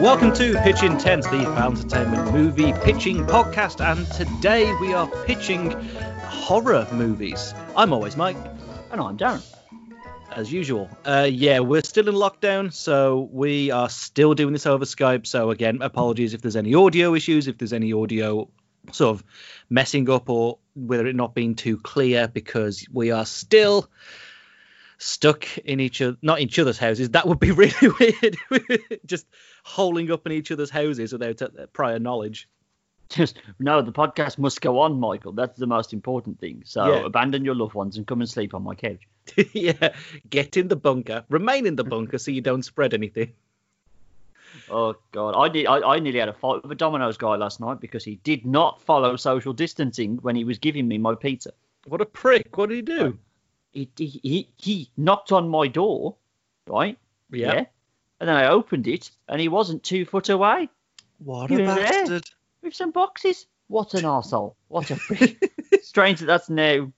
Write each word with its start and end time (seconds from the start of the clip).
Welcome 0.00 0.32
to 0.34 0.56
Pitch 0.62 0.82
Intense, 0.84 1.26
the 1.26 1.42
Found 1.56 1.78
Entertainment 1.78 2.32
movie 2.32 2.72
pitching 2.84 3.26
podcast, 3.26 3.84
and 3.84 4.06
today 4.12 4.72
we 4.80 4.94
are 4.94 5.08
pitching 5.26 5.72
horror 6.26 6.86
movies. 6.92 7.52
I'm 7.76 7.92
always 7.92 8.16
Mike, 8.16 8.36
And 8.92 9.00
I'm 9.00 9.18
Darren. 9.18 9.42
as 10.36 10.52
usual. 10.52 10.88
Uh, 11.04 11.28
yeah, 11.28 11.58
we're 11.58 11.82
still 11.82 12.08
in 12.08 12.14
lockdown, 12.14 12.72
so 12.72 13.28
we 13.32 13.72
are 13.72 13.88
still 13.88 14.34
doing 14.34 14.52
this 14.52 14.66
over 14.66 14.84
Skype. 14.84 15.26
So 15.26 15.50
again, 15.50 15.78
apologies 15.82 16.34
if 16.34 16.40
there's 16.42 16.56
any 16.56 16.74
audio 16.74 17.14
issues, 17.14 17.48
if 17.48 17.58
there's 17.58 17.72
any 17.72 17.92
audio 17.92 18.48
sort 18.92 19.16
of 19.16 19.24
messing 19.70 20.08
up, 20.10 20.28
or 20.28 20.58
whether 20.74 21.06
it 21.06 21.16
not 21.16 21.34
being 21.34 21.54
too 21.54 21.76
clear, 21.78 22.28
because 22.28 22.86
we 22.92 23.10
are 23.10 23.26
still 23.26 23.88
stuck 24.98 25.58
in 25.58 25.80
each 25.80 26.00
other, 26.00 26.16
not 26.22 26.40
each 26.40 26.58
other's 26.58 26.78
houses. 26.78 27.10
That 27.10 27.26
would 27.26 27.40
be 27.40 27.50
really 27.52 27.88
weird. 28.00 28.36
Just 29.06 29.26
holing 29.64 30.10
up 30.10 30.26
in 30.26 30.32
each 30.32 30.50
other's 30.50 30.70
houses 30.70 31.12
without 31.12 31.42
uh, 31.42 31.66
prior 31.72 31.98
knowledge. 31.98 32.48
Just 33.10 33.38
no, 33.58 33.82
the 33.82 33.92
podcast 33.92 34.38
must 34.38 34.60
go 34.62 34.78
on, 34.80 34.98
Michael. 34.98 35.32
That's 35.32 35.58
the 35.58 35.66
most 35.66 35.92
important 35.92 36.40
thing. 36.40 36.62
So 36.64 36.86
Yeah. 36.86 37.06
abandon 37.06 37.44
your 37.44 37.54
loved 37.54 37.74
ones 37.74 37.96
and 37.98 38.06
come 38.06 38.20
and 38.20 38.28
sleep 38.28 38.54
on 38.54 38.62
my 38.62 38.74
couch. 38.74 39.06
yeah, 39.52 39.94
get 40.28 40.56
in 40.56 40.68
the 40.68 40.76
bunker, 40.76 41.24
remain 41.28 41.66
in 41.66 41.76
the 41.76 41.84
bunker 41.84 42.18
so 42.18 42.30
you 42.30 42.40
don't 42.40 42.62
spread 42.64 42.94
anything. 42.94 43.34
Oh 44.70 44.94
God, 45.12 45.34
I, 45.34 45.48
did, 45.48 45.66
I 45.66 45.80
I 45.80 45.98
nearly 45.98 46.18
had 46.20 46.28
a 46.28 46.32
fight 46.32 46.62
with 46.62 46.72
a 46.72 46.74
Domino's 46.74 47.16
guy 47.16 47.36
last 47.36 47.60
night 47.60 47.80
because 47.80 48.04
he 48.04 48.16
did 48.16 48.46
not 48.46 48.80
follow 48.82 49.16
social 49.16 49.52
distancing 49.52 50.16
when 50.22 50.36
he 50.36 50.44
was 50.44 50.58
giving 50.58 50.86
me 50.88 50.98
my 50.98 51.14
pizza. 51.14 51.52
What 51.86 52.00
a 52.00 52.06
prick! 52.06 52.56
What 52.56 52.68
did 52.70 52.76
he 52.76 52.82
do? 52.82 53.18
He 53.72 53.88
he 53.96 54.20
he, 54.22 54.48
he 54.56 54.90
knocked 54.96 55.32
on 55.32 55.48
my 55.48 55.66
door, 55.68 56.14
right? 56.66 56.96
Yeah. 57.30 57.64
And 58.20 58.28
then 58.28 58.36
I 58.36 58.46
opened 58.46 58.86
it, 58.86 59.10
and 59.28 59.40
he 59.40 59.48
wasn't 59.48 59.82
two 59.82 60.04
foot 60.04 60.28
away 60.28 60.68
What 61.18 61.50
You 61.50 61.56
a 61.62 61.66
there? 61.66 61.76
bastard! 61.76 62.30
with 62.62 62.74
some 62.74 62.90
boxes. 62.92 63.46
What 63.68 63.94
an 63.94 64.04
asshole! 64.04 64.56
What 64.68 64.90
a 64.90 64.96
prick. 64.96 65.52
Strange 65.82 66.20
that 66.20 66.26
that's 66.26 66.48
now 66.48 66.92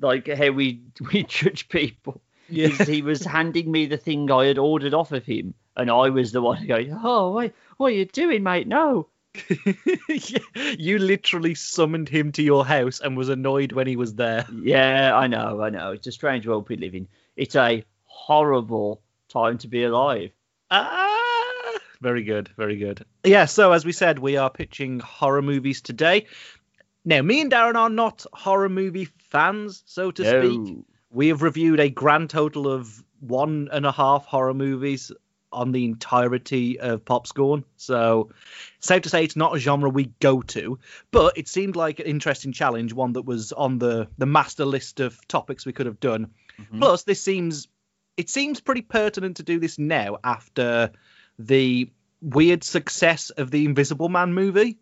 like 0.00 0.26
how 0.28 0.50
we 0.50 0.80
we 1.12 1.24
judge 1.24 1.68
people. 1.68 2.20
Yeah. 2.48 2.68
he 2.68 3.02
was 3.02 3.24
handing 3.24 3.70
me 3.70 3.86
the 3.86 3.96
thing 3.96 4.30
I 4.30 4.46
had 4.46 4.58
ordered 4.58 4.92
off 4.94 5.12
of 5.12 5.24
him, 5.24 5.54
and 5.76 5.90
I 5.90 6.10
was 6.10 6.32
the 6.32 6.42
one 6.42 6.66
going, 6.68 6.96
"Oh, 7.02 7.32
wait, 7.32 7.54
what 7.76 7.88
are 7.88 7.96
you 7.96 8.04
doing, 8.04 8.42
mate? 8.42 8.66
No." 8.66 9.08
You 10.78 10.98
literally 10.98 11.54
summoned 11.54 12.08
him 12.08 12.32
to 12.32 12.42
your 12.42 12.64
house 12.64 13.00
and 13.00 13.16
was 13.16 13.28
annoyed 13.28 13.72
when 13.72 13.86
he 13.86 13.96
was 13.96 14.14
there. 14.14 14.46
Yeah, 14.62 15.16
I 15.16 15.26
know, 15.26 15.62
I 15.62 15.70
know. 15.70 15.92
It's 15.92 16.06
a 16.06 16.12
strange 16.12 16.46
world 16.46 16.68
we 16.68 16.76
live 16.76 16.94
in. 16.94 17.08
It's 17.36 17.56
a 17.56 17.84
horrible 18.04 19.02
time 19.28 19.58
to 19.58 19.68
be 19.68 19.84
alive. 19.84 20.30
Ah, 20.70 21.78
very 22.00 22.22
good, 22.22 22.48
very 22.56 22.76
good. 22.76 23.04
Yeah, 23.24 23.46
so 23.46 23.72
as 23.72 23.84
we 23.84 23.92
said, 23.92 24.18
we 24.18 24.36
are 24.36 24.50
pitching 24.50 25.00
horror 25.00 25.42
movies 25.42 25.80
today. 25.80 26.26
Now, 27.04 27.22
me 27.22 27.40
and 27.40 27.50
Darren 27.50 27.76
are 27.76 27.90
not 27.90 28.24
horror 28.32 28.68
movie 28.68 29.08
fans, 29.30 29.82
so 29.86 30.10
to 30.12 30.24
speak. 30.24 30.84
We 31.10 31.28
have 31.28 31.42
reviewed 31.42 31.80
a 31.80 31.90
grand 31.90 32.30
total 32.30 32.66
of 32.70 33.02
one 33.20 33.68
and 33.72 33.86
a 33.86 33.92
half 33.92 34.26
horror 34.26 34.54
movies 34.54 35.12
on 35.54 35.72
the 35.72 35.84
entirety 35.84 36.78
of 36.80 37.04
Popscorn. 37.04 37.64
So, 37.76 38.30
safe 38.80 39.02
to 39.02 39.08
say 39.08 39.24
it's 39.24 39.36
not 39.36 39.56
a 39.56 39.58
genre 39.58 39.88
we 39.88 40.06
go 40.20 40.42
to, 40.42 40.78
but 41.10 41.38
it 41.38 41.48
seemed 41.48 41.76
like 41.76 42.00
an 42.00 42.06
interesting 42.06 42.52
challenge, 42.52 42.92
one 42.92 43.14
that 43.14 43.22
was 43.22 43.52
on 43.52 43.78
the 43.78 44.08
the 44.18 44.26
master 44.26 44.64
list 44.64 45.00
of 45.00 45.26
topics 45.28 45.64
we 45.64 45.72
could 45.72 45.86
have 45.86 46.00
done. 46.00 46.30
Mhm. 46.60 46.80
Plus, 46.80 47.04
this 47.04 47.22
seems 47.22 47.68
it 48.16 48.30
seems 48.30 48.60
pretty 48.60 48.82
pertinent 48.82 49.38
to 49.38 49.42
do 49.42 49.58
this 49.58 49.78
now 49.78 50.18
after 50.22 50.92
the 51.38 51.90
weird 52.22 52.62
success 52.64 53.30
of 53.30 53.50
the 53.50 53.64
Invisible 53.64 54.08
Man 54.08 54.32
movie. 54.32 54.78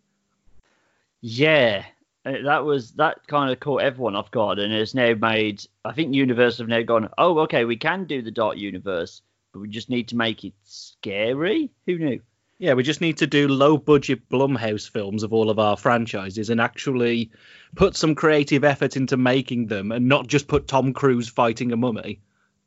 Yeah, 1.21 1.85
uh, 2.25 2.33
that 2.43 2.65
was 2.65 2.91
that 2.93 3.25
kind 3.27 3.51
of 3.51 3.59
caught 3.59 3.81
everyone 3.81 4.15
off 4.15 4.31
guard, 4.31 4.59
and 4.59 4.73
it's 4.73 4.93
now 4.93 5.13
made. 5.13 5.65
I 5.85 5.93
think 5.93 6.13
Universal 6.13 6.63
have 6.63 6.69
now 6.69 6.81
gone. 6.81 7.09
Oh, 7.17 7.39
okay, 7.39 7.65
we 7.65 7.77
can 7.77 8.05
do 8.05 8.21
the 8.21 8.31
Dark 8.31 8.57
Universe, 8.57 9.21
but 9.53 9.59
we 9.59 9.69
just 9.69 9.89
need 9.89 10.09
to 10.09 10.17
make 10.17 10.43
it 10.43 10.53
scary. 10.65 11.69
Who 11.85 11.97
knew? 11.97 12.21
Yeah, 12.57 12.73
we 12.73 12.83
just 12.83 13.01
need 13.01 13.17
to 13.17 13.27
do 13.27 13.47
low 13.47 13.77
budget 13.77 14.27
Blumhouse 14.29 14.89
films 14.89 15.23
of 15.23 15.31
all 15.31 15.49
of 15.49 15.59
our 15.59 15.77
franchises 15.77 16.49
and 16.49 16.59
actually 16.59 17.31
put 17.75 17.95
some 17.95 18.15
creative 18.15 18.63
effort 18.63 18.97
into 18.97 19.15
making 19.17 19.67
them 19.67 19.91
and 19.91 20.07
not 20.07 20.27
just 20.27 20.47
put 20.47 20.67
Tom 20.67 20.93
Cruise 20.93 21.29
fighting 21.29 21.71
a 21.71 21.77
mummy. 21.77 22.19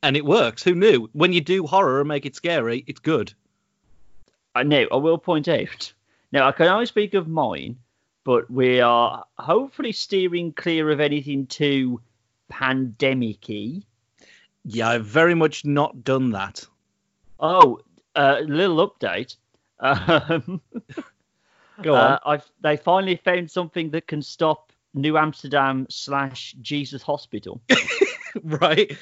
And 0.02 0.16
it 0.16 0.24
works. 0.24 0.62
Who 0.62 0.74
knew? 0.74 1.08
When 1.12 1.32
you 1.32 1.41
do 1.41 1.66
horror 1.66 2.00
and 2.00 2.08
make 2.08 2.26
it 2.26 2.36
scary, 2.36 2.84
it's 2.86 3.00
good. 3.00 3.32
I 4.54 4.62
know. 4.62 4.86
I 4.92 4.97
will 4.97 5.18
point 5.18 5.48
out. 5.48 5.92
Now, 6.30 6.47
I 6.47 6.53
can 6.53 6.68
only 6.68 6.86
speak 6.86 7.14
of 7.14 7.28
mine, 7.28 7.76
but 8.24 8.50
we 8.50 8.80
are 8.80 9.24
hopefully 9.38 9.92
steering 9.92 10.53
clear 10.53 10.91
of 10.91 11.00
anything 11.00 11.47
too 11.47 12.00
pandemic-y. 12.48 13.82
Yeah, 14.64 14.88
I've 14.88 15.06
very 15.06 15.34
much 15.34 15.64
not 15.64 16.04
done 16.04 16.30
that. 16.30 16.66
Oh, 17.41 17.80
a 18.14 18.41
little 18.42 18.88
update. 18.88 19.36
Um, 19.80 20.60
Go 21.82 21.94
on. 21.94 22.00
uh, 22.00 22.19
I've, 22.24 22.50
they 22.62 22.76
finally 22.76 23.16
found 23.16 23.50
something 23.50 23.91
that 23.91 24.06
can 24.06 24.22
stop 24.22 24.72
New 24.94 25.19
Amsterdam 25.19 25.86
slash 25.91 26.54
Jesus 26.62 27.02
Hospital. 27.02 27.60
right. 28.42 28.97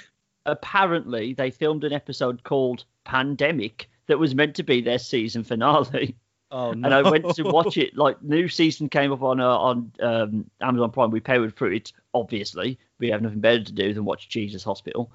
Apparently, 0.46 1.32
they 1.32 1.50
filmed 1.50 1.84
an 1.84 1.92
episode 1.92 2.42
called 2.42 2.84
Pandemic 3.04 3.88
that 4.06 4.18
was 4.18 4.34
meant 4.34 4.56
to 4.56 4.62
be 4.62 4.80
their 4.80 4.98
season 4.98 5.44
finale. 5.44 6.16
Oh 6.50 6.72
no. 6.72 6.86
and 6.86 6.94
I 6.94 7.08
went 7.08 7.34
to 7.34 7.42
watch 7.42 7.76
it. 7.78 7.96
Like 7.96 8.22
new 8.22 8.48
season 8.48 8.88
came 8.88 9.12
up 9.12 9.22
on 9.22 9.40
uh, 9.40 9.48
on 9.48 9.92
um, 10.00 10.50
Amazon 10.60 10.90
Prime. 10.90 11.10
We 11.10 11.20
powered 11.20 11.56
through 11.56 11.72
it. 11.72 11.92
Obviously, 12.12 12.78
we 12.98 13.08
have 13.10 13.22
nothing 13.22 13.40
better 13.40 13.64
to 13.64 13.72
do 13.72 13.94
than 13.94 14.04
watch 14.04 14.28
Jesus 14.28 14.62
Hospital. 14.62 15.10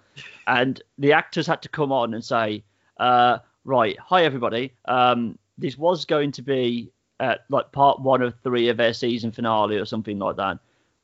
And 0.48 0.82
the 0.98 1.14
actors 1.14 1.48
had 1.48 1.62
to 1.62 1.70
come 1.70 1.92
on 1.92 2.14
and 2.14 2.26
say, 2.26 2.64
uh, 3.00 3.40
"Right, 3.64 3.98
hi 4.00 4.24
everybody. 4.26 4.74
Um, 4.86 5.38
this 5.58 5.78
was 5.78 6.06
going 6.06 6.32
to 6.34 6.42
be 6.42 6.92
uh, 7.20 7.36
like 7.50 7.72
part 7.72 8.02
one 8.02 8.22
of 8.22 8.34
three 8.44 8.70
of 8.70 8.78
their 8.78 8.94
season 8.94 9.32
finale 9.32 9.78
or 9.78 9.86
something 9.86 10.20
like 10.20 10.36
that, 10.36 10.60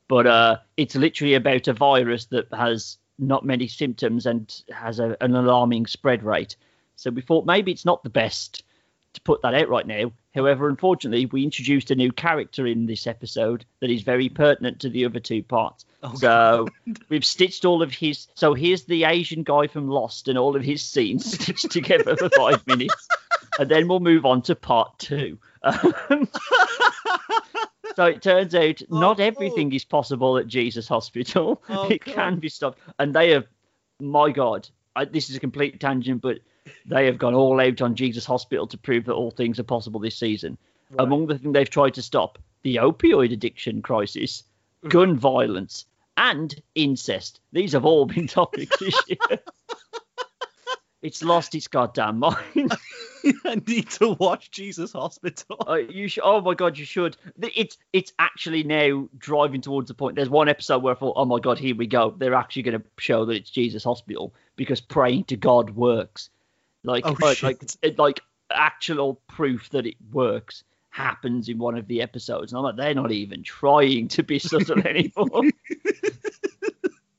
but 0.08 0.28
uh, 0.28 0.58
it's 0.78 0.96
literally 0.96 1.36
about 1.36 1.68
a 1.68 1.74
virus 1.74 2.26
that 2.26 2.54
has 2.54 2.98
not 3.18 3.46
many 3.46 3.68
symptoms 3.68 4.26
and 4.26 4.62
has 4.70 5.00
a, 5.00 5.16
an 5.22 5.36
alarming 5.36 5.86
spread 5.86 6.22
rate. 6.24 6.58
So 6.98 7.10
we 7.10 7.22
thought 7.22 7.46
maybe 7.46 7.72
it's 7.72 7.86
not 7.86 8.04
the 8.04 8.10
best." 8.10 8.64
To 9.16 9.22
put 9.22 9.42
that 9.42 9.54
out 9.54 9.70
right 9.70 9.86
now. 9.88 10.12
However, 10.34 10.68
unfortunately, 10.68 11.26
we 11.26 11.44
introduced 11.44 11.92
a 11.92 11.96
new 11.96 12.12
character 12.12 12.68
in 12.68 12.86
this 12.86 13.08
episode 13.08 13.66
that 13.80 13.90
is 13.90 14.04
very 14.04 14.30
pertinent 14.30 14.82
to 14.82 14.90
the 14.90 15.06
other 15.06 15.20
two 15.20 15.42
parts. 15.44 15.86
Oh, 16.04 16.14
so 16.16 16.68
we've 17.10 17.26
stitched 17.26 17.66
all 17.66 17.82
of 17.82 17.92
his. 17.94 18.28
So 18.36 18.54
here's 18.54 18.84
the 18.84 19.06
Asian 19.06 19.44
guy 19.44 19.68
from 19.68 19.88
Lost 19.88 20.28
and 20.28 20.38
all 20.38 20.56
of 20.56 20.64
his 20.64 20.82
scenes 20.82 21.32
stitched 21.42 21.72
together 21.72 22.16
for 22.16 22.30
five 22.30 22.66
minutes, 22.68 23.08
and 23.58 23.70
then 23.70 23.88
we'll 23.88 24.00
move 24.02 24.26
on 24.26 24.42
to 24.44 24.56
part 24.56 25.00
two. 25.00 25.38
Um, 25.64 26.28
so 27.96 28.06
it 28.06 28.22
turns 28.22 28.54
out 28.54 28.82
not 28.90 29.20
Oh, 29.20 29.24
everything 29.24 29.72
is 29.74 29.86
possible 29.86 30.38
at 30.38 30.48
Jesus 30.48 30.88
Hospital. 30.88 31.64
Oh, 31.70 31.88
it 31.88 32.04
God. 32.04 32.14
can 32.14 32.40
be 32.40 32.50
stopped, 32.50 32.80
and 33.00 33.14
they 33.14 33.32
have. 33.32 33.48
My 34.02 34.30
God, 34.30 34.68
I, 34.94 35.06
this 35.06 35.30
is 35.30 35.38
a 35.38 35.40
complete 35.40 35.80
tangent, 35.80 36.22
but 36.22 36.40
they 36.86 37.06
have 37.06 37.18
gone 37.18 37.34
all 37.34 37.60
out 37.60 37.82
on 37.82 37.96
Jesus 37.96 38.26
Hospital 38.26 38.68
to 38.68 38.78
prove 38.78 39.06
that 39.06 39.14
all 39.14 39.32
things 39.32 39.60
are 39.60 39.64
possible 39.64 40.00
this 40.00 40.18
season. 40.18 40.58
Right. 40.92 41.06
Among 41.06 41.28
the 41.28 41.38
things 41.38 41.54
they've 41.54 41.70
tried 41.70 41.96
to 41.96 42.02
stop, 42.02 42.40
the 42.64 42.78
opioid 42.78 43.32
addiction 43.32 43.82
crisis, 43.82 44.44
gun 44.88 45.18
violence, 45.18 45.86
and 46.18 46.54
incest. 46.76 47.40
These 47.52 47.74
have 47.74 47.86
all 47.86 48.06
been 48.06 48.28
topics 48.28 48.78
this 48.80 49.00
year. 49.08 49.40
it's 51.02 51.24
lost 51.24 51.56
its 51.56 51.68
goddamn 51.68 52.20
mind. 52.20 52.36
I 53.46 53.62
need 53.68 53.90
to 53.92 54.12
watch 54.12 54.52
Jesus 54.52 54.92
Hospital. 54.94 55.58
Uh, 55.68 55.76
you 55.76 56.08
sh- 56.08 56.20
oh 56.24 56.42
my 56.42 56.54
god, 56.54 56.78
you 56.78 56.86
should. 56.86 57.18
It's 57.42 57.78
it's 57.92 58.14
actually 58.20 58.64
now 58.64 59.08
driving 59.18 59.62
towards 59.62 59.88
the 59.88 59.94
point. 59.94 60.16
There's 60.16 60.30
one 60.30 60.50
episode 60.50 60.84
where 60.84 60.96
I 60.96 60.98
thought, 60.98 61.14
oh 61.18 61.26
my 61.26 61.40
god, 61.40 61.58
here 61.58 61.76
we 61.76 61.88
go. 61.88 62.14
They're 62.16 62.36
actually 62.36 62.64
going 62.64 62.80
to 62.80 62.86
show 62.98 63.26
that 63.26 63.36
it's 63.36 63.50
Jesus 63.50 63.84
Hospital 63.84 64.34
because 64.56 64.80
praying 64.82 65.26
to 65.26 65.38
God 65.38 65.72
works. 65.72 66.30
Like 66.86 67.06
Oh, 67.06 67.16
like 67.20 67.44
like, 67.44 67.64
it- 67.82 67.98
like 68.00 68.22
actual 68.52 69.16
proof 69.28 69.70
that 69.72 69.86
it 69.86 69.96
works 70.12 70.64
happens 70.92 71.50
in 71.50 71.58
one 71.58 71.78
of 71.78 71.88
the 71.88 72.02
episodes. 72.02 72.54
And 72.54 72.58
I'm 72.60 72.64
like, 72.64 72.78
they're 72.78 72.94
not 72.94 73.12
even 73.12 73.44
trying 73.44 74.08
to 74.10 74.24
be 74.24 74.40
subtle 74.40 74.80
anymore. 74.88 75.44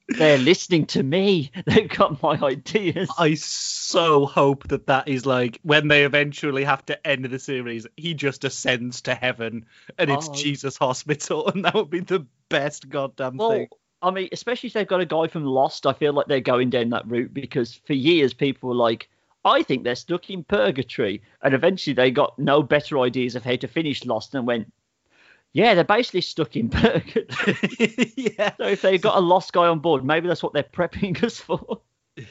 They're 0.08 0.38
listening 0.38 0.86
to 0.86 1.02
me. 1.02 1.50
They've 1.66 1.88
got 1.88 2.22
my 2.22 2.38
ideas. 2.40 3.10
I 3.18 3.34
so 3.34 4.24
hope 4.24 4.68
that 4.68 4.86
that 4.86 5.08
is 5.08 5.26
like 5.26 5.58
when 5.62 5.88
they 5.88 6.04
eventually 6.04 6.64
have 6.64 6.86
to 6.86 7.06
end 7.06 7.24
the 7.26 7.38
series, 7.38 7.86
he 7.96 8.14
just 8.14 8.44
ascends 8.44 9.02
to 9.02 9.14
heaven 9.14 9.66
and 9.98 10.10
it's 10.10 10.28
Oh. 10.28 10.32
Jesus 10.34 10.76
Hospital, 10.78 11.48
and 11.54 11.64
that 11.64 11.74
would 11.74 11.90
be 11.90 12.00
the 12.00 12.24
best 12.48 12.88
goddamn 12.88 13.36
Well, 13.36 13.50
thing. 13.50 13.68
I 14.00 14.10
mean, 14.10 14.28
especially 14.32 14.68
if 14.68 14.72
they've 14.74 14.86
got 14.86 15.00
a 15.00 15.06
guy 15.06 15.26
from 15.26 15.44
Lost, 15.44 15.86
I 15.86 15.92
feel 15.92 16.12
like 16.12 16.26
they're 16.28 16.40
going 16.40 16.70
down 16.70 16.90
that 16.90 17.06
route 17.08 17.34
because 17.34 17.74
for 17.74 17.92
years 17.94 18.32
people 18.32 18.68
were 18.68 18.74
like, 18.76 19.08
I 19.46 19.62
think 19.62 19.84
they're 19.84 19.94
stuck 19.94 20.28
in 20.28 20.44
purgatory. 20.44 21.22
And 21.42 21.54
eventually 21.54 21.94
they 21.94 22.10
got 22.10 22.38
no 22.38 22.62
better 22.62 22.98
ideas 22.98 23.34
of 23.36 23.44
how 23.44 23.56
to 23.56 23.68
finish 23.68 24.04
Lost 24.04 24.34
and 24.34 24.46
went, 24.46 24.72
yeah, 25.52 25.74
they're 25.74 25.84
basically 25.84 26.20
stuck 26.20 26.56
in 26.56 26.68
purgatory. 26.68 28.12
yeah. 28.16 28.52
so 28.58 28.66
if 28.66 28.82
they've 28.82 29.00
got 29.00 29.16
a 29.16 29.20
lost 29.20 29.52
guy 29.52 29.66
on 29.68 29.78
board, 29.78 30.04
maybe 30.04 30.28
that's 30.28 30.42
what 30.42 30.52
they're 30.52 30.62
prepping 30.64 31.22
us 31.24 31.38
for. 31.38 31.80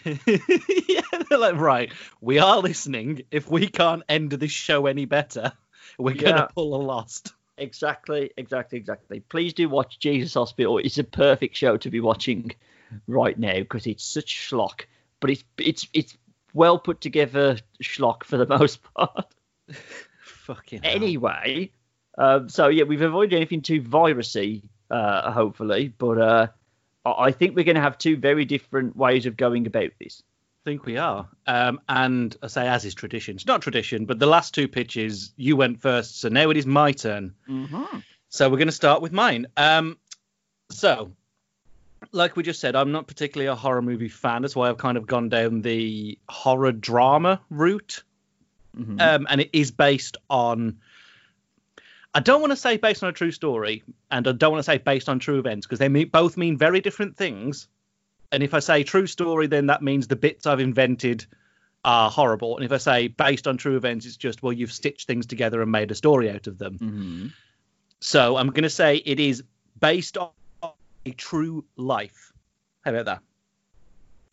yeah, 0.06 1.02
they're 1.30 1.38
like, 1.38 1.56
right, 1.56 1.92
we 2.22 2.40
are 2.40 2.60
listening. 2.60 3.22
If 3.32 3.50
we 3.50 3.68
can't 3.68 4.04
end 4.10 4.32
this 4.32 4.52
show 4.52 4.86
any 4.88 5.06
better, 5.06 5.54
we're 5.98 6.16
Yeah. 6.16 6.22
gonna 6.32 6.50
pull 6.54 6.76
a 6.76 6.82
lost. 6.82 7.34
Exactly, 7.58 8.32
exactly, 8.36 8.78
exactly. 8.78 9.22
Please 9.22 9.54
do 9.54 9.70
watch 9.70 9.98
Jesus 10.00 10.34
Hospital. 10.34 10.78
It's 10.80 10.98
a 10.98 11.04
perfect 11.04 11.56
show 11.56 11.78
to 11.78 11.90
be 11.90 12.00
watching 12.02 12.52
right 13.08 13.38
now 13.38 13.54
because 13.60 13.88
it's 13.88 14.04
such 14.04 14.36
schlock, 14.50 14.82
but 15.20 15.30
it's 15.30 15.44
it's 15.58 15.88
it's 15.94 16.18
well 16.56 16.80
put 16.80 17.02
together 17.02 17.58
schlock 17.84 18.24
for 18.24 18.38
the 18.38 18.48
most 18.58 18.82
part. 18.96 19.28
Fucking 20.22 20.82
hell. 20.82 20.96
Anyway, 20.96 21.72
um, 22.18 22.50
so 22.50 22.70
yeah, 22.70 22.86
we've 22.86 23.02
avoided 23.02 23.36
anything 23.36 23.62
too 23.62 23.82
virusy, 23.82 24.64
uh, 24.90 25.32
hopefully, 25.32 25.94
but 25.96 26.18
uh, 26.18 26.48
I 27.06 27.32
think 27.32 27.56
we're 27.56 27.66
going 27.66 27.76
to 27.76 27.82
have 27.82 27.98
two 27.98 28.18
very 28.18 28.46
different 28.46 28.96
ways 28.96 29.26
of 29.26 29.38
going 29.38 29.68
about 29.68 29.92
this. 30.00 30.24
I 30.64 30.72
think 30.72 30.86
we 30.86 30.98
are. 30.98 31.28
Um, 31.46 31.80
and 31.88 32.36
I 32.42 32.48
say, 32.48 32.68
as 32.68 32.86
is 32.86 32.96
tradition. 32.96 33.36
It's 33.36 33.46
not 33.46 33.62
tradition, 33.62 34.06
but 34.06 34.18
the 34.18 34.26
last 34.26 34.56
two 34.56 34.68
pitches, 34.68 35.32
you 35.36 35.56
went 35.56 35.80
first, 35.80 36.20
so 36.20 36.30
now 36.30 36.50
it 36.50 36.58
is 36.58 36.66
my 36.66 36.92
turn. 36.92 37.36
Mm-hmm. 37.48 38.00
So 38.30 38.50
we're 38.50 38.58
going 38.58 38.68
to 38.68 38.72
start 38.72 39.04
with 39.04 39.12
mine. 39.12 39.46
Um, 39.58 40.00
so, 40.72 41.12
like 42.16 42.36
we 42.36 42.44
just 42.44 42.60
said, 42.60 42.76
I'm 42.76 42.92
not 42.92 43.08
particularly 43.08 43.48
a 43.48 43.56
horror 43.56 43.82
movie 43.82 44.10
fan. 44.10 44.42
That's 44.42 44.56
why 44.56 44.70
I've 44.70 44.78
kind 44.78 44.98
of 44.98 45.06
gone 45.06 45.30
down 45.30 45.62
the 45.62 46.18
horror 46.28 46.72
drama 46.72 47.42
route. 47.50 48.04
Mm-hmm. 48.76 49.00
Um, 49.00 49.28
and 49.30 49.42
it 49.42 49.50
is 49.54 49.72
based 49.72 50.18
on. 50.30 50.78
I 52.14 52.22
don't 52.22 52.40
want 52.40 52.52
to 52.52 52.58
say 52.58 52.78
based 52.78 53.04
on 53.04 53.10
a 53.10 53.14
true 53.14 53.32
story, 53.32 53.84
and 54.10 54.26
I 54.28 54.32
don't 54.32 54.52
want 54.52 54.60
to 54.60 54.72
say 54.72 54.78
based 54.78 55.10
on 55.10 55.20
true 55.20 55.38
events 55.38 55.68
because 55.68 55.80
they 55.80 55.90
mean, 55.90 56.08
both 56.08 56.38
mean 56.38 56.58
very 56.58 56.80
different 56.80 57.18
things. 57.18 57.68
And 58.32 58.42
if 58.42 58.54
I 58.54 58.60
say 58.60 58.84
true 58.84 59.08
story, 59.08 59.48
then 59.48 59.68
that 59.68 59.82
means 59.82 60.08
the 60.08 60.16
bits 60.16 60.46
I've 60.46 60.62
invented 60.62 61.26
are 61.84 62.10
horrible. 62.10 62.56
And 62.56 62.66
if 62.66 62.72
I 62.72 62.78
say 62.78 63.08
based 63.08 63.48
on 63.48 63.58
true 63.58 63.76
events, 63.76 64.06
it's 64.06 64.18
just 64.18 64.42
well 64.42 64.54
you've 64.54 64.72
stitched 64.72 65.08
things 65.08 65.26
together 65.26 65.62
and 65.62 65.72
made 65.72 65.92
a 65.92 65.96
story 65.96 66.32
out 66.32 66.48
of 66.48 66.58
them. 66.58 66.74
Mm-hmm. 66.76 67.28
So 68.00 68.38
I'm 68.38 68.50
going 68.50 68.64
to 68.64 68.70
say 68.70 68.96
it 68.98 69.20
is 69.20 69.44
based 69.80 70.18
on 70.18 70.30
a 71.06 71.12
true 71.12 71.66
life. 71.76 72.34
How 72.82 72.92
about 72.92 73.06
that? 73.06 73.22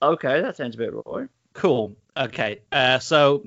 Okay, 0.00 0.40
that 0.40 0.56
sounds 0.56 0.74
about 0.74 1.02
right. 1.06 1.28
Cool. 1.52 1.94
Okay. 2.16 2.60
Uh, 2.70 2.98
so 2.98 3.44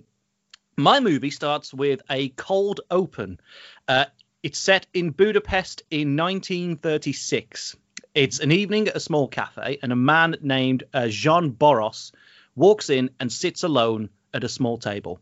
my 0.77 0.99
movie 0.99 1.31
starts 1.31 1.73
with 1.73 2.01
a 2.09 2.29
cold 2.29 2.81
open. 2.89 3.39
Uh, 3.87 4.05
it's 4.43 4.59
set 4.59 4.87
in 4.93 5.09
Budapest 5.09 5.83
in 5.89 6.15
1936. 6.15 7.75
It's 8.13 8.39
an 8.39 8.51
evening 8.51 8.87
at 8.87 8.95
a 8.95 8.99
small 8.99 9.27
cafe, 9.27 9.79
and 9.81 9.91
a 9.91 9.95
man 9.95 10.37
named 10.41 10.83
uh, 10.93 11.07
Jean 11.07 11.51
Boros 11.51 12.11
walks 12.55 12.89
in 12.89 13.09
and 13.19 13.31
sits 13.31 13.63
alone 13.63 14.09
at 14.33 14.43
a 14.43 14.49
small 14.49 14.77
table. 14.77 15.19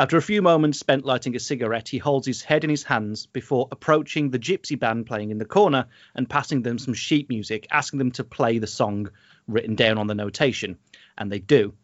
After 0.00 0.16
a 0.16 0.22
few 0.22 0.40
moments 0.40 0.78
spent 0.78 1.04
lighting 1.04 1.36
a 1.36 1.38
cigarette, 1.38 1.90
he 1.90 1.98
holds 1.98 2.26
his 2.26 2.40
head 2.40 2.64
in 2.64 2.70
his 2.70 2.84
hands 2.84 3.26
before 3.26 3.68
approaching 3.70 4.30
the 4.30 4.38
gypsy 4.38 4.78
band 4.78 5.04
playing 5.04 5.30
in 5.30 5.36
the 5.36 5.44
corner 5.44 5.88
and 6.14 6.26
passing 6.26 6.62
them 6.62 6.78
some 6.78 6.94
sheet 6.94 7.28
music, 7.28 7.66
asking 7.70 7.98
them 7.98 8.10
to 8.12 8.24
play 8.24 8.56
the 8.56 8.66
song 8.66 9.10
written 9.46 9.74
down 9.74 9.98
on 9.98 10.06
the 10.06 10.14
notation. 10.14 10.78
And 11.18 11.30
they 11.30 11.38
do. 11.38 11.74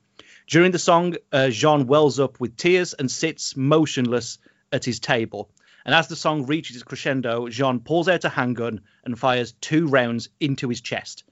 During 0.46 0.72
the 0.72 0.78
song, 0.78 1.16
uh, 1.30 1.50
Jean 1.50 1.86
wells 1.86 2.18
up 2.18 2.40
with 2.40 2.56
tears 2.56 2.94
and 2.94 3.10
sits 3.10 3.54
motionless 3.54 4.38
at 4.72 4.86
his 4.86 4.98
table. 4.98 5.50
And 5.84 5.94
as 5.94 6.08
the 6.08 6.16
song 6.16 6.46
reaches 6.46 6.76
its 6.76 6.84
crescendo, 6.84 7.48
Jean 7.48 7.80
pulls 7.80 8.08
out 8.08 8.24
a 8.24 8.30
handgun 8.30 8.80
and 9.04 9.18
fires 9.18 9.52
two 9.60 9.88
rounds 9.88 10.30
into 10.40 10.70
his 10.70 10.80
chest. 10.80 11.24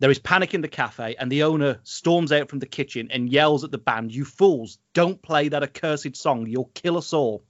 There 0.00 0.10
is 0.10 0.18
panic 0.18 0.54
in 0.54 0.62
the 0.62 0.68
cafe, 0.68 1.14
and 1.18 1.30
the 1.30 1.42
owner 1.42 1.78
storms 1.84 2.32
out 2.32 2.48
from 2.48 2.58
the 2.58 2.66
kitchen 2.66 3.08
and 3.10 3.30
yells 3.30 3.64
at 3.64 3.70
the 3.70 3.78
band, 3.78 4.14
You 4.14 4.24
fools, 4.24 4.78
don't 4.94 5.20
play 5.20 5.48
that 5.48 5.62
accursed 5.62 6.16
song, 6.16 6.46
you'll 6.46 6.70
kill 6.74 6.96
us 6.96 7.12
all. 7.12 7.44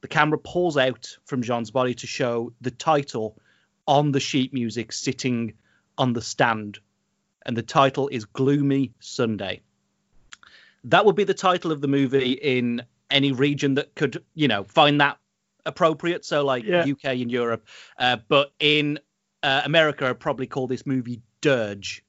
The 0.00 0.08
camera 0.08 0.38
pulls 0.38 0.76
out 0.76 1.16
from 1.24 1.42
Jean's 1.42 1.70
body 1.70 1.94
to 1.94 2.06
show 2.06 2.52
the 2.60 2.72
title 2.72 3.38
on 3.86 4.10
the 4.10 4.20
sheet 4.20 4.52
music 4.52 4.92
sitting 4.92 5.54
on 5.96 6.12
the 6.12 6.20
stand, 6.20 6.80
and 7.46 7.56
the 7.56 7.62
title 7.62 8.08
is 8.08 8.24
Gloomy 8.24 8.92
Sunday. 8.98 9.62
That 10.84 11.06
would 11.06 11.16
be 11.16 11.24
the 11.24 11.34
title 11.34 11.70
of 11.70 11.80
the 11.80 11.88
movie 11.88 12.32
in 12.32 12.82
any 13.10 13.30
region 13.30 13.74
that 13.74 13.94
could, 13.94 14.24
you 14.34 14.48
know, 14.48 14.64
find 14.64 15.00
that 15.00 15.18
appropriate. 15.64 16.24
So, 16.24 16.44
like 16.44 16.64
Yeah. 16.64 16.84
UK 16.84 17.22
and 17.22 17.30
Europe, 17.30 17.64
uh, 17.98 18.16
but 18.28 18.52
in 18.58 18.98
uh, 19.46 19.62
America, 19.64 20.08
I'd 20.08 20.18
probably 20.18 20.48
call 20.48 20.66
this 20.66 20.84
movie 20.84 21.22
Dirge. 21.40 22.02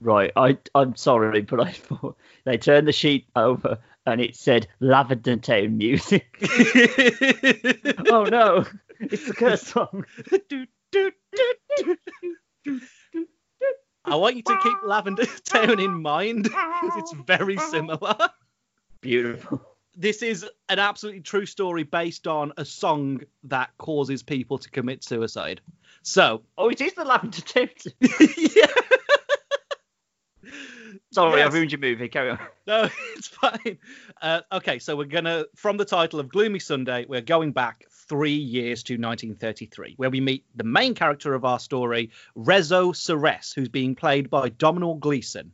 Right, 0.00 0.30
I 0.36 0.58
I'm 0.74 0.94
sorry, 0.96 1.40
but 1.40 1.60
I 1.60 1.70
thought 1.72 2.18
they 2.44 2.58
turned 2.58 2.86
the 2.86 2.92
sheet 2.92 3.26
over 3.34 3.78
and 4.04 4.20
it 4.20 4.36
said 4.36 4.68
Lavender 4.78 5.36
Town 5.36 5.78
music. 5.78 6.36
oh 8.10 8.24
no, 8.24 8.66
it's 9.00 9.26
the 9.26 9.34
curse 9.34 9.62
song. 9.62 10.04
I 14.04 14.16
want 14.16 14.36
you 14.36 14.42
to 14.42 14.58
keep 14.62 14.76
Lavender 14.84 15.24
Town 15.44 15.80
in 15.80 16.02
mind 16.02 16.42
because 16.42 16.92
it's 16.98 17.14
very 17.26 17.56
similar. 17.56 18.28
Beautiful. 19.00 19.73
This 19.96 20.22
is 20.22 20.44
an 20.68 20.78
absolutely 20.78 21.20
true 21.22 21.46
story 21.46 21.84
based 21.84 22.26
on 22.26 22.52
a 22.56 22.64
song 22.64 23.20
that 23.44 23.70
causes 23.78 24.22
people 24.22 24.58
to 24.58 24.70
commit 24.70 25.04
suicide. 25.04 25.60
So, 26.02 26.42
Oh, 26.58 26.68
it 26.68 26.80
is 26.80 26.94
the 26.94 27.04
Lavender 27.04 27.40
Town. 27.40 27.68
yeah. 28.00 28.66
Sorry, 31.12 31.38
Yes. 31.38 31.46
I've 31.46 31.54
ruined 31.54 31.72
your 31.72 31.80
movie. 31.80 32.08
Carry 32.08 32.30
on. 32.30 32.38
No, 32.66 32.88
it's 33.14 33.28
fine. 33.28 33.78
Uh, 34.22 34.40
okay, 34.50 34.78
so 34.78 34.96
we're 34.96 35.04
gonna 35.04 35.44
from 35.54 35.76
the 35.76 35.84
title 35.84 36.18
of 36.18 36.28
Gloomy 36.30 36.58
Sunday, 36.58 37.04
we're 37.06 37.20
going 37.20 37.52
back 37.52 37.84
three 38.08 38.36
years 38.36 38.82
to 38.84 38.94
1933, 38.94 39.94
where 39.98 40.08
we 40.10 40.20
meet 40.20 40.44
the 40.56 40.64
main 40.64 40.94
character 40.94 41.34
of 41.34 41.44
our 41.44 41.58
story, 41.58 42.10
Rezo 42.36 42.96
Seress, 42.96 43.54
who's 43.54 43.68
being 43.68 43.94
played 43.94 44.30
by 44.30 44.48
Domhnall 44.48 44.94
Gleeson. 44.96 45.52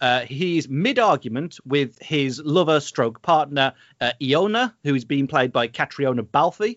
Uh, 0.00 0.20
he's 0.20 0.68
mid-argument 0.68 1.58
with 1.64 1.98
his 2.00 2.40
lover-stroke 2.40 3.22
partner 3.22 3.72
uh, 4.00 4.12
Iona, 4.22 4.74
who 4.84 4.94
is 4.94 5.04
being 5.04 5.26
played 5.26 5.52
by 5.52 5.68
Caitriona 5.68 6.22
Balfe. 6.22 6.76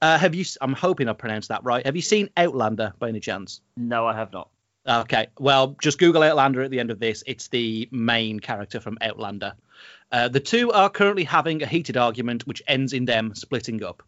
Uh, 0.00 0.18
have 0.18 0.34
you? 0.34 0.44
I'm 0.60 0.72
hoping 0.72 1.08
I 1.08 1.12
pronounced 1.12 1.48
that 1.50 1.62
right. 1.64 1.84
Have 1.86 1.96
you 1.96 2.02
seen 2.02 2.30
Outlander 2.36 2.92
by 2.98 3.08
any 3.08 3.20
chance? 3.20 3.60
No, 3.76 4.06
I 4.06 4.14
have 4.14 4.32
not. 4.32 4.48
Okay, 4.86 5.28
well, 5.38 5.76
just 5.80 5.98
Google 5.98 6.24
Outlander 6.24 6.62
at 6.62 6.70
the 6.72 6.80
end 6.80 6.90
of 6.90 6.98
this. 6.98 7.22
It's 7.26 7.48
the 7.48 7.88
main 7.92 8.40
character 8.40 8.80
from 8.80 8.98
Outlander. 9.00 9.54
Uh, 10.10 10.28
the 10.28 10.40
two 10.40 10.72
are 10.72 10.90
currently 10.90 11.24
having 11.24 11.62
a 11.62 11.66
heated 11.66 11.96
argument, 11.96 12.46
which 12.46 12.62
ends 12.66 12.92
in 12.92 13.04
them 13.04 13.34
splitting 13.34 13.84
up. 13.84 14.02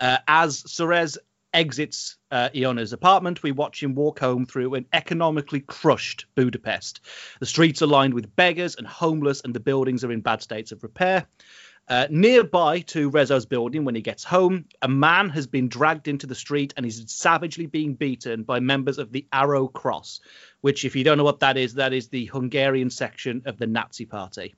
Uh, 0.00 0.18
as 0.28 0.58
Suarez 0.70 1.18
exits 1.52 2.16
uh, 2.30 2.50
Iona's 2.54 2.92
apartment, 2.92 3.42
we 3.42 3.52
watch 3.52 3.82
him 3.82 3.94
walk 3.94 4.18
home 4.20 4.46
through 4.46 4.74
an 4.74 4.86
economically 4.92 5.60
crushed 5.60 6.26
Budapest. 6.34 7.00
The 7.40 7.46
streets 7.46 7.82
are 7.82 7.86
lined 7.86 8.14
with 8.14 8.34
beggars 8.34 8.76
and 8.76 8.86
homeless, 8.86 9.40
and 9.42 9.54
the 9.54 9.60
buildings 9.60 10.04
are 10.04 10.12
in 10.12 10.20
bad 10.20 10.42
states 10.42 10.72
of 10.72 10.82
repair. 10.82 11.26
Uh, 11.88 12.06
nearby 12.10 12.80
to 12.80 13.10
Rezo's 13.10 13.46
building, 13.46 13.86
when 13.86 13.94
he 13.94 14.02
gets 14.02 14.22
home, 14.22 14.66
a 14.82 14.88
man 14.88 15.30
has 15.30 15.46
been 15.46 15.68
dragged 15.68 16.06
into 16.06 16.26
the 16.26 16.34
street 16.34 16.74
and 16.76 16.84
is 16.84 17.02
savagely 17.06 17.64
being 17.64 17.94
beaten 17.94 18.42
by 18.42 18.60
members 18.60 18.98
of 18.98 19.10
the 19.10 19.26
Arrow 19.32 19.68
Cross, 19.68 20.20
which, 20.60 20.84
if 20.84 20.94
you 20.94 21.02
don't 21.02 21.16
know 21.16 21.24
what 21.24 21.40
that 21.40 21.56
is, 21.56 21.74
that 21.74 21.94
is 21.94 22.08
the 22.08 22.26
Hungarian 22.26 22.90
section 22.90 23.42
of 23.46 23.56
the 23.56 23.66
Nazi 23.66 24.04
Party. 24.04 24.54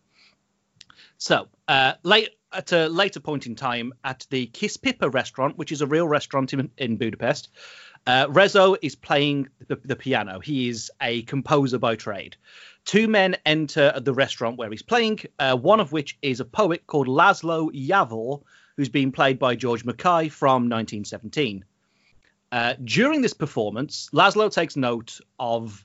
So, 1.18 1.46
uh, 1.68 1.94
late 2.02 2.30
at 2.52 2.72
a 2.72 2.88
later 2.88 3.20
point 3.20 3.46
in 3.46 3.54
time, 3.54 3.92
at 4.04 4.26
the 4.30 4.46
Kispipa 4.48 5.12
restaurant, 5.12 5.56
which 5.58 5.72
is 5.72 5.82
a 5.82 5.86
real 5.86 6.08
restaurant 6.08 6.52
in, 6.52 6.70
in 6.78 6.96
Budapest, 6.96 7.50
uh, 8.06 8.26
Rezo 8.26 8.76
is 8.82 8.94
playing 8.94 9.48
the, 9.68 9.76
the 9.84 9.96
piano. 9.96 10.40
He 10.40 10.68
is 10.68 10.90
a 11.00 11.22
composer 11.22 11.78
by 11.78 11.96
trade. 11.96 12.36
Two 12.84 13.08
men 13.08 13.36
enter 13.44 13.92
the 14.00 14.14
restaurant 14.14 14.56
where 14.56 14.70
he's 14.70 14.82
playing, 14.82 15.20
uh, 15.38 15.56
one 15.56 15.80
of 15.80 15.92
which 15.92 16.18
is 16.22 16.40
a 16.40 16.44
poet 16.44 16.86
called 16.86 17.08
Laszlo 17.08 17.70
Javor, 17.70 18.42
who's 18.76 18.88
been 18.88 19.12
played 19.12 19.38
by 19.38 19.54
George 19.54 19.84
Mackay 19.84 20.28
from 20.28 20.68
1917. 20.68 21.64
Uh, 22.52 22.74
during 22.82 23.20
this 23.20 23.34
performance, 23.34 24.08
Laszlo 24.12 24.50
takes 24.50 24.76
note 24.76 25.20
of 25.38 25.84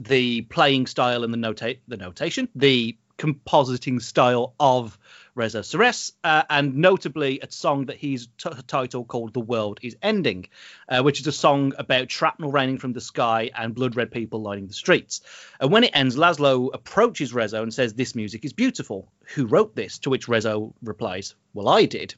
the 0.00 0.42
playing 0.42 0.86
style 0.86 1.24
and 1.24 1.32
the 1.32 1.38
nota- 1.38 1.76
the 1.88 1.96
notation, 1.96 2.48
the 2.54 2.96
compositing 3.18 4.00
style 4.00 4.54
of 4.58 4.98
Reza 5.34 5.62
Seress, 5.62 6.12
uh, 6.24 6.44
and 6.48 6.76
notably 6.76 7.40
a 7.40 7.50
song 7.50 7.86
that 7.86 7.96
he's 7.98 8.28
t- 8.38 8.50
titled 8.66 9.08
called 9.08 9.34
"The 9.34 9.40
World 9.40 9.78
Is 9.82 9.96
Ending," 10.02 10.48
uh, 10.88 11.02
which 11.02 11.20
is 11.20 11.26
a 11.26 11.32
song 11.32 11.74
about 11.78 12.10
shrapnel 12.10 12.50
raining 12.50 12.78
from 12.78 12.94
the 12.94 13.00
sky 13.00 13.50
and 13.54 13.74
blood 13.74 13.96
red 13.96 14.10
people 14.10 14.40
lining 14.40 14.66
the 14.66 14.72
streets. 14.72 15.20
And 15.60 15.70
when 15.70 15.84
it 15.84 15.90
ends, 15.94 16.16
Laszlo 16.16 16.70
approaches 16.72 17.32
Rezo 17.32 17.62
and 17.62 17.72
says, 17.72 17.92
"This 17.92 18.14
music 18.14 18.44
is 18.44 18.54
beautiful. 18.54 19.12
Who 19.34 19.46
wrote 19.46 19.76
this?" 19.76 19.98
To 20.00 20.10
which 20.10 20.26
Rezo 20.26 20.72
replies, 20.82 21.34
"Well, 21.52 21.68
I 21.68 21.84
did." 21.84 22.14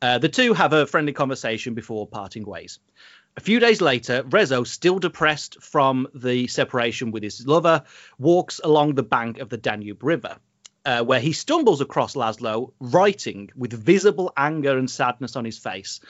Uh, 0.00 0.18
the 0.18 0.28
two 0.28 0.54
have 0.54 0.72
a 0.72 0.86
friendly 0.86 1.12
conversation 1.12 1.74
before 1.74 2.06
parting 2.06 2.46
ways. 2.46 2.78
A 3.38 3.40
few 3.40 3.60
days 3.60 3.80
later, 3.80 4.24
Rezo, 4.24 4.66
still 4.66 4.98
depressed 4.98 5.62
from 5.62 6.08
the 6.12 6.48
separation 6.48 7.12
with 7.12 7.22
his 7.22 7.46
lover, 7.46 7.84
walks 8.18 8.60
along 8.64 8.96
the 8.96 9.04
bank 9.04 9.38
of 9.38 9.48
the 9.48 9.56
Danube 9.56 10.02
River, 10.02 10.38
uh, 10.84 11.04
where 11.04 11.20
he 11.20 11.32
stumbles 11.32 11.80
across 11.80 12.16
Laszlo, 12.16 12.72
writing 12.80 13.48
with 13.54 13.72
visible 13.72 14.32
anger 14.36 14.76
and 14.76 14.90
sadness 14.90 15.36
on 15.36 15.44
his 15.44 15.56
face. 15.56 16.00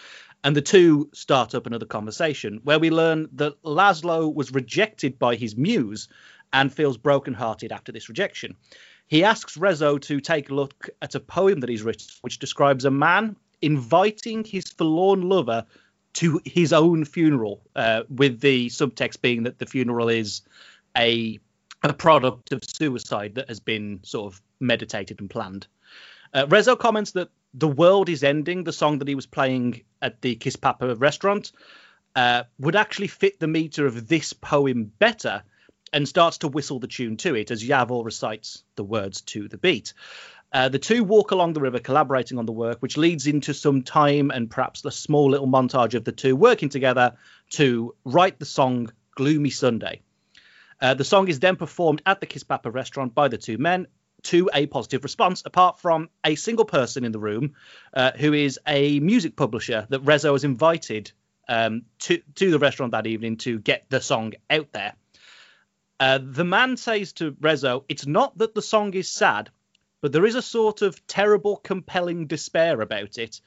And 0.42 0.56
the 0.56 0.62
two 0.62 1.11
start 1.12 1.54
up 1.54 1.66
another 1.66 1.85
conversation 1.85 2.61
where 2.64 2.78
we 2.78 2.88
learn 2.88 3.28
that 3.35 3.62
Laszlo 3.62 4.35
was 4.35 4.54
rejected 4.54 5.18
by 5.18 5.35
his 5.35 5.54
muse 5.54 6.08
and 6.54 6.73
feels 6.73 6.97
brokenhearted 6.97 7.73
after 7.73 7.92
this 7.92 8.08
rejection. 8.08 8.56
He 9.06 9.23
asks 9.23 9.58
Rezo 9.58 10.00
to 10.00 10.20
take 10.23 10.49
a 10.49 10.54
look 10.54 10.88
at 11.02 11.14
a 11.14 11.20
poem 11.20 11.61
that 11.61 11.68
he's 11.68 11.82
written, 11.82 12.08
which 12.23 12.38
describes 12.38 12.87
a 12.87 12.90
man 12.90 13.37
inviting 13.61 14.44
his 14.44 14.64
forlorn 14.70 15.28
lover 15.28 15.66
to 16.18 16.40
his 16.44 16.72
own 16.72 17.04
funeral, 17.04 17.60
uh, 17.76 18.02
with 18.08 18.40
the 18.40 18.68
subtext 18.70 19.20
being 19.20 19.44
that 19.44 19.58
the 19.58 19.66
funeral 19.66 20.08
is 20.08 20.42
a 20.96 21.38
a 21.84 21.92
product 21.92 22.50
of 22.50 22.64
suicide 22.64 23.37
that 23.37 23.48
has 23.48 23.60
been 23.60 24.00
sort 24.02 24.32
of 24.32 24.42
meditated 24.58 25.20
and 25.20 25.30
planned. 25.30 25.68
Uh, 26.34 26.44
Rezo 26.46 26.76
comments 26.76 27.12
that 27.12 27.30
"The 27.54 27.68
World 27.68 28.08
Is 28.08 28.25
Ending," 28.25 28.64
the 28.64 28.72
song 28.72 28.98
that 28.98 29.06
he 29.06 29.14
was 29.14 29.26
playing 29.26 29.84
at 30.02 30.20
the 30.20 30.34
Kiss 30.34 30.56
Papa 30.56 30.96
restaurant, 30.96 31.52
uh, 32.16 32.42
would 32.58 32.75
actually 32.75 33.06
fit 33.06 33.38
the 33.38 33.46
meter 33.46 33.87
of 33.87 34.08
this 34.08 34.32
poem 34.32 34.90
better, 34.98 35.44
and 35.92 36.08
starts 36.08 36.38
to 36.38 36.48
whistle 36.48 36.80
the 36.80 36.88
tune 36.88 37.16
to 37.18 37.37
it 37.37 37.52
as 37.52 37.62
Javor 37.62 38.04
recites 38.04 38.64
the 38.75 38.84
words 38.84 39.20
to 39.22 39.46
the 39.46 39.56
beat. 39.56 39.94
Uh, 40.52 40.68
the 40.68 40.78
two 40.78 41.04
walk 41.04 41.30
along 41.30 41.52
the 41.52 41.60
river, 41.60 41.78
collaborating 41.78 42.38
on 42.38 42.46
the 42.46 42.52
work, 42.52 42.78
which 42.80 42.96
leads 42.96 43.26
into 43.26 43.52
some 43.52 43.82
time 43.82 44.30
and 44.30 44.50
perhaps 44.50 44.84
a 44.84 44.90
small 44.90 45.30
little 45.30 45.46
montage 45.46 45.94
of 45.94 46.04
the 46.04 46.12
two 46.12 46.34
working 46.34 46.70
together 46.70 47.14
to 47.50 47.94
write 48.04 48.38
the 48.38 48.46
song 48.46 48.90
Gloomy 49.14 49.50
Sunday. 49.50 50.00
Uh, 50.80 50.94
the 50.94 51.04
song 51.04 51.28
is 51.28 51.40
then 51.40 51.56
performed 51.56 52.02
at 52.06 52.20
the 52.20 52.26
Kiss 52.26 52.44
Papa 52.44 52.70
restaurant 52.70 53.14
by 53.14 53.28
the 53.28 53.36
two 53.36 53.58
men 53.58 53.88
to 54.22 54.48
a 54.54 54.66
positive 54.66 55.04
response, 55.04 55.42
apart 55.44 55.80
from 55.80 56.08
a 56.24 56.34
single 56.34 56.64
person 56.64 57.04
in 57.04 57.12
the 57.12 57.18
room 57.18 57.54
uh, 57.92 58.12
who 58.12 58.32
is 58.32 58.58
a 58.66 59.00
music 59.00 59.36
publisher 59.36 59.86
that 59.90 60.04
Rezo 60.04 60.32
has 60.32 60.44
invited 60.44 61.12
um, 61.48 61.82
to, 62.00 62.20
to 62.36 62.50
the 62.50 62.58
restaurant 62.58 62.92
that 62.92 63.06
evening 63.06 63.36
to 63.38 63.58
get 63.58 63.84
the 63.88 64.00
song 64.00 64.34
out 64.50 64.72
there. 64.72 64.94
Uh, 66.00 66.18
the 66.22 66.44
man 66.44 66.76
says 66.76 67.12
to 67.14 67.32
Rezo, 67.32 67.84
It's 67.88 68.06
not 68.06 68.38
that 68.38 68.54
the 68.54 68.62
song 68.62 68.94
is 68.94 69.10
sad, 69.10 69.50
but 70.00 70.12
there 70.12 70.26
is 70.26 70.34
a 70.34 70.42
sort 70.42 70.82
of 70.82 71.04
terrible, 71.06 71.56
compelling 71.56 72.26
despair 72.26 72.80
about 72.80 73.18
it. 73.18 73.40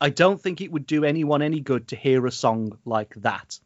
I 0.00 0.10
don't 0.10 0.40
think 0.40 0.60
it 0.60 0.72
would 0.72 0.86
do 0.86 1.04
anyone 1.04 1.42
any 1.42 1.60
good 1.60 1.88
to 1.88 1.96
hear 1.96 2.26
a 2.26 2.32
song 2.32 2.78
like 2.84 3.14
that. 3.16 3.58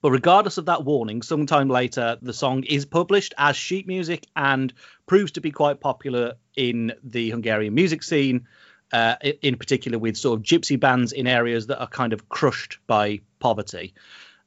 But 0.00 0.10
regardless 0.10 0.58
of 0.58 0.66
that 0.66 0.84
warning, 0.84 1.22
sometime 1.22 1.68
later, 1.68 2.18
the 2.20 2.32
song 2.32 2.64
is 2.64 2.84
published 2.84 3.34
as 3.38 3.56
sheet 3.56 3.86
music 3.86 4.26
and 4.34 4.72
proves 5.06 5.32
to 5.32 5.40
be 5.40 5.52
quite 5.52 5.80
popular 5.80 6.34
in 6.56 6.92
the 7.04 7.30
Hungarian 7.30 7.74
music 7.74 8.02
scene, 8.02 8.48
uh, 8.92 9.14
in 9.42 9.56
particular 9.56 9.98
with 9.98 10.16
sort 10.16 10.40
of 10.40 10.44
gypsy 10.44 10.78
bands 10.78 11.12
in 11.12 11.26
areas 11.26 11.68
that 11.68 11.80
are 11.80 11.88
kind 11.88 12.12
of 12.12 12.28
crushed 12.28 12.78
by 12.86 13.20
poverty. 13.38 13.94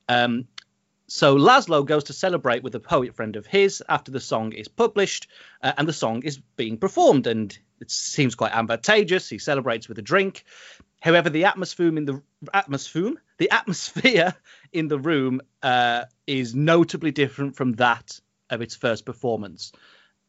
Um, 0.10 0.48
so 1.08 1.38
Laszlo 1.38 1.86
goes 1.86 2.06
to 2.06 2.14
celebrate 2.14 2.64
with 2.64 2.74
a 2.76 2.80
poet 2.80 3.16
friend 3.16 3.36
of 3.36 3.46
his 3.46 3.84
after 3.88 4.12
the 4.12 4.20
song 4.20 4.54
is 4.54 4.68
published 4.68 5.28
uh, 5.62 5.74
and 5.78 5.88
the 5.88 5.94
song 5.94 6.24
is 6.24 6.40
being 6.56 6.78
performed, 6.78 7.28
and 7.28 7.58
it 7.80 7.92
seems 7.92 8.34
quite 8.36 8.54
advantageous. 8.54 9.30
He 9.30 9.38
celebrates 9.38 9.88
with 9.88 10.00
a 10.00 10.02
drink. 10.02 10.46
However, 11.02 11.30
the 11.30 11.46
atmosphere 11.46 11.96
in 11.96 12.06
the 12.06 12.22
atmosphere, 12.54 13.14
the 13.38 13.52
atmosphere 13.52 14.34
in 14.74 14.88
the 14.88 14.98
room 14.98 15.42
uh, 15.62 16.06
is 16.26 16.56
notably 16.56 17.12
different 17.12 17.56
from 17.56 17.74
that 17.74 18.20
of 18.50 18.62
its 18.62 18.76
first 18.76 19.06
performance. 19.06 19.72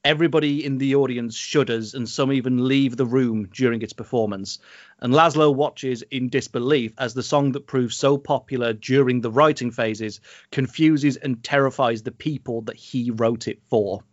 Everybody 0.07 0.65
in 0.65 0.79
the 0.79 0.95
audience 0.95 1.35
shudders, 1.35 1.93
and 1.93 2.09
some 2.09 2.33
even 2.33 2.69
leave 2.69 2.97
the 2.97 3.05
room 3.05 3.49
during 3.53 3.83
its 3.83 3.93
performance. 3.93 4.61
And 5.01 5.13
Laszlo 5.13 5.53
watches 5.53 6.03
in 6.13 6.29
disbelief 6.29 6.93
as 6.97 7.13
the 7.13 7.25
song 7.25 7.51
that 7.53 7.67
proves 7.67 7.97
so 7.97 8.17
popular 8.17 8.73
during 8.73 9.21
the 9.21 9.33
writing 9.33 9.73
phases 9.73 10.21
confuses 10.53 11.17
and 11.17 11.43
terrifies 11.43 12.05
the 12.05 12.13
people 12.13 12.63
that 12.63 12.77
he 12.77 13.11
wrote 13.11 13.49
it 13.49 13.59
for. 13.69 14.05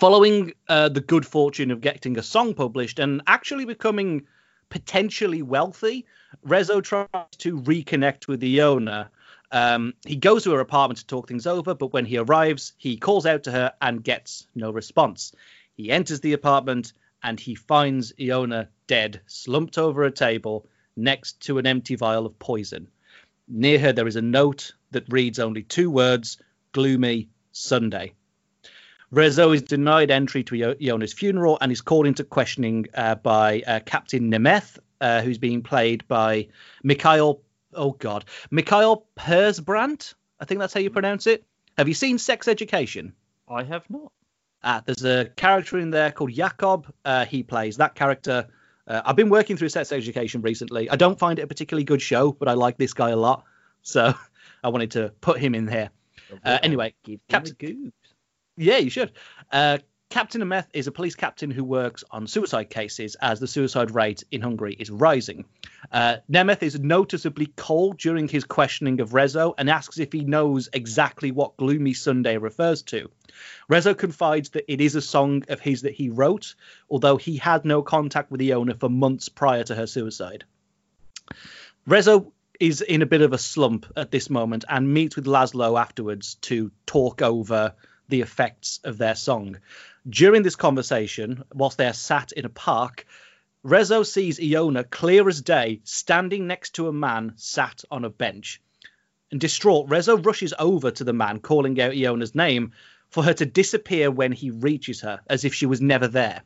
Following 0.00 0.54
uh, 0.68 0.88
the 0.88 1.02
good 1.02 1.24
fortune 1.24 1.70
of 1.70 1.80
getting 1.80 2.18
a 2.18 2.22
song 2.24 2.52
published 2.52 2.98
and 2.98 3.22
actually 3.28 3.64
becoming 3.64 4.26
potentially 4.70 5.40
wealthy, 5.40 6.04
Rezo 6.44 6.82
tries 6.82 7.36
to 7.38 7.60
reconnect 7.60 8.26
with 8.26 8.42
Iona 8.42 9.08
um, 9.50 9.94
he 10.06 10.16
goes 10.16 10.44
to 10.44 10.52
her 10.52 10.60
apartment 10.60 10.98
to 10.98 11.06
talk 11.06 11.28
things 11.28 11.46
over, 11.46 11.74
but 11.74 11.92
when 11.92 12.04
he 12.04 12.18
arrives, 12.18 12.72
he 12.76 12.96
calls 12.96 13.26
out 13.26 13.44
to 13.44 13.52
her 13.52 13.72
and 13.80 14.04
gets 14.04 14.46
no 14.54 14.70
response. 14.70 15.32
He 15.74 15.90
enters 15.90 16.20
the 16.20 16.34
apartment 16.34 16.92
and 17.22 17.38
he 17.40 17.54
finds 17.54 18.12
Iona 18.20 18.68
dead, 18.86 19.20
slumped 19.26 19.78
over 19.78 20.04
a 20.04 20.10
table 20.10 20.66
next 20.96 21.40
to 21.42 21.58
an 21.58 21.66
empty 21.66 21.94
vial 21.94 22.26
of 22.26 22.38
poison. 22.38 22.88
Near 23.48 23.78
her, 23.78 23.92
there 23.92 24.06
is 24.06 24.16
a 24.16 24.22
note 24.22 24.72
that 24.90 25.10
reads 25.10 25.38
only 25.38 25.62
two 25.62 25.90
words 25.90 26.38
Gloomy 26.72 27.28
Sunday. 27.52 28.12
Rezo 29.12 29.54
is 29.54 29.62
denied 29.62 30.10
entry 30.10 30.44
to 30.44 30.76
Iona's 30.82 31.14
funeral 31.14 31.56
and 31.62 31.72
is 31.72 31.80
called 31.80 32.06
into 32.06 32.24
questioning 32.24 32.86
uh, 32.92 33.14
by 33.14 33.62
uh, 33.66 33.80
Captain 33.80 34.30
Nemeth, 34.30 34.78
uh, 35.00 35.22
who's 35.22 35.38
being 35.38 35.62
played 35.62 36.06
by 36.08 36.48
Mikael 36.82 37.40
oh 37.74 37.92
god, 37.92 38.24
Mikael 38.50 39.06
Persbrandt. 39.16 40.14
I 40.40 40.44
think 40.44 40.60
that's 40.60 40.74
how 40.74 40.80
you 40.80 40.90
pronounce 40.90 41.26
it. 41.26 41.44
Have 41.76 41.88
you 41.88 41.94
seen 41.94 42.18
Sex 42.18 42.48
Education? 42.48 43.12
I 43.48 43.62
have 43.62 43.88
not. 43.88 44.12
Ah, 44.62 44.82
there's 44.84 45.04
a 45.04 45.26
character 45.36 45.78
in 45.78 45.90
there 45.90 46.10
called 46.10 46.32
Jakob. 46.32 46.92
Uh, 47.04 47.24
he 47.24 47.42
plays 47.42 47.76
that 47.76 47.94
character. 47.94 48.48
Uh, 48.86 49.02
I've 49.04 49.16
been 49.16 49.30
working 49.30 49.56
through 49.56 49.68
Sex 49.68 49.92
Education 49.92 50.42
recently. 50.42 50.90
I 50.90 50.96
don't 50.96 51.18
find 51.18 51.38
it 51.38 51.42
a 51.42 51.46
particularly 51.46 51.84
good 51.84 52.02
show, 52.02 52.32
but 52.32 52.48
I 52.48 52.54
like 52.54 52.78
this 52.78 52.92
guy 52.92 53.10
a 53.10 53.16
lot, 53.16 53.44
so 53.82 54.14
I 54.64 54.68
wanted 54.68 54.92
to 54.92 55.12
put 55.20 55.38
him 55.38 55.54
in 55.54 55.68
here. 55.68 55.90
Uh, 56.44 56.58
anyway, 56.62 56.94
Captain. 57.28 57.54
Goose. 57.58 57.92
Yeah, 58.56 58.78
you 58.78 58.90
should. 58.90 59.12
Uh, 59.52 59.78
Captain 60.10 60.40
Nemeth 60.40 60.68
is 60.72 60.86
a 60.86 60.92
police 60.92 61.14
captain 61.14 61.50
who 61.50 61.62
works 61.62 62.02
on 62.10 62.26
suicide 62.26 62.70
cases 62.70 63.14
as 63.20 63.40
the 63.40 63.46
suicide 63.46 63.90
rate 63.90 64.24
in 64.30 64.40
Hungary 64.40 64.74
is 64.78 64.90
rising. 64.90 65.44
Uh, 65.92 66.16
Nemeth 66.30 66.62
is 66.62 66.80
noticeably 66.80 67.52
cold 67.56 67.98
during 67.98 68.26
his 68.26 68.44
questioning 68.44 69.02
of 69.02 69.10
Rezo 69.10 69.52
and 69.58 69.68
asks 69.68 69.98
if 69.98 70.10
he 70.10 70.24
knows 70.24 70.70
exactly 70.72 71.30
what 71.30 71.58
Gloomy 71.58 71.92
Sunday 71.92 72.38
refers 72.38 72.80
to. 72.84 73.10
Rezo 73.70 73.96
confides 73.96 74.48
that 74.50 74.72
it 74.72 74.80
is 74.80 74.94
a 74.94 75.02
song 75.02 75.44
of 75.50 75.60
his 75.60 75.82
that 75.82 75.94
he 75.94 76.08
wrote, 76.08 76.54
although 76.88 77.18
he 77.18 77.36
had 77.36 77.66
no 77.66 77.82
contact 77.82 78.30
with 78.30 78.38
the 78.38 78.54
owner 78.54 78.74
for 78.74 78.88
months 78.88 79.28
prior 79.28 79.62
to 79.64 79.74
her 79.74 79.86
suicide. 79.86 80.44
Rezo 81.86 82.32
is 82.58 82.80
in 82.80 83.02
a 83.02 83.06
bit 83.06 83.20
of 83.20 83.34
a 83.34 83.38
slump 83.38 83.84
at 83.94 84.10
this 84.10 84.30
moment 84.30 84.64
and 84.70 84.92
meets 84.92 85.16
with 85.16 85.26
Laszlo 85.26 85.78
afterwards 85.78 86.36
to 86.36 86.72
talk 86.86 87.20
over 87.20 87.74
the 88.08 88.22
effects 88.22 88.80
of 88.84 88.98
their 88.98 89.14
song. 89.14 89.58
During 90.08 90.42
this 90.42 90.56
conversation, 90.56 91.42
whilst 91.52 91.76
they 91.76 91.86
are 91.86 91.92
sat 91.92 92.32
in 92.32 92.46
a 92.46 92.48
park, 92.48 93.04
Rezo 93.62 94.06
sees 94.06 94.40
Iona 94.40 94.84
clear 94.84 95.28
as 95.28 95.42
day 95.42 95.80
standing 95.84 96.46
next 96.46 96.76
to 96.76 96.88
a 96.88 96.92
man 96.92 97.34
sat 97.36 97.84
on 97.90 98.04
a 98.04 98.10
bench. 98.10 98.62
And 99.30 99.38
distraught, 99.38 99.90
Rezo 99.90 100.24
rushes 100.24 100.54
over 100.58 100.90
to 100.90 101.04
the 101.04 101.12
man, 101.12 101.40
calling 101.40 101.78
out 101.80 101.92
Iona's 101.92 102.34
name 102.34 102.72
for 103.10 103.22
her 103.22 103.34
to 103.34 103.44
disappear 103.44 104.10
when 104.10 104.32
he 104.32 104.50
reaches 104.50 105.02
her, 105.02 105.20
as 105.28 105.44
if 105.44 105.52
she 105.52 105.66
was 105.66 105.82
never 105.82 106.08
there. 106.08 106.42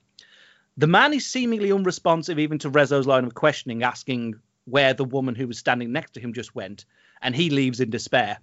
The 0.77 0.89
man 0.89 1.13
is 1.13 1.27
seemingly 1.27 1.71
unresponsive 1.71 2.41
even 2.41 2.59
to 2.61 2.71
Rezo's 2.71 3.07
line 3.07 3.25
of 3.25 3.35
questioning, 3.35 3.85
asking 3.85 4.41
where 4.65 4.95
the 4.95 5.05
woman 5.05 5.37
who 5.37 5.47
was 5.47 5.59
standing 5.59 5.93
next 5.93 6.15
to 6.15 6.21
him 6.21 6.33
just 6.33 6.55
went, 6.55 6.85
and 7.21 7.37
he 7.37 7.51
leaves 7.51 7.79
in 7.79 7.91
despair. 7.91 8.39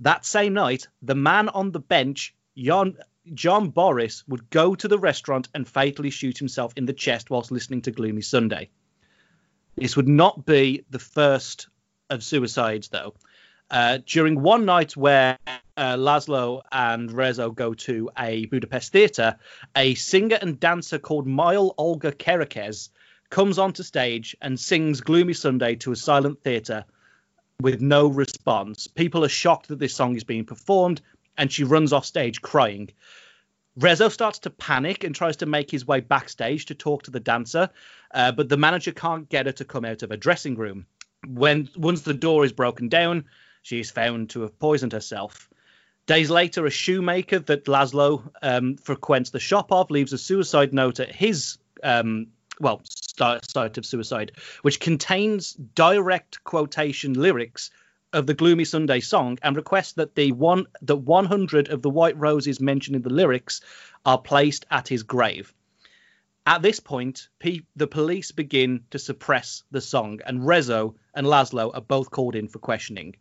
That 0.00 0.24
same 0.24 0.54
night, 0.54 0.88
the 1.02 1.14
man 1.14 1.48
on 1.48 1.70
the 1.70 1.80
bench, 1.80 2.34
Jan, 2.56 2.96
John 3.32 3.70
Boris 3.70 4.22
would 4.28 4.50
go 4.50 4.74
to 4.74 4.88
the 4.88 4.98
restaurant 4.98 5.48
and 5.54 5.66
fatally 5.66 6.10
shoot 6.10 6.38
himself 6.38 6.72
in 6.76 6.86
the 6.86 6.92
chest 6.92 7.30
whilst 7.30 7.50
listening 7.50 7.82
to 7.82 7.90
Gloomy 7.90 8.22
Sunday. 8.22 8.70
This 9.76 9.96
would 9.96 10.08
not 10.08 10.46
be 10.46 10.84
the 10.90 10.98
first 10.98 11.68
of 12.10 12.22
suicides, 12.22 12.88
though. 12.88 13.14
Uh, 13.70 13.98
during 14.06 14.40
one 14.40 14.64
night 14.66 14.96
where 14.96 15.38
uh, 15.76 15.96
Laszlo 15.96 16.62
and 16.70 17.10
Rezo 17.10 17.54
go 17.54 17.74
to 17.74 18.10
a 18.18 18.46
Budapest 18.46 18.92
theatre, 18.92 19.36
a 19.74 19.94
singer 19.94 20.38
and 20.40 20.60
dancer 20.60 20.98
called 20.98 21.26
Mile 21.26 21.74
Olga 21.76 22.12
Kerekes 22.12 22.90
comes 23.30 23.58
onto 23.58 23.82
stage 23.82 24.36
and 24.40 24.60
sings 24.60 25.00
Gloomy 25.00 25.32
Sunday 25.32 25.74
to 25.76 25.92
a 25.92 25.96
silent 25.96 26.42
theatre 26.42 26.84
with 27.60 27.80
no 27.80 28.06
response. 28.06 28.86
People 28.86 29.24
are 29.24 29.28
shocked 29.28 29.68
that 29.68 29.78
this 29.78 29.94
song 29.94 30.14
is 30.14 30.24
being 30.24 30.44
performed, 30.44 31.00
and 31.36 31.50
she 31.50 31.64
runs 31.64 31.92
off 31.92 32.04
stage 32.04 32.42
crying. 32.42 32.90
Rezo 33.78 34.10
starts 34.10 34.38
to 34.40 34.50
panic 34.50 35.02
and 35.02 35.14
tries 35.14 35.36
to 35.38 35.46
make 35.46 35.70
his 35.70 35.86
way 35.86 36.00
backstage 36.00 36.66
to 36.66 36.74
talk 36.74 37.02
to 37.04 37.10
the 37.10 37.20
dancer, 37.20 37.70
uh, 38.12 38.30
but 38.30 38.48
the 38.48 38.56
manager 38.56 38.92
can't 38.92 39.28
get 39.28 39.46
her 39.46 39.52
to 39.52 39.64
come 39.64 39.84
out 39.84 40.02
of 40.02 40.10
her 40.10 40.16
dressing 40.16 40.54
room. 40.54 40.86
When 41.26 41.68
once 41.76 42.02
the 42.02 42.14
door 42.14 42.44
is 42.44 42.52
broken 42.52 42.88
down, 42.88 43.24
she 43.62 43.80
is 43.80 43.90
found 43.90 44.30
to 44.30 44.42
have 44.42 44.58
poisoned 44.58 44.92
herself. 44.92 45.48
Days 46.06 46.30
later, 46.30 46.66
a 46.66 46.70
shoemaker 46.70 47.38
that 47.40 47.64
Laszlo 47.64 48.30
um, 48.42 48.76
frequents 48.76 49.30
the 49.30 49.40
shop 49.40 49.72
of 49.72 49.90
leaves 49.90 50.12
a 50.12 50.18
suicide 50.18 50.74
note 50.74 51.00
at 51.00 51.14
his 51.14 51.56
um, 51.82 52.28
well 52.60 52.82
site 52.84 53.78
of 53.78 53.86
suicide, 53.86 54.32
which 54.62 54.80
contains 54.80 55.54
direct 55.54 56.44
quotation 56.44 57.14
lyrics 57.14 57.70
of 58.14 58.26
the 58.26 58.34
Gloomy 58.34 58.64
Sunday 58.64 59.00
song 59.00 59.38
and 59.42 59.56
request 59.56 59.96
that 59.96 60.14
the 60.14 60.32
one 60.32 60.66
that 60.82 60.96
100 60.96 61.68
of 61.68 61.82
the 61.82 61.90
white 61.90 62.16
roses 62.16 62.60
mentioned 62.60 62.96
in 62.96 63.02
the 63.02 63.10
lyrics 63.10 63.60
are 64.06 64.18
placed 64.18 64.64
at 64.70 64.88
his 64.88 65.02
grave. 65.02 65.52
At 66.46 66.62
this 66.62 66.78
point, 66.78 67.28
the 67.74 67.86
police 67.86 68.30
begin 68.30 68.84
to 68.90 68.98
suppress 68.98 69.64
the 69.70 69.80
song, 69.80 70.20
and 70.24 70.42
Rezo 70.42 70.94
and 71.14 71.26
Laszlo 71.26 71.74
are 71.74 71.80
both 71.80 72.10
called 72.10 72.36
in 72.36 72.48
for 72.48 72.58
questioning. 72.58 73.16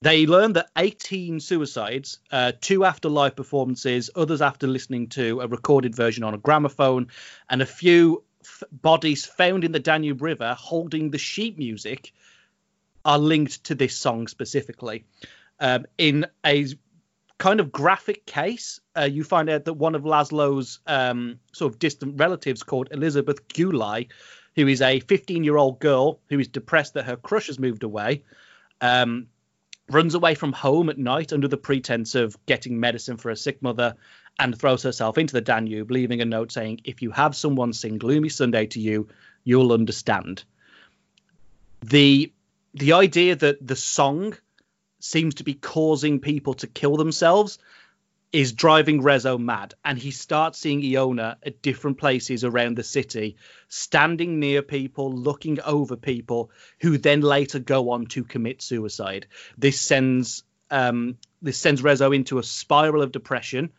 They 0.00 0.26
learn 0.26 0.52
that 0.52 0.70
18 0.76 1.40
suicides, 1.40 2.20
uh, 2.30 2.52
two 2.60 2.84
after 2.84 3.08
live 3.08 3.34
performances, 3.34 4.10
others 4.14 4.40
after 4.40 4.68
listening 4.68 5.08
to 5.08 5.40
a 5.40 5.48
recorded 5.48 5.96
version 5.96 6.22
on 6.22 6.34
a 6.34 6.38
gramophone, 6.38 7.08
and 7.50 7.62
a 7.62 7.66
few 7.66 8.22
f- 8.44 8.62
bodies 8.70 9.26
found 9.26 9.64
in 9.64 9.72
the 9.72 9.80
Danube 9.80 10.22
River 10.22 10.54
holding 10.56 11.10
the 11.10 11.18
sheet 11.18 11.58
music 11.58 12.12
are 13.08 13.18
linked 13.18 13.64
to 13.64 13.74
this 13.74 13.96
song 13.96 14.28
specifically. 14.28 15.06
Um, 15.58 15.86
in 15.96 16.26
a 16.44 16.66
kind 17.38 17.58
of 17.58 17.72
graphic 17.72 18.26
case, 18.26 18.80
uh, 18.94 19.04
you 19.04 19.24
find 19.24 19.48
out 19.48 19.64
that 19.64 19.72
one 19.72 19.94
of 19.94 20.02
Laszlo's 20.02 20.80
um, 20.86 21.40
sort 21.52 21.72
of 21.72 21.78
distant 21.78 22.20
relatives, 22.20 22.62
called 22.62 22.88
Elizabeth 22.90 23.48
Gulai, 23.48 24.08
who 24.56 24.68
is 24.68 24.82
a 24.82 25.00
15 25.00 25.42
year 25.42 25.56
old 25.56 25.80
girl 25.80 26.20
who 26.28 26.38
is 26.38 26.48
depressed 26.48 26.94
that 26.94 27.06
her 27.06 27.16
crush 27.16 27.46
has 27.46 27.58
moved 27.58 27.82
away, 27.82 28.24
um, 28.82 29.28
runs 29.88 30.14
away 30.14 30.34
from 30.34 30.52
home 30.52 30.90
at 30.90 30.98
night 30.98 31.32
under 31.32 31.48
the 31.48 31.56
pretense 31.56 32.14
of 32.14 32.36
getting 32.44 32.78
medicine 32.78 33.16
for 33.16 33.30
a 33.30 33.36
sick 33.36 33.62
mother 33.62 33.94
and 34.38 34.58
throws 34.58 34.82
herself 34.82 35.16
into 35.16 35.32
the 35.32 35.40
Danube, 35.40 35.90
leaving 35.90 36.20
a 36.20 36.26
note 36.26 36.52
saying, 36.52 36.82
If 36.84 37.00
you 37.00 37.10
have 37.12 37.34
someone 37.34 37.72
sing 37.72 37.96
Gloomy 37.96 38.28
Sunday 38.28 38.66
to 38.66 38.80
you, 38.80 39.08
you'll 39.44 39.72
understand. 39.72 40.44
The 41.82 42.32
the 42.78 42.92
idea 42.92 43.34
that 43.36 43.66
the 43.66 43.76
song 43.76 44.36
seems 45.00 45.36
to 45.36 45.44
be 45.44 45.54
causing 45.54 46.20
people 46.20 46.54
to 46.54 46.66
kill 46.66 46.96
themselves 46.96 47.58
is 48.30 48.52
driving 48.52 49.02
Rezo 49.02 49.38
mad, 49.38 49.74
and 49.84 49.98
he 49.98 50.10
starts 50.10 50.58
seeing 50.58 50.84
Iona 50.84 51.38
at 51.42 51.62
different 51.62 51.96
places 51.96 52.44
around 52.44 52.76
the 52.76 52.84
city, 52.84 53.36
standing 53.68 54.38
near 54.38 54.60
people, 54.60 55.12
looking 55.12 55.60
over 55.62 55.96
people, 55.96 56.50
who 56.80 56.98
then 56.98 57.22
later 57.22 57.58
go 57.58 57.90
on 57.90 58.06
to 58.06 58.24
commit 58.24 58.60
suicide. 58.60 59.26
This 59.56 59.80
sends 59.80 60.44
um, 60.70 61.16
this 61.40 61.56
sends 61.56 61.80
Rezo 61.80 62.14
into 62.14 62.38
a 62.38 62.42
spiral 62.42 63.00
of 63.00 63.12
depression, 63.12 63.70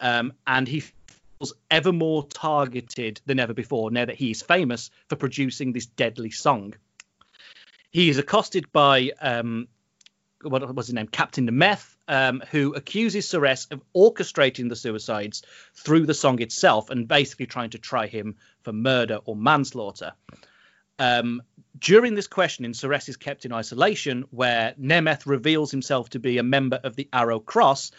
um, 0.00 0.32
and 0.44 0.66
he 0.66 0.80
feels 0.80 1.54
ever 1.70 1.92
more 1.92 2.26
targeted 2.26 3.20
than 3.26 3.38
ever 3.38 3.54
before 3.54 3.92
now 3.92 4.04
that 4.04 4.16
he 4.16 4.32
is 4.32 4.42
famous 4.42 4.90
for 5.08 5.14
producing 5.14 5.72
this 5.72 5.86
deadly 5.86 6.30
song. 6.30 6.74
He 7.92 8.08
is 8.08 8.16
accosted 8.16 8.72
by 8.72 9.12
um, 9.20 9.68
what 10.42 10.74
was 10.74 10.86
his 10.86 10.94
name, 10.94 11.08
Captain 11.08 11.46
Nemeth, 11.46 11.94
um, 12.08 12.42
who 12.50 12.74
accuses 12.74 13.26
Suresh 13.26 13.70
of 13.70 13.82
orchestrating 13.94 14.70
the 14.70 14.76
suicides 14.76 15.42
through 15.74 16.06
the 16.06 16.14
song 16.14 16.40
itself 16.40 16.88
and 16.88 17.06
basically 17.06 17.46
trying 17.46 17.70
to 17.70 17.78
try 17.78 18.06
him 18.06 18.36
for 18.62 18.72
murder 18.72 19.20
or 19.26 19.36
manslaughter. 19.36 20.12
Um, 20.98 21.42
during 21.78 22.14
this 22.14 22.28
questioning, 22.28 22.72
Suresh 22.72 23.10
is 23.10 23.16
kept 23.18 23.44
in 23.44 23.52
isolation, 23.52 24.24
where 24.30 24.74
Nemeth 24.80 25.26
reveals 25.26 25.70
himself 25.70 26.08
to 26.10 26.18
be 26.18 26.38
a 26.38 26.42
member 26.42 26.80
of 26.82 26.96
the 26.96 27.08
Arrow 27.12 27.40
Cross 27.40 27.92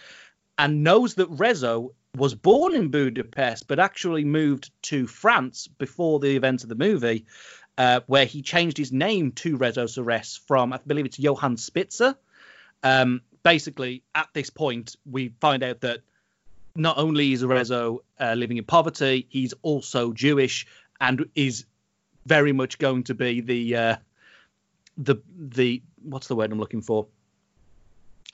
and 0.57 0.83
knows 0.83 1.15
that 1.15 1.29
Rezo 1.29 1.93
was 2.15 2.35
born 2.35 2.75
in 2.75 2.89
Budapest 2.89 3.67
but 3.67 3.79
actually 3.79 4.23
moved 4.23 4.69
to 4.83 5.07
France 5.07 5.67
before 5.67 6.19
the 6.19 6.35
events 6.35 6.63
of 6.63 6.69
the 6.69 6.75
movie 6.75 7.25
uh, 7.77 8.01
where 8.07 8.25
he 8.25 8.41
changed 8.41 8.77
his 8.77 8.91
name 8.91 9.31
to 9.31 9.57
Rezo 9.57 9.85
Suresh 9.85 10.39
from, 10.47 10.73
I 10.73 10.79
believe 10.85 11.05
it's 11.05 11.19
Johann 11.19 11.57
Spitzer. 11.57 12.15
Um, 12.83 13.21
basically, 13.43 14.03
at 14.13 14.29
this 14.33 14.49
point, 14.49 14.95
we 15.09 15.33
find 15.39 15.63
out 15.63 15.81
that 15.81 16.01
not 16.75 16.97
only 16.97 17.33
is 17.33 17.43
Rezo 17.43 17.99
uh, 18.19 18.33
living 18.33 18.57
in 18.57 18.63
poverty, 18.63 19.27
he's 19.29 19.53
also 19.61 20.11
Jewish 20.11 20.67
and 20.99 21.25
is 21.35 21.65
very 22.25 22.51
much 22.51 22.77
going 22.77 23.03
to 23.03 23.13
be 23.13 23.41
the 23.41 23.75
uh, 23.75 23.95
the 24.97 25.15
the 25.37 25.81
what's 26.01 26.27
the 26.27 26.35
word 26.35 26.51
I'm 26.51 26.59
looking 26.59 26.81
for? 26.81 27.07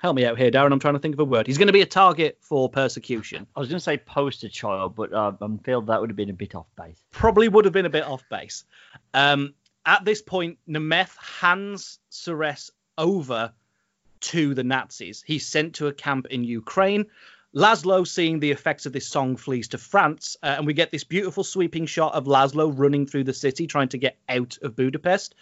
Help 0.01 0.15
me 0.15 0.25
out 0.25 0.37
here, 0.37 0.51
Darren. 0.51 0.71
I'm 0.71 0.79
trying 0.79 0.93
to 0.93 0.99
think 0.99 1.15
of 1.15 1.19
a 1.19 1.25
word. 1.25 1.47
He's 1.47 1.57
going 1.57 1.67
to 1.67 1.73
be 1.73 1.81
a 1.81 1.85
target 1.85 2.37
for 2.41 2.69
persecution. 2.69 3.47
I 3.55 3.59
was 3.59 3.69
going 3.69 3.77
to 3.77 3.83
say 3.83 3.97
poster 3.97 4.49
child, 4.49 4.95
but 4.95 5.13
uh, 5.13 5.33
I 5.41 5.47
feel 5.63 5.81
that 5.81 5.99
would 5.99 6.09
have 6.09 6.17
been 6.17 6.29
a 6.29 6.33
bit 6.33 6.55
off 6.55 6.67
base. 6.75 7.03
Probably 7.11 7.47
would 7.47 7.65
have 7.65 7.73
been 7.73 7.85
a 7.85 7.89
bit 7.89 8.03
off 8.03 8.23
base. 8.29 8.63
Um, 9.13 9.53
at 9.85 10.05
this 10.05 10.21
point, 10.21 10.59
Nemeth 10.67 11.15
hands 11.17 11.99
Suresh 12.11 12.69
over 12.97 13.53
to 14.21 14.53
the 14.53 14.63
Nazis. 14.63 15.23
He's 15.25 15.47
sent 15.47 15.75
to 15.75 15.87
a 15.87 15.93
camp 15.93 16.27
in 16.27 16.43
Ukraine. 16.43 17.05
Laszlo, 17.55 18.07
seeing 18.07 18.39
the 18.39 18.51
effects 18.51 18.85
of 18.85 18.93
this 18.93 19.07
song, 19.07 19.35
flees 19.35 19.69
to 19.69 19.77
France, 19.77 20.37
uh, 20.43 20.55
and 20.57 20.67
we 20.67 20.73
get 20.73 20.91
this 20.91 21.03
beautiful 21.03 21.43
sweeping 21.43 21.87
shot 21.87 22.13
of 22.13 22.25
Laszlo 22.25 22.71
running 22.75 23.07
through 23.07 23.23
the 23.23 23.33
city, 23.33 23.65
trying 23.65 23.89
to 23.89 23.97
get 23.97 24.17
out 24.27 24.59
of 24.61 24.75
Budapest, 24.75 25.33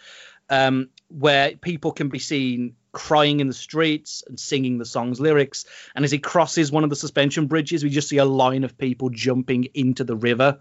um, 0.48 0.88
where 1.08 1.54
people 1.56 1.92
can 1.92 2.08
be 2.08 2.18
seen 2.18 2.76
crying 2.92 3.40
in 3.40 3.46
the 3.46 3.54
streets 3.54 4.24
and 4.26 4.40
singing 4.40 4.78
the 4.78 4.86
song's 4.86 5.20
lyrics. 5.20 5.66
And 5.94 6.04
as 6.04 6.10
he 6.10 6.18
crosses 6.18 6.72
one 6.72 6.84
of 6.84 6.90
the 6.90 6.96
suspension 6.96 7.46
bridges, 7.46 7.84
we 7.84 7.90
just 7.90 8.08
see 8.08 8.16
a 8.16 8.24
line 8.24 8.64
of 8.64 8.78
people 8.78 9.10
jumping 9.10 9.64
into 9.74 10.04
the 10.04 10.16
river, 10.16 10.60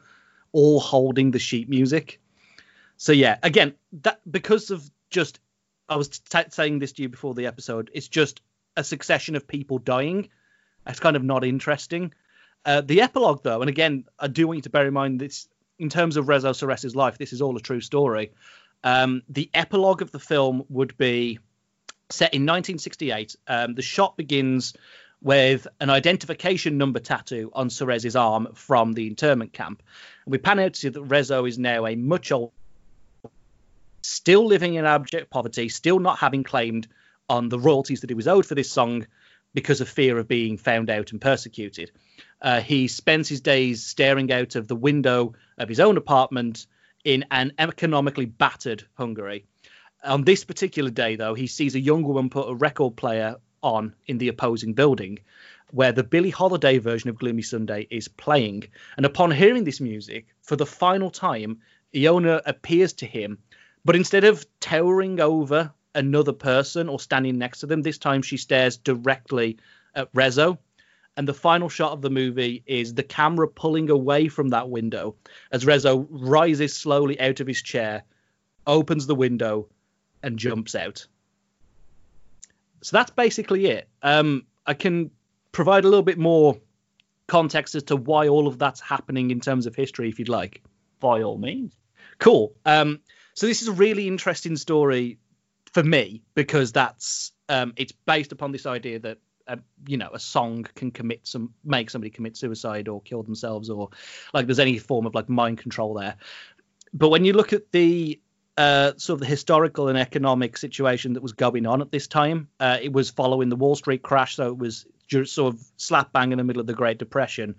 all 0.52 0.82
holding 0.82 1.32
the 1.32 1.40
sheet 1.40 1.70
music. 1.70 2.20
So 2.98 3.14
yeah, 3.14 3.38
again, 3.42 3.76
that 4.02 4.20
because 4.30 4.72
of 4.72 4.90
just 5.10 5.40
I 5.88 5.96
was 5.96 6.10
t- 6.10 6.40
saying 6.50 6.80
this 6.80 6.92
to 6.94 7.04
you 7.04 7.10
before 7.10 7.34
the 7.34 7.46
episode, 7.46 7.90
it's 7.94 8.10
just 8.10 8.42
a 8.76 8.84
succession 8.84 9.36
of 9.36 9.48
people 9.48 9.80
dying. 9.80 10.30
It's 10.88 11.00
kind 11.00 11.16
of 11.16 11.24
not 11.24 11.44
interesting. 11.44 12.14
Uh, 12.66 12.82
the 12.82 13.02
epilogue, 13.02 13.44
though, 13.44 13.62
and 13.62 13.70
again, 13.70 14.06
I 14.20 14.28
do 14.28 14.48
want 14.48 14.58
you 14.58 14.64
to 14.64 14.70
bear 14.70 14.88
in 14.88 14.94
mind 14.94 15.20
this 15.20 15.48
in 15.80 15.90
terms 15.90 16.18
of 16.18 16.26
Rezo 16.26 16.52
Suresh's 16.52 16.96
life, 16.96 17.18
this 17.18 17.34
is 17.34 17.42
all 17.42 17.56
a 17.56 17.62
true 17.62 17.82
story. 17.82 18.32
Um, 18.84 19.22
the 19.30 19.50
epilogue 19.54 20.02
of 20.02 20.12
the 20.12 20.20
film 20.20 20.64
would 20.70 20.98
be 20.98 21.40
set 22.10 22.34
in 22.34 22.44
1968. 22.44 23.36
Um, 23.48 23.76
the 23.76 23.82
shot 23.82 24.18
begins 24.18 24.74
with 25.22 25.68
an 25.80 25.90
identification 25.90 26.78
number 26.78 27.00
tattoo 27.00 27.52
on 27.54 27.70
Suresh's 27.70 28.16
arm 28.16 28.50
from 28.54 28.94
the 28.94 29.08
internment 29.08 29.54
camp. 29.54 29.82
And 30.26 30.32
we 30.32 30.38
pan 30.38 30.60
out 30.60 30.74
to 30.74 30.80
see 30.80 30.90
that 30.90 31.08
Rezo 31.08 31.48
is 31.48 31.58
now 31.58 31.86
a 31.86 31.96
much 31.96 32.32
older, 32.32 32.54
still 34.02 34.46
living 34.46 34.76
in 34.76 34.86
abject 34.86 35.30
poverty, 35.30 35.70
still 35.70 36.00
not 36.00 36.20
having 36.20 36.44
claimed 36.44 36.88
on 37.30 37.50
the 37.50 37.60
royalties 37.60 38.02
that 38.02 38.10
he 38.10 38.16
was 38.16 38.28
owed 38.28 38.46
for 38.46 38.56
this 38.56 38.72
song 38.72 39.06
because 39.58 39.82
of 39.82 39.90
fear 39.90 40.20
of 40.20 40.28
being 40.28 40.56
found 40.56 40.88
out 40.88 41.12
and 41.12 41.20
persecuted. 41.20 41.90
Uh, 42.40 42.62
he 42.62 42.88
spends 42.88 43.28
his 43.28 43.42
days 43.42 43.84
staring 43.84 44.32
out 44.32 44.56
of 44.56 44.68
the 44.68 44.76
window 44.76 45.34
of 45.58 45.68
his 45.68 45.80
own 45.80 45.98
apartment 45.98 46.68
in 47.04 47.26
an 47.32 47.52
economically 47.58 48.26
battered 48.26 48.84
Hungary. 48.94 49.48
On 50.04 50.24
this 50.24 50.44
particular 50.44 50.92
day, 50.92 51.16
though, 51.16 51.34
he 51.34 51.48
sees 51.48 51.74
a 51.74 51.80
young 51.80 52.04
woman 52.04 52.30
put 52.30 52.48
a 52.48 52.54
record 52.54 52.96
player 52.98 53.38
on 53.64 53.96
in 54.06 54.20
the 54.20 54.28
opposing 54.28 54.74
building 54.76 55.18
where 55.72 55.92
the 55.92 56.04
Billie 56.04 56.30
Holiday 56.30 56.78
version 56.78 57.10
of 57.10 57.18
Gloomy 57.18 57.42
Sunday 57.42 57.88
is 57.90 58.08
playing. 58.08 58.66
And 58.96 59.08
upon 59.08 59.32
hearing 59.32 59.64
this 59.64 59.82
music 59.82 60.28
for 60.44 60.56
the 60.56 60.68
final 60.68 61.10
time, 61.10 61.62
Iona 61.96 62.44
appears 62.46 62.94
to 62.94 63.08
him, 63.08 63.40
but 63.84 63.96
instead 63.96 64.24
of 64.24 64.46
towering 64.60 65.20
over 65.20 65.74
another 65.98 66.32
person 66.32 66.88
or 66.88 67.00
standing 67.00 67.38
next 67.38 67.60
to 67.60 67.66
them, 67.66 67.82
this 67.82 67.98
time 67.98 68.22
she 68.22 68.38
stares 68.38 68.78
directly 68.78 69.58
at 69.96 70.14
Rezo. 70.14 70.58
And 71.18 71.28
the 71.28 71.34
final 71.34 71.68
shot 71.68 71.94
of 71.94 72.04
the 72.04 72.12
movie 72.12 72.64
is 72.68 72.94
the 72.94 73.02
camera 73.02 73.48
pulling 73.48 73.90
away 73.90 74.28
from 74.28 74.50
that 74.50 74.70
window 74.70 75.16
as 75.52 75.66
Rezo 75.66 76.08
rises 76.12 76.76
slowly 76.76 77.20
out 77.20 77.40
of 77.40 77.48
his 77.48 77.64
chair, 77.64 78.04
opens 78.68 79.08
the 79.08 79.16
window, 79.16 79.68
and 80.22 80.38
jumps 80.38 80.76
out. 80.76 81.08
so 82.82 82.96
that's 82.96 83.12
basically 83.12 83.66
it. 83.66 83.90
Um, 84.04 84.46
I 84.66 84.76
can 84.76 85.10
provide 85.52 85.86
a 85.86 85.88
little 85.88 86.04
bit 86.04 86.20
more 86.20 86.60
context 87.26 87.74
as 87.74 87.84
to 87.84 87.96
why 87.96 88.28
all 88.28 88.48
of 88.48 88.60
that's 88.60 88.80
happening 88.80 89.32
in 89.32 89.40
terms 89.40 89.66
of 89.66 89.76
history, 89.76 90.10
if 90.10 90.20
you'd 90.20 90.30
like. 90.30 90.62
By 91.00 91.24
all 91.24 91.38
means. 91.38 91.76
Cool. 92.20 92.54
Um, 92.64 93.00
so 93.34 93.48
this 93.48 93.64
is 93.64 93.68
a 93.68 93.74
really 93.74 94.08
interesting 94.08 94.56
story 94.56 95.18
for 95.78 95.84
me 95.84 96.24
because 96.34 96.72
that's 96.72 97.34
um, 97.50 97.72
it's 97.76 97.92
based 97.92 98.32
upon 98.32 98.52
this 98.52 98.66
idea 98.66 98.98
that 98.98 99.20
uh, 99.48 99.58
you 99.88 99.96
know 99.96 100.10
a 100.12 100.18
song 100.18 100.66
can 100.74 100.90
commit 100.90 101.20
some 101.28 101.54
make 101.64 101.92
somebody 101.92 102.10
commit 102.10 102.36
suicide 102.36 102.88
or 102.88 103.00
kill 103.02 103.22
themselves 103.22 103.70
or 103.70 103.88
like 104.34 104.48
there's 104.48 104.58
any 104.58 104.80
form 104.80 105.06
of 105.06 105.14
like 105.14 105.30
mind 105.30 105.60
control 105.60 105.94
there. 105.94 106.16
But 106.96 107.10
when 107.10 107.26
you 107.26 107.34
look 107.34 107.54
at 107.54 107.72
the 107.72 108.20
uh, 108.58 108.94
sort 108.98 109.18
of 109.18 109.20
the 109.20 109.28
historical 109.28 109.88
and 109.88 110.00
economic 110.00 110.58
situation 110.58 111.14
that 111.14 111.22
was 111.22 111.34
going 111.34 111.68
on 111.68 111.80
at 111.84 111.92
this 111.92 112.08
time, 112.08 112.48
uh, 112.60 112.80
it 112.82 112.92
was 112.92 113.12
following 113.12 113.50
the 113.50 113.56
Wall 113.56 113.76
Street 113.76 114.02
crash, 114.02 114.36
so 114.36 114.48
it 114.48 114.58
was 114.58 114.88
just 115.08 115.36
sort 115.36 115.54
of 115.54 115.62
slap 115.78 116.12
bang 116.12 116.32
in 116.32 116.40
the 116.40 116.44
middle 116.44 116.60
of 116.60 116.66
the 116.66 116.74
Great 116.74 116.98
Depression. 116.98 117.54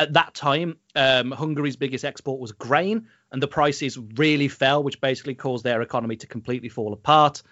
At 0.00 0.14
that 0.14 0.34
time, 0.34 0.78
um, 0.96 1.30
Hungary's 1.30 1.76
biggest 1.76 2.04
export 2.04 2.40
was 2.40 2.50
grain, 2.50 3.06
and 3.32 3.42
the 3.42 3.48
prices 3.48 3.98
really 3.98 4.46
fell, 4.46 4.84
which 4.84 5.00
basically 5.00 5.34
caused 5.34 5.64
their 5.64 5.80
economy 5.80 6.16
to 6.16 6.26
completely 6.26 6.68
fall 6.68 6.92
apart. 6.92 7.42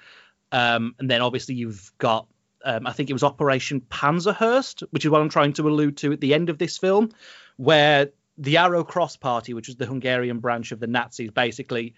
Um, 0.52 0.94
and 0.98 1.10
then 1.10 1.22
obviously 1.22 1.54
you've 1.54 1.90
got, 1.98 2.26
um, 2.64 2.86
I 2.86 2.92
think 2.92 3.08
it 3.08 3.14
was 3.14 3.24
Operation 3.24 3.80
Panzerhorst, 3.80 4.82
which 4.90 5.06
is 5.06 5.10
what 5.10 5.22
I'm 5.22 5.30
trying 5.30 5.54
to 5.54 5.68
allude 5.68 5.96
to 5.98 6.12
at 6.12 6.20
the 6.20 6.34
end 6.34 6.50
of 6.50 6.58
this 6.58 6.76
film, 6.76 7.10
where 7.56 8.10
the 8.36 8.58
Arrow 8.58 8.84
Cross 8.84 9.16
Party, 9.16 9.54
which 9.54 9.68
was 9.68 9.76
the 9.76 9.86
Hungarian 9.86 10.38
branch 10.38 10.70
of 10.70 10.80
the 10.80 10.86
Nazis, 10.86 11.30
basically 11.30 11.94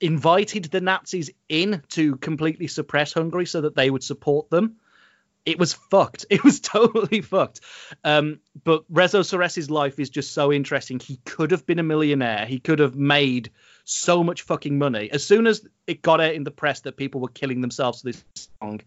invited 0.00 0.64
the 0.64 0.80
Nazis 0.80 1.30
in 1.48 1.82
to 1.90 2.16
completely 2.16 2.66
suppress 2.66 3.12
Hungary 3.12 3.46
so 3.46 3.60
that 3.60 3.76
they 3.76 3.90
would 3.90 4.02
support 4.02 4.48
them 4.50 4.76
it 5.44 5.58
was 5.58 5.72
fucked. 5.72 6.26
It 6.30 6.44
was 6.44 6.60
totally 6.60 7.20
fucked. 7.20 7.60
Um, 8.04 8.40
but 8.64 8.90
Rezo 8.92 9.24
Seress's 9.24 9.70
life 9.70 9.98
is 9.98 10.10
just 10.10 10.32
so 10.32 10.52
interesting. 10.52 10.98
He 10.98 11.16
could 11.24 11.50
have 11.50 11.66
been 11.66 11.78
a 11.78 11.82
millionaire. 11.82 12.46
He 12.46 12.58
could 12.58 12.78
have 12.78 12.94
made 12.96 13.50
so 13.84 14.22
much 14.22 14.42
fucking 14.42 14.78
money. 14.78 15.10
As 15.10 15.24
soon 15.24 15.46
as 15.46 15.66
it 15.86 16.02
got 16.02 16.20
out 16.20 16.34
in 16.34 16.44
the 16.44 16.50
press 16.50 16.80
that 16.80 16.96
people 16.96 17.20
were 17.20 17.28
killing 17.28 17.60
themselves 17.60 18.00
to 18.00 18.06
this 18.06 18.24
song, 18.60 18.80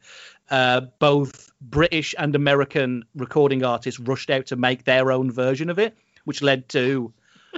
uh, 0.50 0.82
both 1.00 1.52
British 1.62 2.16
and 2.18 2.36
American 2.36 3.06
recording 3.16 3.64
artists 3.64 4.00
rushed 4.00 4.30
out 4.30 4.48
to 4.48 4.56
make 4.56 4.84
their 4.84 5.12
own 5.12 5.32
version 5.32 5.70
of 5.70 5.80
it, 5.80 5.96
which 6.24 6.42
led 6.42 6.70
to 6.70 7.14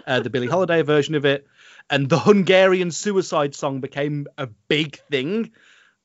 uh, 0.05 0.19
the 0.19 0.29
Billie 0.29 0.47
Holiday 0.47 0.81
version 0.81 1.15
of 1.15 1.25
it. 1.25 1.47
And 1.89 2.09
the 2.09 2.19
Hungarian 2.19 2.91
suicide 2.91 3.55
song 3.55 3.79
became 3.79 4.27
a 4.37 4.47
big 4.67 4.99
thing. 5.09 5.51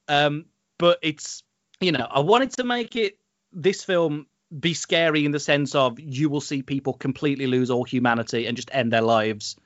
Um, 0.09 0.45
but 0.79 0.99
it's 1.03 1.43
you 1.83 1.93
know, 1.93 2.07
I 2.11 2.21
wanted 2.21 2.53
to 2.53 2.65
make 2.65 2.97
it 2.97 3.19
this 3.53 3.83
film 3.85 4.27
be 4.59 4.75
scary 4.75 5.25
in 5.25 5.33
the 5.33 5.41
sense 5.41 5.75
of 5.75 5.99
you 5.99 6.29
will 6.29 6.41
see 6.41 6.63
people 6.63 6.93
completely 6.93 7.47
lose 7.47 7.71
all 7.71 7.85
humanity 7.85 8.47
and 8.47 8.57
just 8.57 8.71
end 8.73 8.93
their 8.93 9.03
lives 9.03 9.57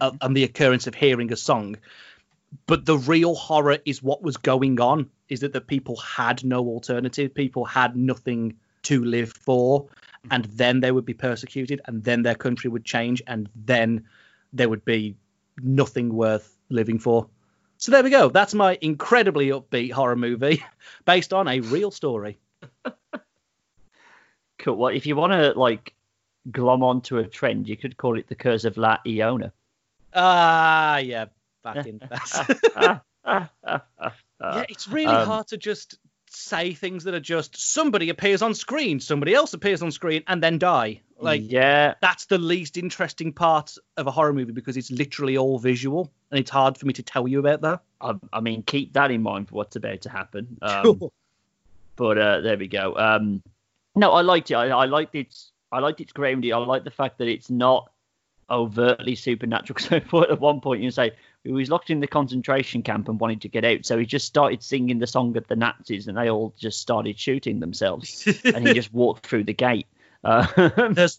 mm-hmm. 0.00 0.16
on 0.20 0.34
the 0.34 0.44
occurrence 0.44 0.86
of 0.86 0.94
hearing 0.94 1.32
a 1.32 1.36
song. 1.36 1.76
But 2.66 2.86
the 2.86 2.96
real 2.96 3.34
horror 3.34 3.78
is 3.84 4.02
what 4.02 4.22
was 4.22 4.36
going 4.36 4.80
on 4.80 5.10
is 5.28 5.40
that 5.40 5.52
the 5.52 5.60
people 5.60 5.96
had 5.96 6.44
no 6.44 6.66
alternative. 6.66 7.34
People 7.34 7.64
had 7.64 7.94
nothing 7.96 8.54
to 8.84 9.04
live 9.04 9.32
for. 9.32 9.84
Mm-hmm. 9.84 10.28
And 10.32 10.44
then 10.46 10.80
they 10.80 10.90
would 10.90 11.04
be 11.04 11.14
persecuted, 11.14 11.80
and 11.84 12.02
then 12.02 12.22
their 12.22 12.34
country 12.34 12.70
would 12.70 12.84
change, 12.84 13.22
and 13.26 13.48
then 13.54 14.06
there 14.52 14.68
would 14.68 14.84
be 14.84 15.16
nothing 15.62 16.12
worth 16.12 16.56
living 16.70 16.98
for. 16.98 17.28
So 17.78 17.92
there 17.92 18.02
we 18.02 18.10
go. 18.10 18.28
That's 18.28 18.54
my 18.54 18.76
incredibly 18.80 19.48
upbeat 19.48 19.92
horror 19.92 20.16
movie 20.16 20.64
based 21.04 21.32
on 21.32 21.46
a 21.46 21.60
real 21.60 21.92
story. 21.92 22.38
cool. 24.58 24.76
Well, 24.76 24.94
if 24.94 25.06
you 25.06 25.14
want 25.14 25.32
to 25.32 25.52
like 25.58 25.94
glom 26.50 26.82
onto 26.82 27.18
a 27.18 27.26
trend, 27.26 27.68
you 27.68 27.76
could 27.76 27.96
call 27.96 28.18
it 28.18 28.26
the 28.28 28.34
Curse 28.34 28.64
of 28.64 28.76
La 28.76 28.98
Iona. 29.06 29.52
Ah, 30.12 30.94
uh, 30.94 30.96
yeah, 30.98 31.26
back 31.62 31.86
in. 31.86 32.00
yeah, 33.24 33.48
it's 34.40 34.88
really 34.88 35.06
um, 35.06 35.26
hard 35.26 35.46
to 35.48 35.56
just 35.56 35.98
say 36.30 36.74
things 36.74 37.04
that 37.04 37.14
are 37.14 37.20
just 37.20 37.56
somebody 37.56 38.08
appears 38.10 38.42
on 38.42 38.54
screen, 38.54 38.98
somebody 38.98 39.34
else 39.34 39.54
appears 39.54 39.82
on 39.82 39.92
screen, 39.92 40.24
and 40.26 40.42
then 40.42 40.58
die. 40.58 41.02
Like, 41.20 41.42
yeah, 41.44 41.94
that's 42.00 42.26
the 42.26 42.38
least 42.38 42.76
interesting 42.76 43.32
part 43.32 43.76
of 43.96 44.06
a 44.06 44.10
horror 44.10 44.32
movie 44.32 44.52
because 44.52 44.76
it's 44.76 44.90
literally 44.90 45.36
all 45.36 45.58
visual, 45.58 46.12
and 46.30 46.38
it's 46.38 46.50
hard 46.50 46.78
for 46.78 46.86
me 46.86 46.92
to 46.94 47.02
tell 47.02 47.26
you 47.26 47.40
about 47.40 47.60
that. 47.62 47.80
I, 48.00 48.14
I 48.32 48.40
mean, 48.40 48.62
keep 48.62 48.92
that 48.92 49.10
in 49.10 49.22
mind 49.22 49.48
for 49.48 49.56
what's 49.56 49.76
about 49.76 50.02
to 50.02 50.10
happen. 50.10 50.58
Um, 50.62 50.84
sure. 50.98 51.12
But 51.96 52.18
uh, 52.18 52.40
there 52.40 52.56
we 52.56 52.68
go. 52.68 52.94
Um, 52.96 53.42
no, 53.96 54.12
I 54.12 54.20
liked 54.20 54.50
it. 54.50 54.54
I, 54.54 54.68
I 54.68 54.84
liked 54.84 55.14
its. 55.14 55.50
I 55.72 55.80
liked 55.80 56.00
its 56.00 56.12
gravity. 56.12 56.52
I 56.52 56.58
like 56.58 56.84
the 56.84 56.90
fact 56.90 57.18
that 57.18 57.28
it's 57.28 57.50
not 57.50 57.90
overtly 58.48 59.14
supernatural. 59.14 59.76
Because 59.90 60.30
at 60.30 60.40
one 60.40 60.60
point 60.60 60.82
you 60.82 60.90
say, 60.90 61.12
he 61.44 61.52
was 61.52 61.68
locked 61.68 61.90
in 61.90 62.00
the 62.00 62.06
concentration 62.06 62.82
camp 62.82 63.08
and 63.08 63.20
wanted 63.20 63.42
to 63.42 63.48
get 63.48 63.64
out. 63.64 63.84
So 63.84 63.98
he 63.98 64.06
just 64.06 64.26
started 64.26 64.62
singing 64.62 64.98
the 64.98 65.06
song 65.06 65.36
of 65.36 65.46
the 65.46 65.56
Nazis, 65.56 66.08
and 66.08 66.16
they 66.16 66.30
all 66.30 66.54
just 66.58 66.80
started 66.80 67.18
shooting 67.18 67.60
themselves. 67.60 68.26
and 68.44 68.66
he 68.66 68.74
just 68.74 68.92
walked 68.92 69.26
through 69.26 69.44
the 69.44 69.54
gate. 69.54 69.86
Uh, 70.24 70.46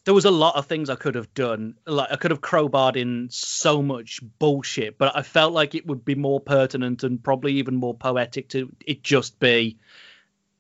there 0.04 0.14
was 0.14 0.26
a 0.26 0.32
lot 0.32 0.56
of 0.56 0.66
things 0.66 0.90
I 0.90 0.96
could 0.96 1.16
have 1.16 1.34
done. 1.34 1.76
Like 1.86 2.12
I 2.12 2.16
could 2.18 2.32
have 2.32 2.42
crowbarred 2.42 2.98
in 2.98 3.30
so 3.32 3.82
much 3.82 4.20
bullshit, 4.40 4.98
but 4.98 5.16
I 5.16 5.22
felt 5.22 5.54
like 5.54 5.76
it 5.76 5.88
would 5.88 6.04
be 6.04 6.16
more 6.16 6.40
pertinent 6.40 7.04
and 7.04 7.24
probably 7.24 7.54
even 7.54 7.76
more 7.76 7.94
poetic 7.94 8.50
to 8.50 8.72
it 8.86 9.02
just 9.02 9.40
be 9.40 9.78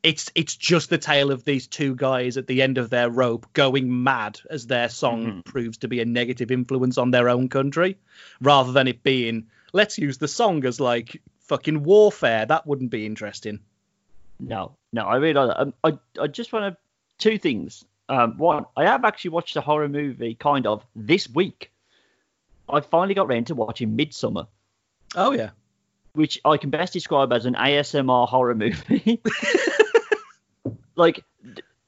it's 0.01 0.31
it's 0.35 0.55
just 0.55 0.89
the 0.89 0.97
tale 0.97 1.31
of 1.31 1.43
these 1.43 1.67
two 1.67 1.95
guys 1.95 2.37
at 2.37 2.47
the 2.47 2.61
end 2.61 2.77
of 2.77 2.89
their 2.89 3.09
rope 3.09 3.51
going 3.53 4.03
mad 4.03 4.39
as 4.49 4.67
their 4.67 4.89
song 4.89 5.25
mm-hmm. 5.25 5.39
proves 5.41 5.79
to 5.79 5.87
be 5.87 5.99
a 5.99 6.05
negative 6.05 6.51
influence 6.51 6.97
on 6.97 7.11
their 7.11 7.29
own 7.29 7.49
country, 7.49 7.97
rather 8.41 8.71
than 8.71 8.87
it 8.87 9.03
being 9.03 9.47
let's 9.73 9.97
use 9.97 10.17
the 10.17 10.27
song 10.27 10.65
as 10.65 10.79
like 10.79 11.21
fucking 11.41 11.83
warfare. 11.83 12.45
That 12.45 12.65
wouldn't 12.65 12.91
be 12.91 13.05
interesting. 13.05 13.59
No, 14.39 14.77
no, 14.93 15.03
I 15.03 15.17
really 15.17 15.33
like 15.33 15.49
that. 15.49 15.59
Um, 15.59 15.73
I 15.83 15.99
I 16.21 16.27
just 16.27 16.53
want 16.53 16.73
to 16.73 16.77
two 17.17 17.37
things. 17.37 17.83
Um, 18.09 18.37
one, 18.37 18.65
I 18.75 18.85
have 18.85 19.05
actually 19.05 19.31
watched 19.31 19.55
a 19.55 19.61
horror 19.61 19.87
movie 19.87 20.33
kind 20.33 20.65
of 20.65 20.83
this 20.95 21.29
week. 21.29 21.71
I 22.67 22.81
finally 22.81 23.13
got 23.13 23.27
around 23.27 23.47
to 23.47 23.55
watching 23.55 23.95
Midsommar. 23.95 24.47
Oh 25.15 25.31
yeah, 25.31 25.51
which 26.13 26.41
I 26.43 26.57
can 26.57 26.71
best 26.71 26.93
describe 26.93 27.31
as 27.31 27.45
an 27.45 27.53
ASMR 27.53 28.27
horror 28.27 28.55
movie. 28.55 29.21
like 30.95 31.23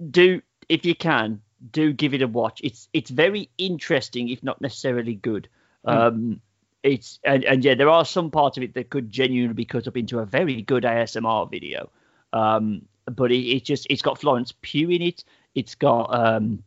do 0.09 0.41
if 0.69 0.85
you 0.85 0.95
can 0.95 1.41
do 1.71 1.91
give 1.91 2.13
it 2.13 2.21
a 2.21 2.27
watch. 2.27 2.61
It's 2.63 2.87
it's 2.93 3.09
very 3.09 3.49
interesting, 3.57 4.29
if 4.29 4.43
not 4.43 4.61
necessarily 4.61 5.15
good. 5.15 5.49
Mm. 5.85 5.91
Um, 5.91 6.41
it's 6.83 7.19
and, 7.23 7.43
and 7.45 7.65
yeah, 7.65 7.75
there 7.75 7.89
are 7.89 8.05
some 8.05 8.31
parts 8.31 8.57
of 8.57 8.63
it 8.63 8.73
that 8.75 8.89
could 8.89 9.09
genuinely 9.09 9.53
be 9.53 9.65
cut 9.65 9.87
up 9.87 9.97
into 9.97 10.19
a 10.19 10.25
very 10.25 10.61
good 10.61 10.83
ASMR 10.83 11.49
video. 11.49 11.89
Um, 12.33 12.83
but 13.05 13.31
it, 13.31 13.41
it 13.47 13.63
just 13.65 13.87
it's 13.89 14.01
got 14.01 14.19
Florence 14.19 14.53
Pugh 14.61 14.89
in 14.89 15.01
it. 15.01 15.23
It's 15.55 15.75
got 15.75 16.13
um, 16.13 16.63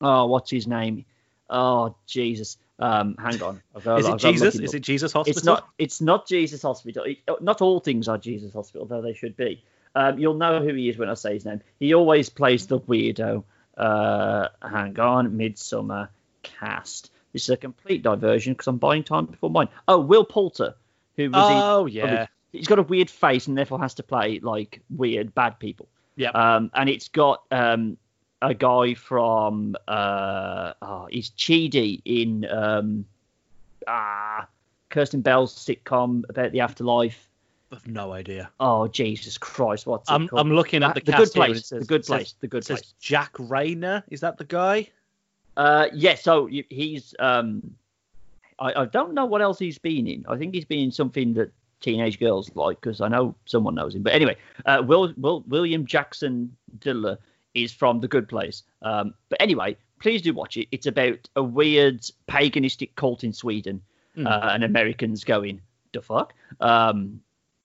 oh, 0.00 0.26
what's 0.26 0.50
his 0.50 0.66
name? 0.66 1.04
Oh 1.48 1.94
Jesus. 2.06 2.58
Um, 2.78 3.16
hang 3.16 3.40
on. 3.42 3.62
Got, 3.84 4.00
is 4.00 4.08
it 4.08 4.18
Jesus? 4.18 4.54
Is 4.56 4.74
it 4.74 4.80
Jesus 4.80 5.12
Hospital? 5.12 5.38
It's 5.38 5.44
not. 5.44 5.68
It's 5.78 6.00
not 6.00 6.26
Jesus 6.26 6.62
Hospital. 6.62 7.04
It, 7.04 7.18
not 7.40 7.60
all 7.60 7.80
things 7.80 8.08
are 8.08 8.18
Jesus 8.18 8.52
Hospital, 8.52 8.86
though 8.86 9.02
they 9.02 9.14
should 9.14 9.36
be. 9.36 9.62
Um, 9.94 10.18
you'll 10.18 10.34
know 10.34 10.60
who 10.62 10.74
he 10.74 10.88
is 10.88 10.96
when 10.96 11.08
I 11.08 11.14
say 11.14 11.34
his 11.34 11.44
name. 11.44 11.60
He 11.78 11.94
always 11.94 12.28
plays 12.28 12.66
the 12.66 12.80
weirdo. 12.80 13.44
Uh, 13.76 14.48
hang 14.62 14.98
on, 14.98 15.32
Midsommar 15.32 16.08
cast. 16.42 17.10
This 17.32 17.44
is 17.44 17.50
a 17.50 17.56
complete 17.56 18.02
diversion 18.02 18.52
because 18.52 18.66
I'm 18.66 18.78
buying 18.78 19.04
time 19.04 19.26
before 19.26 19.50
mine. 19.50 19.68
Oh, 19.88 20.00
Will 20.00 20.24
Poulter, 20.24 20.74
who 21.16 21.30
was 21.30 21.44
oh 21.48 21.86
in, 21.86 21.92
yeah, 21.92 22.26
he's 22.52 22.66
got 22.66 22.78
a 22.78 22.82
weird 22.82 23.10
face 23.10 23.46
and 23.46 23.56
therefore 23.56 23.80
has 23.80 23.94
to 23.94 24.02
play 24.02 24.40
like 24.40 24.80
weird 24.90 25.34
bad 25.34 25.58
people. 25.58 25.88
Yeah. 26.16 26.30
Um, 26.30 26.70
and 26.74 26.88
it's 26.88 27.08
got 27.08 27.42
um 27.50 27.96
a 28.42 28.52
guy 28.52 28.92
from 28.94 29.76
uh 29.88 30.74
oh, 30.82 31.06
he's 31.10 31.30
Chidi 31.30 32.02
in 32.04 32.46
um 32.50 33.06
ah 33.86 34.46
Kristen 34.90 35.22
Bell's 35.22 35.54
sitcom 35.54 36.24
about 36.28 36.52
the 36.52 36.60
afterlife. 36.60 37.28
I've 37.72 37.86
no 37.86 38.12
idea. 38.12 38.50
Oh 38.60 38.88
Jesus 38.88 39.38
Christ! 39.38 39.86
What's 39.86 40.10
I'm, 40.10 40.28
called? 40.28 40.40
I'm 40.40 40.52
looking 40.52 40.82
at 40.82 40.94
the, 40.94 41.00
the 41.00 41.12
good 41.12 41.32
place. 41.32 41.68
Says, 41.68 41.80
the 41.80 41.86
good 41.86 42.04
place. 42.04 42.28
Says, 42.28 42.34
the 42.40 42.48
good 42.48 42.66
place. 42.66 42.92
Jack 43.00 43.32
Reynor. 43.34 44.02
Is 44.10 44.20
that 44.20 44.36
the 44.36 44.44
guy? 44.44 44.90
Uh, 45.56 45.86
yeah. 45.94 46.16
So 46.16 46.48
he's 46.48 47.14
um, 47.18 47.74
I, 48.58 48.82
I 48.82 48.84
don't 48.84 49.14
know 49.14 49.24
what 49.24 49.40
else 49.40 49.58
he's 49.58 49.78
been 49.78 50.06
in. 50.06 50.24
I 50.28 50.36
think 50.36 50.54
he's 50.54 50.64
been 50.64 50.80
in 50.80 50.92
something 50.92 51.32
that 51.34 51.50
teenage 51.80 52.18
girls 52.18 52.50
like 52.54 52.80
because 52.80 53.00
I 53.00 53.08
know 53.08 53.34
someone 53.44 53.74
knows 53.74 53.94
him. 53.94 54.02
But 54.02 54.12
anyway, 54.14 54.36
uh, 54.66 54.82
Will, 54.86 55.12
Will 55.16 55.44
William 55.48 55.86
Jackson 55.86 56.54
Diller 56.78 57.18
is 57.54 57.72
from 57.72 58.00
The 58.00 58.08
Good 58.08 58.28
Place. 58.28 58.62
Um, 58.82 59.14
but 59.28 59.40
anyway, 59.40 59.76
please 60.00 60.22
do 60.22 60.32
watch 60.32 60.56
it. 60.56 60.68
It's 60.72 60.86
about 60.86 61.28
a 61.36 61.42
weird 61.42 62.00
paganistic 62.28 62.94
cult 62.96 63.24
in 63.24 63.32
Sweden, 63.32 63.80
mm. 64.16 64.26
uh, 64.26 64.50
and 64.52 64.64
Americans 64.64 65.24
going 65.24 65.60
the 65.92 66.02
fuck. 66.02 66.34
Um, 66.60 67.20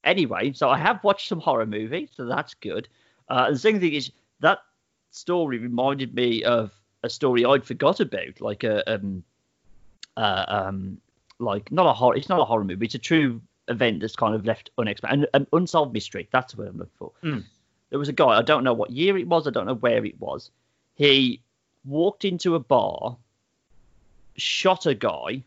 Anyway, 0.07 0.53
so 0.53 0.69
I 0.69 0.77
have 0.77 1.03
watched 1.03 1.27
some 1.27 1.41
horror 1.41 1.65
movies, 1.65 2.11
so 2.13 2.25
that's 2.25 2.53
good. 2.53 2.87
Uh, 3.29 3.43
and 3.47 3.55
the 3.55 3.59
second 3.59 3.81
thing 3.81 3.93
is 3.93 4.09
that 4.39 4.59
story 5.11 5.57
reminded 5.57 6.15
me 6.15 6.45
of 6.45 6.71
a 7.03 7.09
story 7.09 7.43
I'd 7.43 7.65
forgot 7.65 7.99
about, 7.99 8.39
like 8.39 8.63
a 8.63 8.89
um, 8.89 9.21
uh, 10.15 10.45
um, 10.47 11.01
like 11.39 11.73
not 11.73 11.87
a 11.87 11.93
horror. 11.93 12.15
It's 12.15 12.29
not 12.29 12.39
a 12.39 12.45
horror 12.45 12.63
movie. 12.63 12.85
It's 12.85 12.95
a 12.95 12.99
true 12.99 13.41
event 13.67 13.99
that's 13.99 14.15
kind 14.15 14.33
of 14.33 14.45
left 14.45 14.69
unexplained. 14.77 15.27
An, 15.33 15.41
an 15.41 15.47
unsolved 15.51 15.93
mystery. 15.93 16.29
That's 16.31 16.55
what 16.55 16.69
I'm 16.69 16.77
looking 16.77 16.91
for. 16.97 17.11
Mm. 17.21 17.43
There 17.89 17.99
was 17.99 18.09
a 18.09 18.13
guy. 18.13 18.37
I 18.37 18.41
don't 18.41 18.63
know 18.63 18.73
what 18.73 18.91
year 18.91 19.17
it 19.17 19.27
was. 19.27 19.47
I 19.47 19.51
don't 19.51 19.65
know 19.65 19.75
where 19.75 20.05
it 20.05 20.19
was. 20.19 20.51
He 20.95 21.41
walked 21.85 22.25
into 22.25 22.55
a 22.55 22.59
bar, 22.59 23.17
shot 24.35 24.85
a 24.85 24.93
guy, 24.93 25.43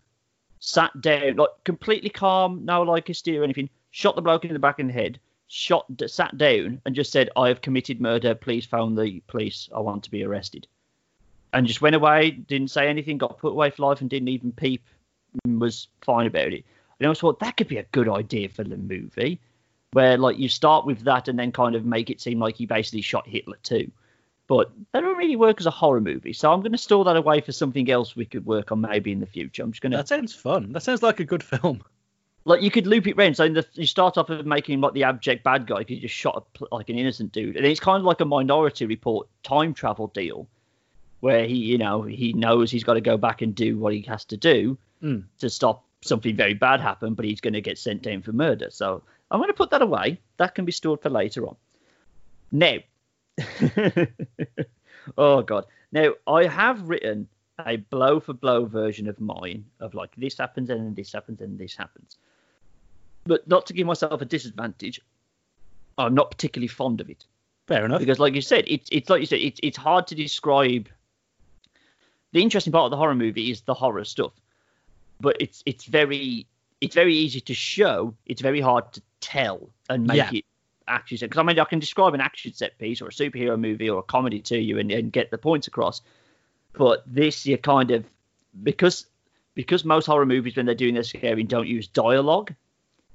sat 0.60 1.00
down, 1.00 1.36
like 1.36 1.50
completely 1.64 2.10
calm, 2.10 2.64
no 2.64 2.82
like 2.82 3.08
hysteria 3.08 3.40
or 3.40 3.44
anything. 3.44 3.68
Shot 3.90 4.14
the 4.16 4.22
bloke 4.22 4.44
in 4.44 4.52
the 4.52 4.58
back 4.58 4.78
of 4.78 4.86
the 4.86 4.92
head. 4.92 5.18
Shot, 5.48 5.86
sat 6.06 6.38
down, 6.38 6.80
and 6.86 6.94
just 6.94 7.10
said, 7.10 7.28
"I 7.36 7.48
have 7.48 7.60
committed 7.60 8.00
murder. 8.00 8.34
Please 8.34 8.64
phone 8.64 8.94
the 8.94 9.20
police. 9.26 9.68
I 9.74 9.80
want 9.80 10.04
to 10.04 10.10
be 10.10 10.22
arrested." 10.22 10.66
And 11.52 11.66
just 11.66 11.82
went 11.82 11.96
away. 11.96 12.30
Didn't 12.30 12.70
say 12.70 12.86
anything. 12.86 13.18
Got 13.18 13.38
put 13.38 13.50
away 13.50 13.70
for 13.70 13.82
life, 13.82 14.00
and 14.00 14.08
didn't 14.08 14.28
even 14.28 14.52
peep. 14.52 14.82
and 15.44 15.60
Was 15.60 15.88
fine 16.02 16.26
about 16.26 16.52
it. 16.52 16.64
And 17.00 17.10
I 17.10 17.14
thought 17.14 17.40
that 17.40 17.56
could 17.56 17.68
be 17.68 17.78
a 17.78 17.84
good 17.84 18.08
idea 18.08 18.48
for 18.48 18.62
the 18.62 18.76
movie, 18.76 19.40
where 19.92 20.16
like 20.16 20.38
you 20.38 20.48
start 20.48 20.86
with 20.86 21.00
that 21.00 21.28
and 21.28 21.38
then 21.38 21.52
kind 21.52 21.74
of 21.74 21.84
make 21.84 22.10
it 22.10 22.20
seem 22.20 22.38
like 22.38 22.56
he 22.56 22.66
basically 22.66 23.02
shot 23.02 23.26
Hitler 23.26 23.58
too. 23.62 23.90
But 24.46 24.70
they 24.92 25.00
don't 25.00 25.16
really 25.16 25.36
work 25.36 25.60
as 25.60 25.66
a 25.66 25.70
horror 25.70 26.00
movie, 26.00 26.32
so 26.32 26.52
I'm 26.52 26.60
going 26.60 26.72
to 26.72 26.78
store 26.78 27.04
that 27.04 27.16
away 27.16 27.40
for 27.40 27.52
something 27.52 27.88
else 27.88 28.16
we 28.16 28.24
could 28.24 28.44
work 28.46 28.72
on 28.72 28.80
maybe 28.80 29.12
in 29.12 29.20
the 29.20 29.26
future. 29.26 29.62
I'm 29.62 29.70
just 29.70 29.80
going 29.80 29.92
to 29.92 29.98
That 29.98 30.08
sounds 30.08 30.34
fun. 30.34 30.72
That 30.72 30.82
sounds 30.82 31.02
like 31.04 31.20
a 31.20 31.24
good 31.24 31.42
film. 31.44 31.82
like 32.44 32.60
you 32.60 32.70
could 32.70 32.88
loop 32.88 33.06
it 33.06 33.16
round. 33.16 33.36
So 33.36 33.44
in 33.44 33.52
the, 33.54 33.64
you 33.74 33.86
start 33.86 34.18
off 34.18 34.28
with 34.28 34.44
making 34.46 34.74
him 34.74 34.80
like 34.80 34.94
the 34.94 35.04
abject 35.04 35.44
bad 35.44 35.66
guy 35.68 35.78
because 35.78 35.94
you 35.96 36.02
just 36.02 36.14
shot 36.16 36.46
a, 36.60 36.74
like 36.74 36.88
an 36.88 36.98
innocent 36.98 37.30
dude, 37.30 37.56
and 37.56 37.64
it's 37.64 37.78
kind 37.78 37.98
of 38.00 38.04
like 38.04 38.20
a 38.20 38.24
Minority 38.24 38.86
Report 38.86 39.28
time 39.44 39.72
travel 39.72 40.08
deal, 40.08 40.48
where 41.20 41.46
he 41.46 41.54
you 41.54 41.78
know 41.78 42.02
he 42.02 42.32
knows 42.32 42.72
he's 42.72 42.82
got 42.84 42.94
to 42.94 43.00
go 43.00 43.16
back 43.16 43.42
and 43.42 43.54
do 43.54 43.78
what 43.78 43.92
he 43.92 44.02
has 44.02 44.24
to 44.26 44.36
do 44.36 44.78
Mm. 45.02 45.24
to 45.38 45.48
stop 45.48 45.84
something 46.02 46.36
very 46.36 46.52
bad 46.54 46.78
happen, 46.80 47.14
but 47.14 47.24
he's 47.24 47.40
going 47.40 47.54
to 47.54 47.60
get 47.62 47.78
sent 47.78 48.02
down 48.02 48.20
for 48.20 48.32
murder. 48.32 48.68
So 48.70 49.02
I'm 49.30 49.38
going 49.38 49.48
to 49.48 49.54
put 49.54 49.70
that 49.70 49.82
away. 49.82 50.20
That 50.38 50.54
can 50.54 50.64
be 50.64 50.72
stored 50.72 51.02
for 51.02 51.10
later 51.10 51.46
on. 51.46 51.56
Now, 52.52 52.78
oh 55.18 55.42
god. 55.42 55.66
Now 55.92 56.14
I 56.26 56.46
have 56.46 56.88
written 56.88 57.28
a 57.66 57.76
blow 57.76 58.20
for 58.20 58.32
blow 58.32 58.64
version 58.64 59.08
of 59.08 59.20
mine 59.20 59.64
of 59.80 59.94
like 59.94 60.14
this 60.16 60.38
happens 60.38 60.70
and 60.70 60.80
then 60.80 60.94
this 60.94 61.12
happens 61.12 61.40
and 61.40 61.58
this 61.58 61.76
happens. 61.76 62.16
But 63.24 63.46
not 63.46 63.66
to 63.66 63.72
give 63.72 63.86
myself 63.86 64.20
a 64.20 64.24
disadvantage, 64.24 65.00
I'm 65.98 66.14
not 66.14 66.30
particularly 66.30 66.68
fond 66.68 67.00
of 67.00 67.10
it 67.10 67.24
Fair 67.66 67.84
enough. 67.84 68.00
because, 68.00 68.18
like 68.18 68.34
you 68.34 68.40
said, 68.40 68.64
it's 68.66 68.88
it's 68.90 69.08
like 69.10 69.20
you 69.20 69.26
said, 69.26 69.40
it's 69.40 69.60
it's 69.62 69.76
hard 69.76 70.06
to 70.08 70.14
describe. 70.14 70.88
The 72.32 72.42
interesting 72.42 72.72
part 72.72 72.84
of 72.84 72.90
the 72.90 72.96
horror 72.96 73.14
movie 73.14 73.50
is 73.50 73.62
the 73.62 73.74
horror 73.74 74.04
stuff, 74.04 74.32
but 75.20 75.36
it's 75.40 75.62
it's 75.66 75.84
very 75.84 76.46
it's 76.80 76.94
very 76.94 77.14
easy 77.14 77.40
to 77.42 77.54
show. 77.54 78.14
It's 78.26 78.40
very 78.40 78.60
hard 78.60 78.92
to 78.94 79.02
tell 79.20 79.70
and 79.88 80.06
make 80.06 80.16
Yeah. 80.16 80.30
it 80.32 80.44
action 80.88 81.18
set. 81.18 81.30
Because 81.30 81.40
I 81.40 81.42
mean, 81.44 81.58
I 81.58 81.64
can 81.64 81.78
describe 81.78 82.14
an 82.14 82.20
action 82.20 82.52
set 82.52 82.78
piece 82.78 83.00
or 83.00 83.08
a 83.08 83.10
superhero 83.12 83.58
movie 83.58 83.88
or 83.88 84.00
a 84.00 84.02
comedy 84.02 84.40
to 84.42 84.58
you 84.58 84.78
and, 84.78 84.90
and 84.90 85.12
get 85.12 85.30
the 85.30 85.38
points 85.38 85.66
across. 85.66 86.02
But 86.72 87.02
this, 87.06 87.46
you 87.46 87.58
kind 87.58 87.90
of 87.90 88.04
because 88.62 89.06
because 89.54 89.84
most 89.84 90.06
horror 90.06 90.26
movies 90.26 90.56
when 90.56 90.66
they're 90.66 90.74
doing 90.74 90.94
their 90.94 91.02
scaring 91.02 91.46
don't 91.46 91.68
use 91.68 91.86
dialogue. 91.88 92.54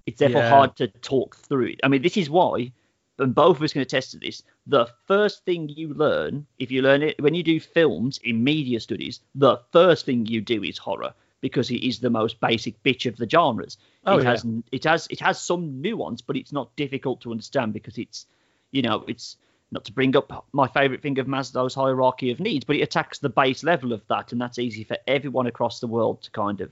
It's 0.06 0.20
therefore 0.20 0.44
Yeah. 0.44 0.50
hard 0.50 0.76
to 0.78 0.88
talk 0.88 1.36
through 1.36 1.68
it. 1.68 1.80
I 1.84 1.88
mean, 1.88 2.02
this 2.02 2.18
is 2.18 2.30
why 2.30 2.72
and 3.18 3.34
both 3.34 3.58
of 3.58 3.64
us 3.64 3.74
can 3.74 3.82
attest 3.82 4.12
to 4.12 4.18
this. 4.20 4.44
The 4.68 4.88
first 5.08 5.46
thing 5.46 5.70
you 5.70 5.94
learn, 5.94 6.46
if 6.60 6.72
you 6.72 6.82
learn 6.82 7.02
it 7.02 7.22
when 7.22 7.34
you 7.34 7.44
do 7.44 7.60
films 7.60 8.20
in 8.24 8.44
media 8.44 8.80
studies, 8.80 9.22
the 9.36 9.58
first 9.72 10.06
thing 10.06 10.26
you 10.26 10.42
do 10.42 10.64
is 10.64 10.78
horror 10.78 11.14
because 11.42 11.72
it 11.72 11.86
is 11.86 12.00
the 12.00 12.10
most 12.10 12.40
basic 12.40 12.82
bitch 12.84 13.06
of 13.06 13.18
the 13.18 13.30
genres. 13.30 13.78
Oh, 14.06 14.18
it 14.18 14.24
yeah. 14.24 14.30
has 14.32 14.46
it 14.72 14.84
has 14.84 15.08
it 15.10 15.20
has 15.20 15.42
some 15.42 15.82
nuance, 15.82 16.22
but 16.22 16.38
it's 16.38 16.52
not 16.54 16.76
difficult 16.76 17.22
to 17.22 17.32
understand 17.32 17.74
because 17.74 17.98
it's 17.98 18.26
you 18.72 18.82
know 18.82 19.04
it's 19.08 19.38
not 19.72 19.86
to 19.86 19.92
bring 19.94 20.16
up 20.16 20.46
my 20.54 20.68
favorite 20.68 21.02
thing 21.02 21.18
of 21.20 21.28
Maslow's 21.28 21.74
hierarchy 21.74 22.32
of 22.32 22.40
needs, 22.40 22.66
but 22.66 22.76
it 22.76 22.82
attacks 22.82 23.20
the 23.20 23.30
base 23.30 23.64
level 23.64 23.94
of 23.94 24.06
that, 24.08 24.32
and 24.32 24.40
that's 24.40 24.60
easy 24.60 24.84
for 24.84 24.98
everyone 25.08 25.48
across 25.48 25.80
the 25.80 25.88
world 25.88 26.22
to 26.24 26.32
kind 26.32 26.62
of 26.62 26.70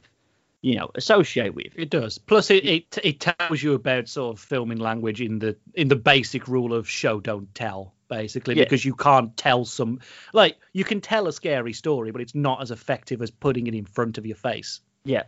you 0.62 0.76
know 0.76 0.92
associate 0.96 1.54
with. 1.56 1.74
It 1.76 1.90
does. 1.90 2.18
Plus, 2.20 2.52
it, 2.52 2.66
it 2.66 2.98
it 3.04 3.20
tells 3.20 3.62
you 3.62 3.74
about 3.74 4.08
sort 4.08 4.38
of 4.38 4.40
filming 4.44 4.78
language 4.78 5.22
in 5.22 5.40
the 5.40 5.58
in 5.74 5.88
the 5.88 5.96
basic 5.96 6.48
rule 6.48 6.74
of 6.74 6.88
show 6.88 7.20
don't 7.20 7.54
tell, 7.56 7.94
basically, 8.10 8.56
Yeah. 8.56 8.64
because 8.64 8.86
you 8.86 8.94
can't 8.96 9.36
tell 9.36 9.66
some 9.66 10.00
like 10.34 10.58
you 10.72 10.84
can 10.84 11.02
tell 11.02 11.28
a 11.28 11.34
scary 11.34 11.74
story, 11.74 12.12
but 12.12 12.22
it's 12.22 12.36
not 12.36 12.62
as 12.62 12.72
effective 12.72 13.22
as 13.22 13.32
putting 13.32 13.68
it 13.68 13.74
in 13.74 13.86
front 13.86 14.18
of 14.20 14.26
your 14.26 14.38
face. 14.38 14.82
Yeah. 15.04 15.24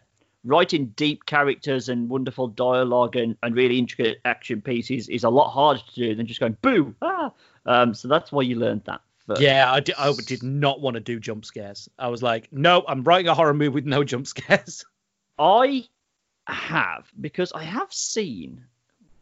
Writing 0.46 0.88
deep 0.96 1.26
characters 1.26 1.90
and 1.90 2.08
wonderful 2.08 2.48
dialogue 2.48 3.16
and, 3.16 3.36
and 3.42 3.56
really 3.56 3.80
intricate 3.80 4.20
action 4.26 4.62
pieces 4.62 5.10
is 5.10 5.24
a 5.24 5.30
lot 5.30 5.50
harder 5.50 5.80
to 5.80 5.96
do 5.96 6.16
than 6.16 6.28
just 6.28 6.40
going 6.40 6.56
boo 6.62 6.94
ah. 7.02 7.32
Um, 7.66 7.94
so 7.94 8.08
that's 8.08 8.32
why 8.32 8.44
you 8.44 8.56
learned 8.56 8.84
that. 8.86 9.02
First. 9.26 9.42
Yeah, 9.42 9.72
I 9.72 9.80
did, 9.80 9.96
I 9.98 10.14
did 10.28 10.44
not 10.44 10.82
want 10.82 10.94
to 10.94 11.00
do 11.00 11.20
jump 11.20 11.46
scares. 11.46 11.90
I 11.98 12.10
was 12.10 12.22
like, 12.22 12.48
no, 12.54 12.86
I'm 12.88 13.04
writing 13.04 13.28
a 13.28 13.34
horror 13.34 13.56
movie 13.56 13.70
with 13.70 13.86
no 13.86 14.04
jump 14.04 14.28
scares. 14.36 14.86
I 15.40 15.86
have 16.48 17.12
because 17.20 17.52
I 17.52 17.64
have 17.64 17.92
seen 17.92 18.64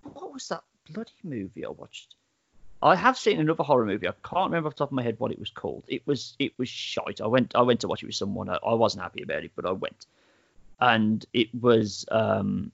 what 0.04 0.34
was 0.34 0.50
that 0.50 0.64
bloody 0.90 1.12
movie 1.24 1.66
I 1.66 1.70
watched? 1.70 2.16
I 2.82 2.98
have 2.98 3.18
seen 3.18 3.40
another 3.40 3.64
horror 3.64 3.86
movie. 3.86 4.10
I 4.10 4.14
can't 4.28 4.48
remember 4.48 4.68
off 4.68 4.76
the 4.76 4.80
top 4.80 4.90
of 4.90 4.94
my 4.94 5.04
head 5.04 5.20
what 5.20 5.32
it 5.32 5.40
was 5.40 5.50
called. 5.50 5.86
It 5.88 6.06
was 6.06 6.36
it 6.38 6.52
was 6.58 6.68
shite. 6.68 7.22
I 7.22 7.28
went 7.28 7.56
I 7.56 7.62
went 7.62 7.80
to 7.82 7.88
watch 7.88 8.04
it 8.04 8.08
with 8.08 8.16
someone. 8.16 8.50
I, 8.50 8.58
I 8.66 8.74
wasn't 8.74 9.04
happy 9.04 9.24
about 9.24 9.46
it, 9.46 9.52
but 9.56 9.66
I 9.66 9.72
went, 9.72 10.06
and 10.80 11.26
it 11.34 11.50
was 11.60 12.06
um, 12.12 12.72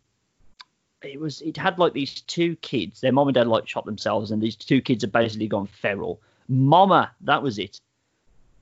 it 1.02 1.20
was 1.20 1.42
it 1.42 1.58
had 1.58 1.80
like 1.80 1.94
these 1.94 2.22
two 2.22 2.56
kids. 2.58 3.02
Their 3.02 3.12
mom 3.12 3.28
and 3.28 3.36
dad 3.36 3.48
like 3.48 3.68
shot 3.68 3.86
themselves, 3.86 4.32
and 4.32 4.42
these 4.42 4.56
two 4.56 4.82
kids 4.82 5.04
have 5.04 5.12
basically 5.12 5.48
gone 5.48 5.68
feral. 5.68 6.22
Mama, 6.48 7.12
that 7.22 7.42
was 7.42 7.60
it 7.60 7.80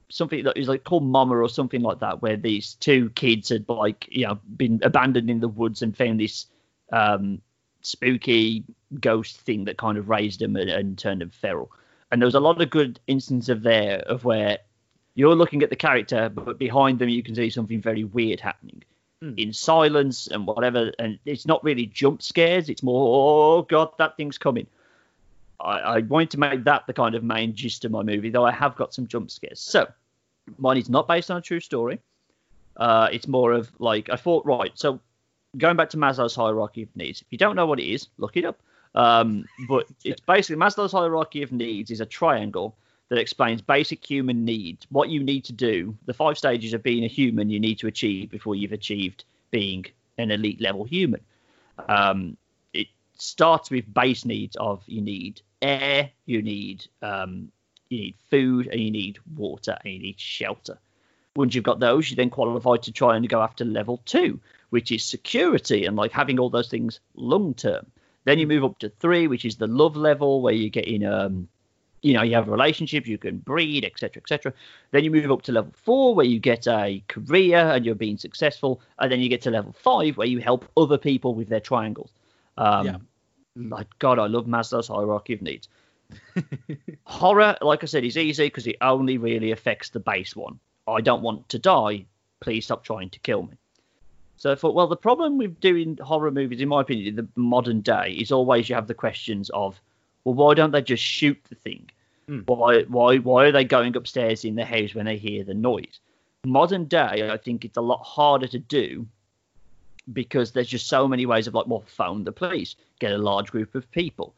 something 0.10 0.44
that 0.44 0.58
is 0.58 0.68
like 0.68 0.84
called 0.84 1.04
Mama 1.04 1.36
or 1.36 1.50
something 1.50 1.82
like 1.82 2.00
that, 2.00 2.22
where 2.22 2.38
these 2.38 2.76
two 2.76 3.10
kids 3.12 3.50
had 3.50 3.68
like 3.68 4.08
you 4.10 4.26
know 4.26 4.40
been 4.56 4.80
abandoned 4.84 5.30
in 5.30 5.40
the 5.40 5.48
woods 5.48 5.82
and 5.82 5.98
found 5.98 6.20
this 6.20 6.48
um, 6.92 7.42
spooky 7.82 8.64
ghost 9.00 9.42
thing 9.42 9.66
that 9.66 9.78
kind 9.78 9.98
of 9.98 10.10
raised 10.10 10.40
them 10.40 10.56
and, 10.56 10.70
and 10.70 10.98
turned 10.98 11.22
them 11.22 11.30
feral. 11.30 11.72
And 12.12 12.22
there 12.22 12.28
was 12.28 12.36
a 12.36 12.40
lot 12.40 12.62
of 12.62 12.70
good 12.70 13.00
instances 13.08 13.50
of 13.50 13.64
there 13.64 14.00
of 14.00 14.24
where 14.24 14.60
you're 15.16 15.36
looking 15.36 15.64
at 15.64 15.70
the 15.70 15.76
character, 15.76 16.30
but 16.30 16.58
behind 16.58 17.00
them 17.00 17.10
you 17.10 17.24
can 17.24 17.36
see 17.36 17.50
something 17.50 17.82
very 17.82 18.04
weird 18.04 18.40
happening. 18.40 18.84
Hmm. 19.22 19.34
In 19.36 19.52
silence 19.52 20.28
and 20.28 20.46
whatever, 20.46 20.92
and 21.00 21.18
it's 21.26 21.48
not 21.48 21.64
really 21.64 21.88
jump 21.88 22.22
scares. 22.22 22.70
It's 22.70 22.84
more, 22.84 23.58
oh 23.58 23.62
god, 23.64 23.90
that 23.98 24.16
thing's 24.16 24.38
coming. 24.38 24.68
I, 25.60 25.80
I 25.80 26.00
wanted 26.02 26.32
to 26.32 26.40
make 26.40 26.64
that 26.66 26.86
the 26.86 26.94
kind 26.94 27.16
of 27.16 27.24
main 27.24 27.56
gist 27.56 27.84
of 27.84 27.92
my 27.92 28.04
movie, 28.04 28.30
though 28.30 28.46
I 28.46 28.52
have 28.52 28.76
got 28.76 28.94
some 28.94 29.08
jump 29.08 29.32
scares. 29.32 29.60
So, 29.60 29.88
mine 30.60 30.78
is 30.78 30.88
not 30.88 31.08
based 31.08 31.32
on 31.32 31.38
a 31.38 31.42
true 31.42 31.60
story. 31.60 32.00
Uh, 32.76 33.10
it's 33.12 33.28
more 33.28 33.54
of 33.54 33.72
like 33.80 34.10
I 34.12 34.18
thought. 34.18 34.46
Right, 34.46 34.72
so 34.76 35.00
going 35.58 35.78
back 35.78 35.90
to 35.92 35.98
Maslow's 35.98 36.36
hierarchy 36.36 36.84
of 36.84 36.96
needs. 36.96 37.22
If 37.22 37.28
you 37.32 37.40
don't 37.40 37.56
know 37.56 37.66
what 37.66 37.80
it 37.80 37.92
is, 37.92 38.10
look 38.18 38.38
it 38.38 38.46
up. 38.46 38.60
Um, 38.94 39.46
but 39.68 39.88
it's 40.04 40.22
basically 40.22 40.58
Maslow's 40.64 40.92
hierarchy 40.92 41.42
of 41.42 41.52
needs 41.52 41.90
is 41.90 42.02
a 42.02 42.06
triangle 42.06 42.76
that 43.10 43.18
explains 43.18 43.62
basic 43.62 44.04
human 44.04 44.44
needs, 44.44 44.86
what 44.90 45.10
you 45.10 45.24
need 45.24 45.46
to 45.46 45.54
do, 45.54 45.96
the 46.06 46.14
five 46.14 46.38
stages 46.38 46.74
of 46.74 46.84
being 46.84 47.04
a 47.04 47.08
human 47.08 47.50
you 47.50 47.60
need 47.60 47.80
to 47.80 47.88
achieve 47.88 48.30
before 48.30 48.56
you've 48.56 48.74
achieved 48.74 49.24
being 49.52 49.86
an 50.18 50.32
elite 50.32 50.60
level 50.60 50.84
human. 50.84 51.22
Um, 51.88 52.38
it 52.74 52.88
starts 53.18 53.70
with 53.70 53.92
base 53.94 54.26
needs 54.26 54.56
of 54.58 54.84
you 54.88 55.02
need 55.02 55.42
air, 55.62 56.12
you 56.26 56.42
need 56.42 56.86
um, 57.02 57.52
you 57.90 58.00
need 58.00 58.16
food, 58.30 58.68
and 58.68 58.82
you 58.82 58.92
need 58.92 59.18
water, 59.36 59.78
and 59.84 59.94
you 59.94 60.00
need 60.00 60.20
shelter. 60.20 60.78
Once 61.36 61.56
you've 61.56 61.64
got 61.64 61.80
those, 61.80 62.10
you 62.10 62.16
then 62.16 62.30
qualify 62.30 62.76
to 62.78 62.92
try 62.92 63.16
and 63.16 63.30
go 63.30 63.42
after 63.42 63.64
level 63.64 64.02
two, 64.06 64.40
which 64.72 64.92
is 64.92 65.06
security 65.06 65.86
and 65.86 65.96
like 65.96 66.12
having 66.12 66.40
all 66.40 66.50
those 66.50 66.68
things 66.68 67.00
long 67.16 67.54
term. 67.54 67.86
Then 68.26 68.40
you 68.40 68.48
move 68.48 68.66
up 68.66 68.80
to 68.80 68.90
three, 68.90 69.28
which 69.28 69.46
is 69.46 69.56
the 69.56 69.68
love 69.68 69.96
level, 69.96 70.42
where 70.42 70.54
you 70.54 70.70
get 70.70 70.86
in 70.86 71.06
um, 71.06 71.48
you 72.02 72.14
know, 72.14 72.22
you 72.22 72.36
have 72.36 72.48
relationships, 72.48 73.08
you 73.08 73.18
can 73.18 73.38
breed, 73.40 73.84
etc., 73.84 74.22
etc. 74.22 74.54
Then 74.92 75.04
you 75.04 75.12
move 75.12 75.32
up 75.32 75.42
to 75.44 75.52
level 75.52 75.74
four, 75.76 76.16
where 76.16 76.26
you 76.26 76.40
get 76.40 76.68
a 76.68 77.04
career 77.08 77.58
and 77.58 77.86
you're 77.86 77.96
being 77.96 78.18
successful, 78.18 78.82
and 79.00 79.12
then 79.12 79.20
you 79.20 79.30
get 79.30 79.42
to 79.44 79.52
level 79.52 79.74
five, 79.74 80.18
where 80.18 80.28
you 80.28 80.40
help 80.40 80.70
other 80.78 80.98
people 80.98 81.34
with 81.34 81.50
their 81.50 81.60
triangles. 81.60 82.12
Um, 82.58 82.86
Yeah. 82.86 82.98
Like 83.56 83.88
God, 83.98 84.20
I 84.20 84.28
love 84.28 84.46
Maslow's 84.46 84.88
hierarchy 84.88 85.34
of 85.34 85.42
needs. 85.42 85.68
Horror, 87.06 87.58
like 87.62 87.84
I 87.84 87.88
said, 87.88 88.04
is 88.04 88.18
easy 88.18 88.46
because 88.46 88.68
it 88.68 88.78
only 88.82 89.18
really 89.18 89.52
affects 89.52 89.90
the 89.90 90.00
base 90.00 90.36
one. 90.36 90.60
I 90.88 91.02
don't 91.02 91.24
want 91.24 91.50
to 91.50 91.60
die. 91.60 92.06
Please 92.40 92.66
stop 92.66 92.84
trying 92.84 93.10
to 93.10 93.20
kill 93.20 93.44
me. 93.44 93.58
So 94.38 94.52
I 94.52 94.56
thought, 94.56 94.76
well, 94.76 94.88
the 94.88 94.96
problem 94.96 95.40
with 95.40 95.60
doing 95.60 95.98
horror 95.98 96.30
movies, 96.30 96.62
in 96.62 96.70
my 96.70 96.82
opinion, 96.82 97.08
in 97.08 97.16
the 97.16 97.28
modern 97.36 97.82
day, 97.82 98.12
is 98.12 98.32
always 98.32 98.70
you 98.70 98.76
have 98.76 98.88
the 98.88 98.94
questions 98.94 99.50
of, 99.50 99.82
well, 100.28 100.48
why 100.48 100.54
don't 100.54 100.72
they 100.72 100.82
just 100.82 101.02
shoot 101.04 101.42
the 101.48 101.56
thing? 101.56 101.90
Hmm. 102.28 102.40
Why, 102.46 102.84
why, 102.84 103.18
why 103.18 103.46
are 103.46 103.52
they 103.54 103.64
going 103.64 103.96
upstairs 103.96 104.44
in 104.44 104.56
the 104.56 104.66
house 104.66 104.94
when 104.94 105.06
they 105.06 105.16
hear 105.16 105.46
the 105.46 105.54
noise? 105.54 106.02
Modern 106.46 106.84
day, 106.86 107.30
I 107.32 107.38
think 107.38 107.64
it's 107.64 107.78
a 107.78 107.82
lot 107.82 108.04
harder 108.04 108.48
to 108.48 108.60
do 108.60 109.08
because 110.12 110.52
there's 110.52 110.68
just 110.68 110.88
so 110.88 111.08
many 111.08 111.26
ways 111.26 111.48
of 111.48 111.54
like, 111.54 111.68
well, 111.68 111.84
phone 111.88 112.26
the 112.26 112.34
police, 112.34 112.76
get 113.00 113.14
a 113.14 113.18
large 113.18 113.52
group 113.52 113.74
of 113.74 113.90
people, 113.92 114.34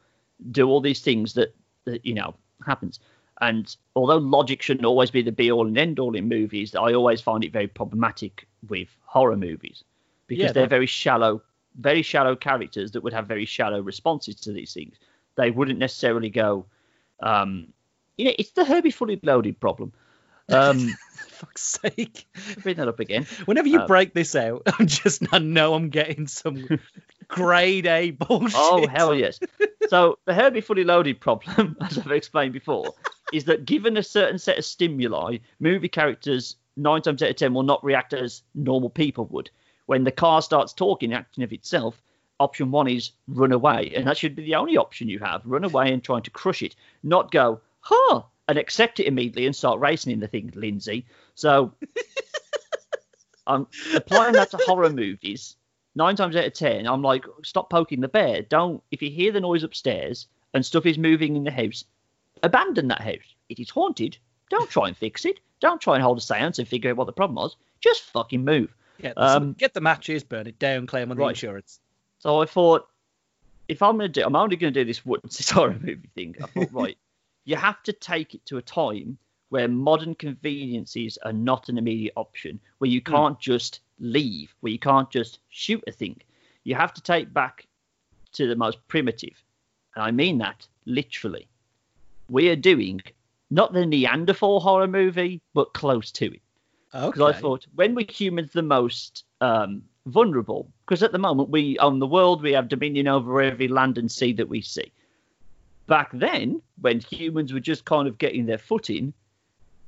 do 0.52 0.68
all 0.68 0.80
these 0.80 1.00
things 1.00 1.34
that, 1.34 1.54
that 1.86 2.06
you 2.06 2.14
know 2.14 2.34
happens. 2.64 3.00
And 3.40 3.74
although 3.96 4.18
logic 4.18 4.62
shouldn't 4.62 4.86
always 4.86 5.10
be 5.10 5.22
the 5.22 5.32
be 5.32 5.50
all 5.50 5.66
and 5.66 5.76
end 5.76 5.98
all 5.98 6.14
in 6.14 6.28
movies, 6.28 6.76
I 6.76 6.92
always 6.92 7.20
find 7.20 7.42
it 7.42 7.52
very 7.52 7.66
problematic 7.68 8.46
with 8.68 8.88
horror 9.04 9.36
movies 9.36 9.82
because 10.28 10.44
Yeah, 10.44 10.52
they're 10.52 10.62
that- 10.64 10.70
very 10.70 10.86
shallow, 10.86 11.42
very 11.80 12.02
shallow 12.02 12.36
characters 12.36 12.92
that 12.92 13.02
would 13.02 13.12
have 13.12 13.26
very 13.26 13.44
shallow 13.44 13.80
responses 13.80 14.36
to 14.36 14.52
these 14.52 14.72
things. 14.72 14.96
They 15.40 15.50
wouldn't 15.50 15.78
necessarily 15.78 16.28
go, 16.30 16.66
um, 17.22 17.68
you 18.18 18.26
know, 18.26 18.32
it's 18.38 18.50
the 18.50 18.64
Herbie 18.64 18.90
Fully 18.90 19.18
Loaded 19.22 19.58
problem. 19.58 19.92
Um, 20.50 20.88
Fuck's 21.28 21.78
sake. 21.82 22.26
bring 22.62 22.76
that 22.76 22.88
up 22.88 23.00
again. 23.00 23.24
Whenever 23.46 23.68
you 23.68 23.80
Um, 23.80 23.86
break 23.86 24.12
this 24.12 24.34
out, 24.36 24.62
I'm 24.78 24.86
just 24.86 25.22
I 25.32 25.38
know 25.38 25.74
I'm 25.74 25.88
getting 25.88 26.26
some 26.26 26.66
grade 27.28 27.86
A 27.86 28.10
bullshit. 28.10 28.52
Oh 28.60 28.86
hell 28.86 29.14
yes! 29.14 29.40
So 29.88 30.18
the 30.26 30.34
Herbie 30.34 30.60
Fully 30.60 30.84
Loaded 30.84 31.20
problem, 31.20 31.76
as 31.80 31.96
I've 31.98 32.10
explained 32.10 32.52
before, 32.52 32.92
is 33.32 33.44
that 33.44 33.64
given 33.64 33.96
a 33.96 34.02
certain 34.02 34.38
set 34.38 34.58
of 34.58 34.64
stimuli, 34.64 35.38
movie 35.60 35.88
characters 35.88 36.56
nine 36.76 37.00
times 37.02 37.22
out 37.22 37.30
of 37.30 37.36
ten 37.36 37.54
will 37.54 37.62
not 37.62 37.82
react 37.84 38.12
as 38.12 38.42
normal 38.54 38.90
people 38.90 39.24
would. 39.26 39.50
When 39.86 40.04
the 40.04 40.12
car 40.12 40.42
starts 40.42 40.72
talking, 40.72 41.12
acting 41.14 41.42
of 41.44 41.52
itself, 41.52 42.02
option 42.40 42.72
one 42.72 42.88
is 42.88 43.12
run 43.28 43.52
away, 43.52 43.92
and 43.94 44.06
that 44.06 44.16
should 44.16 44.34
be 44.34 44.42
the 44.42 44.56
only 44.56 44.76
option 44.76 45.08
you 45.08 45.20
have: 45.20 45.42
run 45.44 45.62
away 45.62 45.92
and 45.92 46.02
trying 46.02 46.22
to 46.22 46.30
crush 46.30 46.62
it, 46.62 46.74
not 47.04 47.30
go, 47.30 47.60
huh, 47.80 48.22
and 48.48 48.58
accept 48.58 48.98
it 48.98 49.06
immediately 49.06 49.46
and 49.46 49.54
start 49.54 49.78
racing 49.78 50.12
in 50.12 50.18
the 50.20 50.26
thing, 50.26 50.52
Lindsay. 50.56 51.06
So 51.36 51.72
I'm 53.46 53.68
applying 53.94 54.32
that 54.32 54.50
to 54.50 54.56
horror 54.66 54.90
movies 54.90 55.54
nine 55.94 56.16
times 56.16 56.36
out 56.36 56.44
of 56.44 56.52
ten, 56.52 56.86
I'm 56.86 57.02
like, 57.02 57.24
stop 57.44 57.70
poking 57.70 58.00
the 58.00 58.08
bear. 58.08 58.42
Don't, 58.42 58.82
if 58.90 59.02
you 59.02 59.10
hear 59.10 59.32
the 59.32 59.40
noise 59.40 59.62
upstairs 59.62 60.26
and 60.54 60.64
stuff 60.64 60.86
is 60.86 60.98
moving 60.98 61.36
in 61.36 61.44
the 61.44 61.50
house, 61.50 61.84
abandon 62.42 62.88
that 62.88 63.00
house. 63.00 63.34
It 63.48 63.58
is 63.58 63.70
haunted. 63.70 64.16
Don't 64.48 64.70
try 64.70 64.88
and 64.88 64.96
fix 64.96 65.24
it. 65.24 65.40
Don't 65.60 65.80
try 65.80 65.94
and 65.94 66.02
hold 66.02 66.18
a 66.18 66.20
seance 66.20 66.58
and 66.58 66.66
figure 66.66 66.90
out 66.90 66.96
what 66.96 67.06
the 67.06 67.12
problem 67.12 67.36
was. 67.36 67.56
Just 67.80 68.02
fucking 68.02 68.44
move. 68.44 68.74
Get, 69.00 69.14
Um, 69.16 69.54
get 69.54 69.74
the 69.74 69.80
matches, 69.80 70.24
burn 70.24 70.46
it 70.46 70.58
down, 70.58 70.86
claim 70.86 71.10
on 71.10 71.16
the 71.16 71.22
right. 71.22 71.30
insurance. 71.30 71.80
So 72.20 72.42
I 72.42 72.44
thought, 72.46 72.86
if 73.68 73.82
I'm 73.82 73.96
gonna 73.96 74.08
do, 74.08 74.22
I'm 74.24 74.36
only 74.36 74.56
gonna 74.56 74.70
do 74.70 74.84
this 74.84 75.04
once. 75.04 75.38
This 75.38 75.50
horror 75.56 75.78
movie 75.80 76.10
thing. 76.14 76.36
I 76.42 76.46
thought, 76.46 76.72
right, 76.72 76.98
you 77.44 77.56
have 77.56 77.82
to 77.84 77.92
take 77.92 78.34
it 78.34 78.44
to 78.46 78.58
a 78.58 78.62
time 78.62 79.18
where 79.48 79.66
modern 79.66 80.14
conveniences 80.14 81.18
are 81.24 81.32
not 81.32 81.68
an 81.68 81.78
immediate 81.78 82.12
option, 82.16 82.60
where 82.78 82.90
you 82.90 83.00
can't 83.00 83.40
just 83.40 83.80
leave, 83.98 84.54
where 84.60 84.70
you 84.70 84.78
can't 84.78 85.10
just 85.10 85.40
shoot 85.48 85.82
a 85.88 85.92
thing. 85.92 86.20
You 86.62 86.76
have 86.76 86.94
to 86.94 87.02
take 87.02 87.32
back 87.32 87.66
to 88.32 88.46
the 88.46 88.54
most 88.54 88.86
primitive, 88.86 89.42
and 89.94 90.04
I 90.04 90.10
mean 90.10 90.38
that 90.38 90.68
literally. 90.84 91.48
We 92.28 92.48
are 92.50 92.56
doing 92.56 93.00
not 93.50 93.72
the 93.72 93.86
Neanderthal 93.86 94.60
horror 94.60 94.86
movie, 94.86 95.40
but 95.54 95.72
close 95.72 96.12
to 96.12 96.26
it 96.26 96.42
Okay. 96.94 97.06
because 97.06 97.34
I 97.34 97.40
thought 97.40 97.66
when 97.74 97.94
were 97.94 98.04
humans 98.08 98.52
the 98.52 98.62
most 98.62 99.24
um, 99.40 99.82
vulnerable? 100.06 100.70
Because 100.84 101.02
at 101.02 101.12
the 101.12 101.18
moment 101.18 101.50
we 101.50 101.78
own 101.78 101.98
the 101.98 102.06
world, 102.06 102.42
we 102.42 102.52
have 102.52 102.68
dominion 102.68 103.08
over 103.08 103.40
every 103.40 103.68
land 103.68 103.98
and 103.98 104.10
sea 104.10 104.32
that 104.34 104.48
we 104.48 104.60
see. 104.60 104.92
Back 105.86 106.10
then, 106.12 106.62
when 106.80 107.00
humans 107.00 107.52
were 107.52 107.60
just 107.60 107.84
kind 107.84 108.06
of 108.06 108.18
getting 108.18 108.46
their 108.46 108.58
footing, 108.58 109.12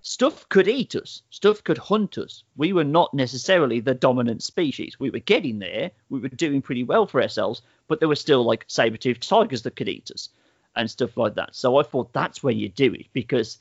stuff 0.03 0.48
could 0.48 0.66
eat 0.66 0.96
us, 0.96 1.22
stuff 1.31 1.62
could 1.62 1.79
hunt 1.79 2.18
us. 2.18 2.42
We 2.57 2.72
were 2.72 2.85
not 2.85 3.14
necessarily 3.14 3.81
the 3.81 3.94
dominant 3.94 4.42
species. 4.42 4.98
We 4.98 5.11
were 5.11 5.20
getting 5.20 5.61
there, 5.61 5.92
we 6.11 6.18
were 6.18 6.29
doing 6.29 6.61
pretty 6.61 6.83
well 6.83 7.07
for 7.07 7.22
ourselves, 7.22 7.62
but 7.87 8.01
there 8.01 8.09
were 8.09 8.16
still 8.16 8.44
like 8.44 8.64
saber-toothed 8.66 9.29
tigers 9.29 9.62
that 9.62 9.77
could 9.77 9.88
eat 9.88 10.11
us 10.12 10.29
and 10.75 10.90
stuff 10.90 11.16
like 11.16 11.35
that. 11.37 11.55
So 11.55 11.77
I 11.77 11.85
thought 11.85 12.12
that's 12.12 12.42
where 12.42 12.53
you 12.53 12.68
do 12.68 12.92
it 12.94 13.07
because 13.12 13.59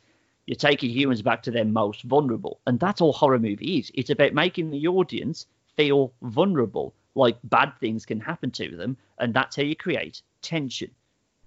you're 0.48 0.56
taking 0.56 0.90
humans 0.90 1.22
back 1.22 1.44
to 1.44 1.52
their 1.52 1.66
most 1.66 2.02
vulnerable. 2.04 2.60
And 2.66 2.80
that's 2.80 3.02
all 3.02 3.14
horror 3.14 3.40
movie 3.40 3.78
is. 3.78 3.92
It's 3.94 4.10
about 4.10 4.34
making 4.34 4.72
the 4.72 4.88
audience 4.88 5.46
feel 5.82 6.13
vulnerable, 6.22 6.94
like 7.15 7.38
bad 7.44 7.74
things 7.80 8.06
can 8.06 8.20
happen 8.20 8.52
to 8.52 8.76
them. 8.76 8.98
And 9.17 9.34
that's 9.34 9.56
how 9.56 9.63
you 9.63 9.76
create 9.76 10.22
tension. 10.41 10.91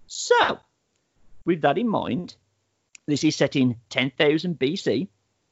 So, 0.07 0.59
with 1.45 1.63
that 1.63 1.79
in 1.79 1.89
mind, 1.89 2.37
this 3.07 3.25
is 3.25 3.37
set 3.37 3.57
in 3.57 3.77
10,000 3.91 4.59
BC 4.59 5.09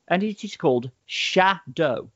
and 0.09 0.23
it 0.23 0.45
is 0.45 0.57
called 0.57 0.91
Shadow. 1.07 2.11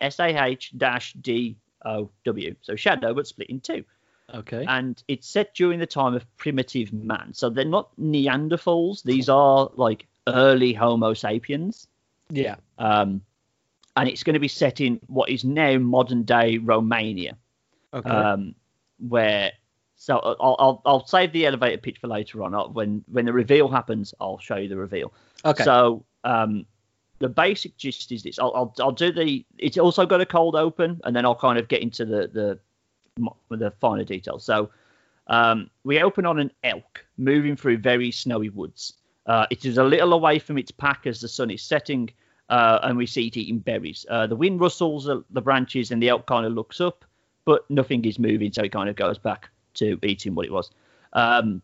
S 0.00 0.18
A 0.18 0.44
H 0.44 0.72
D 1.20 1.56
O 1.84 2.10
W. 2.24 2.56
So 2.60 2.74
Shadow, 2.74 3.14
but 3.14 3.26
split 3.28 3.50
in 3.50 3.60
two 3.60 3.84
okay. 4.34 4.64
and 4.68 5.02
it's 5.08 5.28
set 5.28 5.54
during 5.54 5.78
the 5.78 5.86
time 5.86 6.14
of 6.14 6.36
primitive 6.36 6.92
man. 6.92 7.34
So 7.34 7.50
they're 7.50 7.64
not 7.64 7.90
Neanderthals; 7.98 9.02
these 9.02 9.28
are 9.28 9.70
like 9.76 10.06
early 10.26 10.72
Homo 10.72 11.14
sapiens. 11.14 11.86
yeah. 12.30 12.56
Um, 12.78 13.22
and 13.96 14.08
it's 14.08 14.22
going 14.22 14.34
to 14.34 14.40
be 14.40 14.48
set 14.48 14.80
in 14.80 15.00
what 15.06 15.28
is 15.28 15.44
now 15.44 15.78
modern 15.78 16.22
day 16.22 16.58
Romania, 16.58 17.36
Okay. 17.94 18.10
um, 18.10 18.54
where. 19.08 19.52
So 19.96 20.18
I'll, 20.18 20.56
I'll 20.58 20.82
I'll 20.84 21.06
save 21.06 21.32
the 21.32 21.46
elevator 21.46 21.78
pitch 21.80 21.98
for 22.00 22.08
later 22.08 22.42
on. 22.42 22.54
I'll- 22.54 22.70
When 22.72 23.04
when 23.12 23.24
the 23.24 23.32
reveal 23.32 23.68
happens, 23.68 24.12
I'll 24.20 24.38
show 24.38 24.56
you 24.56 24.68
the 24.68 24.76
reveal. 24.76 25.12
okay. 25.44 25.62
So 25.62 26.04
um, 26.24 26.66
the 27.20 27.28
basic 27.28 27.76
gist 27.76 28.10
is 28.10 28.22
this. 28.24 28.38
I'll, 28.40 28.52
I'll 28.56 28.74
I'll 28.80 28.90
do 28.92 29.12
the. 29.12 29.44
It's 29.58 29.78
also 29.78 30.04
got 30.04 30.20
a 30.20 30.26
cold 30.26 30.56
open, 30.56 31.00
and 31.04 31.14
then 31.14 31.24
I'll 31.24 31.36
kind 31.36 31.56
of 31.58 31.68
get 31.68 31.82
into 31.82 32.04
the 32.04 32.26
the 32.28 32.58
the 33.56 33.70
finer 33.80 34.02
details. 34.02 34.44
So 34.44 34.70
um, 35.28 35.70
we 35.84 36.02
open 36.02 36.26
on 36.26 36.40
an 36.40 36.50
elk 36.64 37.04
moving 37.16 37.54
through 37.54 37.78
very 37.78 38.10
snowy 38.10 38.48
woods. 38.48 38.94
Uh, 39.26 39.46
it 39.50 39.64
is 39.64 39.78
a 39.78 39.84
little 39.84 40.14
away 40.14 40.40
from 40.40 40.58
its 40.58 40.72
pack 40.72 41.06
as 41.06 41.20
the 41.20 41.28
sun 41.28 41.48
is 41.50 41.62
setting, 41.62 42.10
uh, 42.52 42.80
and 42.82 42.98
we 42.98 43.06
see 43.06 43.28
it 43.28 43.36
eating 43.38 43.58
berries. 43.58 44.04
Uh, 44.10 44.26
the 44.26 44.36
wind 44.36 44.60
rustles 44.60 45.06
the, 45.06 45.24
the 45.30 45.40
branches, 45.40 45.90
and 45.90 46.02
the 46.02 46.10
elk 46.10 46.26
kind 46.26 46.44
of 46.44 46.52
looks 46.52 46.82
up, 46.82 47.02
but 47.46 47.68
nothing 47.70 48.04
is 48.04 48.18
moving, 48.18 48.52
so 48.52 48.62
it 48.62 48.72
kind 48.72 48.90
of 48.90 48.94
goes 48.94 49.16
back 49.16 49.48
to 49.72 49.98
eating 50.02 50.34
what 50.34 50.44
it 50.44 50.52
was. 50.52 50.70
Um, 51.14 51.62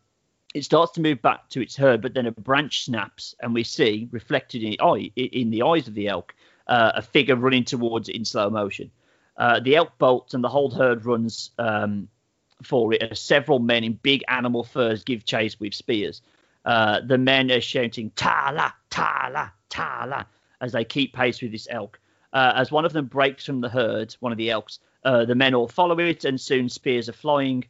it 0.55 0.65
starts 0.65 0.93
to 0.93 1.03
move 1.03 1.21
back 1.21 1.47
to 1.51 1.61
its 1.61 1.77
herd, 1.77 2.01
but 2.01 2.15
then 2.15 2.25
a 2.25 2.33
branch 2.33 2.87
snaps, 2.87 3.35
and 3.43 3.53
we 3.53 3.65
see 3.65 4.09
reflected 4.13 4.63
in, 4.63 4.77
eye, 4.81 5.13
in 5.15 5.51
the 5.51 5.63
eyes 5.63 5.89
of 5.89 5.95
the 5.95 6.09
elk 6.09 6.35
uh, 6.69 6.93
a 6.95 7.03
figure 7.03 7.37
running 7.37 7.65
towards 7.65 8.09
it 8.09 8.17
in 8.17 8.25
slow 8.25 8.49
motion. 8.49 8.91
Uh, 9.37 9.61
the 9.61 9.77
elk 9.77 9.93
bolts, 9.99 10.33
and 10.33 10.43
the 10.43 10.49
whole 10.49 10.71
herd 10.71 11.05
runs 11.05 11.51
um, 11.59 12.09
for 12.63 12.95
it. 12.95 13.03
As 13.03 13.21
several 13.21 13.59
men 13.59 13.85
in 13.85 13.93
big 13.93 14.25
animal 14.27 14.65
furs 14.65 15.05
give 15.05 15.27
chase 15.27 15.61
with 15.61 15.75
spears. 15.75 16.23
Uh, 16.65 17.01
the 17.07 17.19
men 17.19 17.51
are 17.51 17.61
shouting 17.61 18.11
"Tala, 18.17 18.75
Tala, 18.89 19.53
Tala" 19.69 20.27
as 20.61 20.73
they 20.73 20.85
keep 20.85 21.15
pace 21.15 21.41
with 21.41 21.53
this 21.53 21.69
elk. 21.71 22.01
Uh, 22.33 22.53
as 22.57 22.71
one 22.71 22.85
of 22.85 22.93
them 22.93 23.07
breaks 23.07 23.45
from 23.47 23.61
the 23.61 23.69
herd, 23.69 24.15
one 24.21 24.33
of 24.33 24.39
the 24.39 24.51
elks, 24.51 24.81
uh, 25.05 25.25
the 25.25 25.35
men 25.35 25.55
all 25.55 25.69
follow 25.69 25.99
it, 25.99 26.25
and 26.25 26.41
soon 26.41 26.69
spears 26.69 27.09
are 27.09 27.15
flying. 27.15 27.65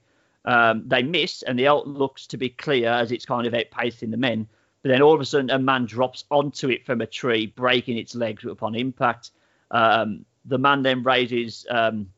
Um, 0.44 0.85
they 0.87 1.03
miss, 1.03 1.42
and 1.42 1.59
the 1.59 1.66
elk 1.66 1.87
looks 1.87 2.27
to 2.29 2.37
be 2.37 2.48
clear 2.48 2.88
as 2.88 3.12
it's 3.12 3.27
kind 3.27 3.46
of 3.46 3.53
outpacing 3.53 4.11
the 4.11 4.16
men. 4.16 4.48
But 4.83 4.90
then 4.90 5.03
all 5.03 5.14
of 5.14 5.20
a 5.20 5.24
sudden, 5.24 5.51
a 5.51 5.59
man 5.59 5.87
drops 5.87 6.24
onto 6.31 6.70
it 6.70 6.87
from 6.87 7.01
a 7.01 7.07
tree, 7.07 7.46
breaking 7.46 7.98
its 7.98 8.14
legs 8.14 8.44
upon 8.44 8.74
impact. 8.74 9.31
Um, 9.70 10.24
the 10.44 10.59
man 10.59 10.83
then 10.83 11.03
raises 11.03 11.66
um, 11.68 12.11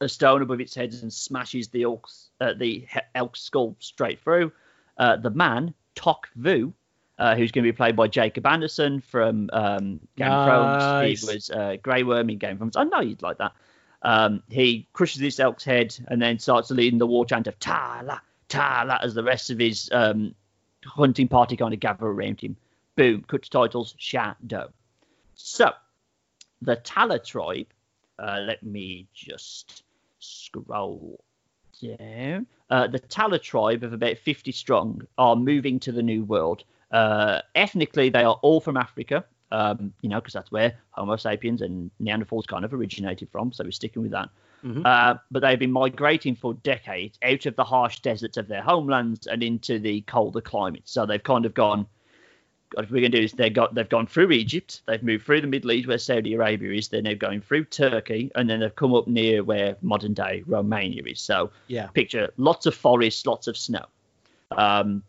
a 0.00 0.08
stone 0.08 0.42
above 0.42 0.60
its 0.60 0.74
head 0.74 0.94
and 1.02 1.12
smashes 1.12 1.68
the 1.68 1.82
elk's, 1.82 2.30
uh, 2.40 2.54
the 2.54 2.86
he- 2.90 3.00
elk's 3.14 3.40
skull 3.40 3.76
straight 3.78 4.20
through. 4.20 4.52
Uh, 4.96 5.16
the 5.16 5.30
man, 5.30 5.74
Tok 5.94 6.28
Vu, 6.36 6.72
uh, 7.18 7.34
who's 7.34 7.52
going 7.52 7.64
to 7.64 7.72
be 7.72 7.76
played 7.76 7.96
by 7.96 8.08
Jacob 8.08 8.46
Anderson 8.46 9.00
from 9.00 9.48
um, 9.52 10.00
Game 10.16 10.30
of 10.30 10.46
Thrones. 10.46 11.20
He 11.20 11.34
was 11.34 11.50
uh, 11.50 11.76
Grey 11.82 12.02
Worm 12.02 12.30
in 12.30 12.38
Game 12.38 12.52
of 12.52 12.58
Thrones. 12.58 12.76
I 12.76 12.84
know 12.84 13.00
you'd 13.00 13.22
like 13.22 13.38
that. 13.38 13.52
Um, 14.02 14.42
he 14.48 14.86
crushes 14.92 15.20
this 15.20 15.40
elk's 15.40 15.64
head 15.64 15.96
and 16.08 16.20
then 16.20 16.38
starts 16.38 16.70
leading 16.70 16.98
the 16.98 17.06
war 17.06 17.24
chant 17.24 17.46
of 17.46 17.58
Tala, 17.58 18.20
Tala 18.48 19.00
as 19.02 19.14
the 19.14 19.22
rest 19.22 19.50
of 19.50 19.58
his 19.58 19.88
um, 19.92 20.34
hunting 20.84 21.28
party 21.28 21.56
kind 21.56 21.74
of 21.74 21.80
gather 21.80 22.06
around 22.06 22.40
him. 22.40 22.56
Boom, 22.94 23.24
cut 23.26 23.42
to 23.42 23.50
titles, 23.50 23.94
Shadow. 23.98 24.70
So, 25.34 25.72
the 26.62 26.76
Tala 26.76 27.18
tribe, 27.18 27.66
uh, 28.18 28.40
let 28.46 28.62
me 28.62 29.06
just 29.12 29.82
scroll 30.18 31.22
down. 31.82 32.46
Uh, 32.70 32.86
the 32.86 32.98
Tala 32.98 33.38
tribe 33.38 33.82
of 33.82 33.92
about 33.92 34.18
50 34.18 34.52
strong 34.52 35.02
are 35.18 35.36
moving 35.36 35.78
to 35.80 35.92
the 35.92 36.02
New 36.02 36.24
World. 36.24 36.64
Uh, 36.90 37.40
ethnically, 37.54 38.08
they 38.08 38.22
are 38.22 38.38
all 38.42 38.60
from 38.60 38.76
Africa, 38.76 39.24
um, 39.50 39.92
you 40.02 40.08
know, 40.08 40.20
because 40.20 40.34
that's 40.34 40.52
where 40.52 40.78
Homo 40.90 41.16
sapiens 41.16 41.62
and 41.62 41.90
Neanderthals 42.00 42.46
kind 42.46 42.64
of 42.64 42.72
originated 42.72 43.28
from. 43.30 43.52
So 43.52 43.64
we're 43.64 43.70
sticking 43.72 44.02
with 44.02 44.12
that. 44.12 44.28
Mhm. 44.64 44.86
Uh, 44.86 45.18
but 45.30 45.40
they've 45.40 45.58
been 45.58 45.72
migrating 45.72 46.34
for 46.34 46.54
decades 46.54 47.18
out 47.22 47.46
of 47.46 47.56
the 47.56 47.64
harsh 47.64 48.00
deserts 48.00 48.36
of 48.36 48.48
their 48.48 48.62
homelands 48.62 49.26
and 49.26 49.42
into 49.42 49.78
the 49.78 50.00
colder 50.02 50.40
climates. 50.40 50.92
So 50.92 51.06
they've 51.06 51.22
kind 51.22 51.44
of 51.44 51.54
gone. 51.54 51.86
If 52.76 52.90
we're 52.90 53.00
going 53.00 53.12
to 53.12 53.18
do 53.18 53.24
is 53.24 53.32
they 53.32 53.48
got 53.48 53.74
they've 53.74 53.88
gone 53.88 54.08
through 54.08 54.32
Egypt, 54.32 54.82
they've 54.86 55.02
moved 55.02 55.24
through 55.24 55.40
the 55.40 55.46
Middle 55.46 55.70
East 55.70 55.86
where 55.86 55.98
Saudi 55.98 56.34
Arabia 56.34 56.72
is, 56.72 56.88
then 56.88 57.04
they're 57.04 57.14
going 57.14 57.40
through 57.40 57.64
Turkey, 57.66 58.30
and 58.34 58.50
then 58.50 58.58
they've 58.58 58.74
come 58.74 58.92
up 58.92 59.06
near 59.06 59.44
where 59.44 59.76
modern 59.82 60.14
day 60.14 60.42
Romania 60.46 61.04
is. 61.04 61.20
So 61.20 61.52
Yeah. 61.68 61.86
picture 61.88 62.32
lots 62.38 62.66
of 62.66 62.74
forests, 62.74 63.24
lots 63.24 63.46
of 63.46 63.56
snow. 63.56 63.86
Um, 64.50 65.04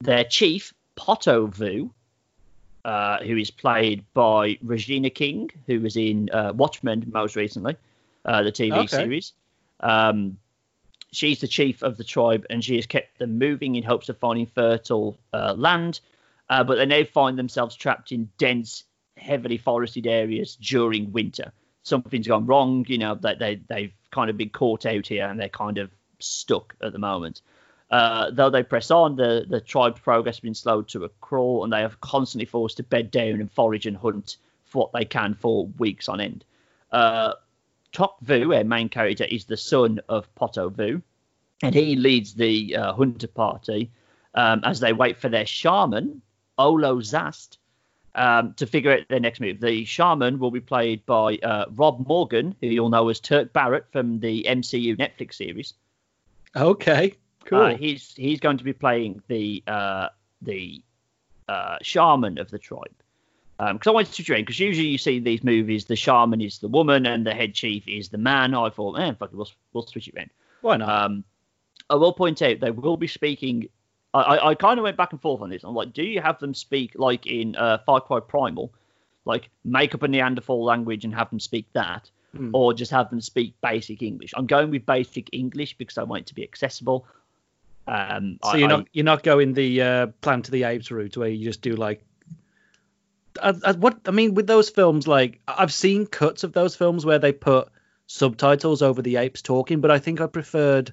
their 0.00 0.22
chief, 0.22 0.72
Potovu, 0.98 1.90
uh, 2.84 3.18
who 3.18 3.36
is 3.36 3.50
played 3.50 4.04
by 4.14 4.58
Regina 4.62 5.10
King, 5.10 5.50
who 5.66 5.80
was 5.80 5.96
in 5.96 6.28
uh, 6.30 6.52
Watchmen 6.54 7.04
most 7.12 7.36
recently, 7.36 7.76
uh, 8.24 8.42
the 8.42 8.52
TV 8.52 8.72
Okay. 8.72 8.86
series. 8.86 9.32
Um, 9.80 10.38
she's 11.12 11.40
the 11.40 11.48
chief 11.48 11.82
of 11.82 11.96
the 11.96 12.04
tribe, 12.04 12.46
and 12.50 12.64
she 12.64 12.76
has 12.76 12.86
kept 12.86 13.18
them 13.18 13.38
moving 13.38 13.76
in 13.76 13.82
hopes 13.82 14.08
of 14.08 14.18
finding 14.18 14.46
fertile 14.46 15.16
uh, 15.32 15.54
land. 15.56 16.00
Uh, 16.50 16.64
but 16.64 16.76
they 16.76 16.86
now 16.86 17.04
find 17.04 17.38
themselves 17.38 17.76
trapped 17.76 18.10
in 18.10 18.28
dense, 18.38 18.84
heavily 19.16 19.58
forested 19.58 20.06
areas 20.06 20.56
during 20.56 21.12
winter. 21.12 21.52
Something's 21.82 22.26
gone 22.26 22.46
wrong, 22.46 22.84
you 22.88 22.98
know, 22.98 23.14
that 23.16 23.38
they, 23.38 23.56
they've 23.68 23.92
kind 24.10 24.30
of 24.30 24.36
been 24.36 24.50
caught 24.50 24.86
out 24.86 25.06
here 25.06 25.26
and 25.26 25.38
they're 25.38 25.48
kind 25.48 25.78
of 25.78 25.90
stuck 26.18 26.74
at 26.82 26.92
the 26.92 26.98
moment. 26.98 27.42
Uh, 27.90 28.30
though 28.30 28.50
they 28.50 28.62
press 28.62 28.90
on, 28.90 29.16
the, 29.16 29.46
the 29.48 29.60
tribe's 29.60 30.00
progress 30.00 30.36
has 30.36 30.40
been 30.40 30.54
slowed 30.54 30.88
to 30.88 31.04
a 31.04 31.08
crawl, 31.20 31.64
and 31.64 31.72
they 31.72 31.82
are 31.82 31.92
constantly 32.00 32.44
forced 32.44 32.76
to 32.76 32.82
bed 32.82 33.10
down 33.10 33.40
and 33.40 33.50
forage 33.50 33.86
and 33.86 33.96
hunt 33.96 34.36
for 34.66 34.80
what 34.80 34.92
they 34.92 35.04
can 35.04 35.34
for 35.34 35.66
weeks 35.78 36.08
on 36.08 36.20
end. 36.20 36.44
Uh, 36.92 37.32
Tok 37.92 38.20
Vu, 38.20 38.52
our 38.52 38.64
main 38.64 38.88
character, 38.88 39.24
is 39.24 39.46
the 39.46 39.56
son 39.56 40.00
of 40.08 40.32
Poto 40.34 40.68
Vu, 40.68 41.00
and 41.62 41.74
he 41.74 41.96
leads 41.96 42.34
the 42.34 42.76
uh, 42.76 42.92
hunter 42.92 43.26
party 43.26 43.90
um, 44.34 44.60
as 44.64 44.80
they 44.80 44.92
wait 44.92 45.16
for 45.16 45.28
their 45.30 45.46
shaman, 45.46 46.20
Olo 46.58 47.00
Zast, 47.00 47.56
um, 48.14 48.52
to 48.54 48.66
figure 48.66 48.92
out 48.92 49.08
their 49.08 49.20
next 49.20 49.40
move. 49.40 49.60
The 49.60 49.84
shaman 49.84 50.38
will 50.38 50.50
be 50.50 50.60
played 50.60 51.06
by 51.06 51.38
uh, 51.38 51.66
Rob 51.74 52.06
Morgan, 52.06 52.54
who 52.60 52.66
you'll 52.66 52.90
know 52.90 53.08
as 53.08 53.20
Turk 53.20 53.52
Barrett 53.52 53.86
from 53.90 54.20
the 54.20 54.44
MCU 54.46 54.96
Netflix 54.96 55.34
series. 55.34 55.74
Okay. 56.54 57.14
Cool. 57.48 57.60
Uh, 57.60 57.76
he's 57.76 58.14
he's 58.14 58.40
going 58.40 58.58
to 58.58 58.64
be 58.64 58.72
playing 58.72 59.22
the 59.28 59.62
uh, 59.66 60.08
the 60.42 60.82
uh, 61.48 61.78
shaman 61.82 62.38
of 62.38 62.50
the 62.50 62.58
tribe. 62.58 62.94
Because 63.58 63.88
I 63.88 63.90
wanted 63.90 64.12
to 64.12 64.22
switch 64.22 64.28
because 64.28 64.60
usually 64.60 64.86
you 64.86 64.98
see 64.98 65.18
these 65.18 65.42
movies 65.42 65.86
the 65.86 65.96
shaman 65.96 66.40
is 66.40 66.60
the 66.60 66.68
woman 66.68 67.06
and 67.06 67.26
the 67.26 67.34
head 67.34 67.54
chief 67.54 67.88
is 67.88 68.08
the 68.08 68.18
man. 68.18 68.54
I 68.54 68.70
thought, 68.70 69.00
eh, 69.00 69.12
fuck 69.18 69.32
it, 69.32 69.36
we'll, 69.36 69.48
we'll 69.72 69.82
switch 69.84 70.06
it 70.06 70.14
around. 70.16 70.30
Why 70.60 70.76
not? 70.76 70.88
Um, 70.88 71.24
I 71.90 71.96
will 71.96 72.12
point 72.12 72.40
out 72.40 72.60
they 72.60 72.70
will 72.70 72.96
be 72.96 73.08
speaking. 73.08 73.68
I, 74.14 74.20
I, 74.20 74.48
I 74.50 74.54
kind 74.54 74.78
of 74.78 74.84
went 74.84 74.96
back 74.96 75.10
and 75.12 75.20
forth 75.20 75.42
on 75.42 75.50
this. 75.50 75.64
I'm 75.64 75.74
like, 75.74 75.92
do 75.92 76.04
you 76.04 76.20
have 76.20 76.38
them 76.38 76.54
speak 76.54 76.92
like 76.94 77.26
in 77.26 77.56
uh, 77.56 77.78
Far 77.84 78.00
Cry 78.00 78.20
Primal, 78.20 78.72
like 79.24 79.50
make 79.64 79.92
up 79.92 80.04
a 80.04 80.08
Neanderthal 80.08 80.64
language 80.64 81.04
and 81.04 81.12
have 81.14 81.30
them 81.30 81.40
speak 81.40 81.66
that, 81.72 82.10
Hmm. 82.36 82.50
or 82.52 82.74
just 82.74 82.92
have 82.92 83.10
them 83.10 83.20
speak 83.20 83.54
basic 83.60 84.02
English? 84.02 84.34
I'm 84.36 84.46
going 84.46 84.70
with 84.70 84.86
basic 84.86 85.30
English 85.32 85.76
because 85.78 85.98
I 85.98 86.04
want 86.04 86.20
it 86.20 86.26
to 86.26 86.34
be 86.34 86.44
accessible. 86.44 87.06
Um, 87.88 88.38
so 88.42 88.50
I- 88.50 88.56
you're 88.56 88.68
I- 88.68 88.76
not 88.76 88.88
you're 88.92 89.04
not 89.04 89.22
going 89.22 89.54
the 89.54 89.82
uh, 89.82 90.06
Planet 90.20 90.48
of 90.48 90.52
the 90.52 90.64
Apes 90.64 90.90
route 90.90 91.16
where 91.16 91.28
you 91.28 91.44
just 91.44 91.62
do 91.62 91.74
like. 91.76 92.02
I, 93.42 93.54
I, 93.64 93.72
what 93.72 93.98
I 94.06 94.10
mean 94.10 94.34
with 94.34 94.46
those 94.46 94.70
films, 94.70 95.06
like 95.06 95.40
I- 95.46 95.56
I've 95.62 95.72
seen 95.72 96.06
cuts 96.06 96.44
of 96.44 96.52
those 96.52 96.74
films 96.76 97.04
where 97.06 97.18
they 97.18 97.32
put 97.32 97.68
subtitles 98.06 98.82
over 98.82 99.02
the 99.02 99.16
apes 99.16 99.42
talking, 99.42 99.80
but 99.80 99.90
I 99.90 99.98
think 99.98 100.20
I 100.20 100.26
preferred 100.26 100.92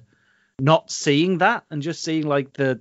not 0.58 0.90
seeing 0.90 1.38
that 1.38 1.64
and 1.70 1.82
just 1.82 2.02
seeing 2.02 2.26
like 2.26 2.52
the 2.52 2.80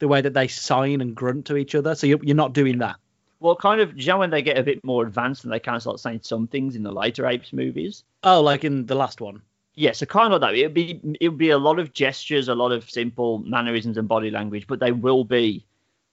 the 0.00 0.08
way 0.08 0.20
that 0.20 0.34
they 0.34 0.48
sign 0.48 1.00
and 1.00 1.14
grunt 1.14 1.46
to 1.46 1.56
each 1.56 1.74
other. 1.74 1.94
So 1.94 2.06
you're, 2.06 2.18
you're 2.22 2.34
not 2.36 2.52
doing 2.52 2.78
that. 2.78 2.96
well, 3.40 3.54
kind 3.56 3.80
of. 3.80 3.96
You 3.98 4.06
know 4.08 4.18
when 4.18 4.30
they 4.30 4.42
get 4.42 4.58
a 4.58 4.62
bit 4.62 4.82
more 4.84 5.04
advanced 5.06 5.44
and 5.44 5.52
they 5.52 5.60
kind 5.60 5.76
of 5.76 5.82
start 5.82 6.00
saying 6.00 6.20
some 6.22 6.46
things 6.48 6.74
in 6.76 6.82
the 6.82 6.92
later 6.92 7.26
Apes 7.26 7.52
movies. 7.52 8.02
Oh, 8.24 8.40
like 8.42 8.64
in 8.64 8.86
the 8.86 8.94
last 8.96 9.20
one. 9.20 9.42
Yeah, 9.76 9.92
so 9.92 10.06
kind 10.06 10.32
of 10.32 10.40
like 10.40 10.52
that. 10.52 10.58
It'd 10.58 10.74
be 10.74 11.00
it 11.20 11.28
would 11.28 11.38
be 11.38 11.50
a 11.50 11.58
lot 11.58 11.78
of 11.78 11.92
gestures, 11.92 12.48
a 12.48 12.54
lot 12.54 12.72
of 12.72 12.88
simple 12.88 13.38
mannerisms 13.38 13.98
and 13.98 14.06
body 14.06 14.30
language, 14.30 14.66
but 14.66 14.78
they 14.78 14.92
will 14.92 15.24
be 15.24 15.66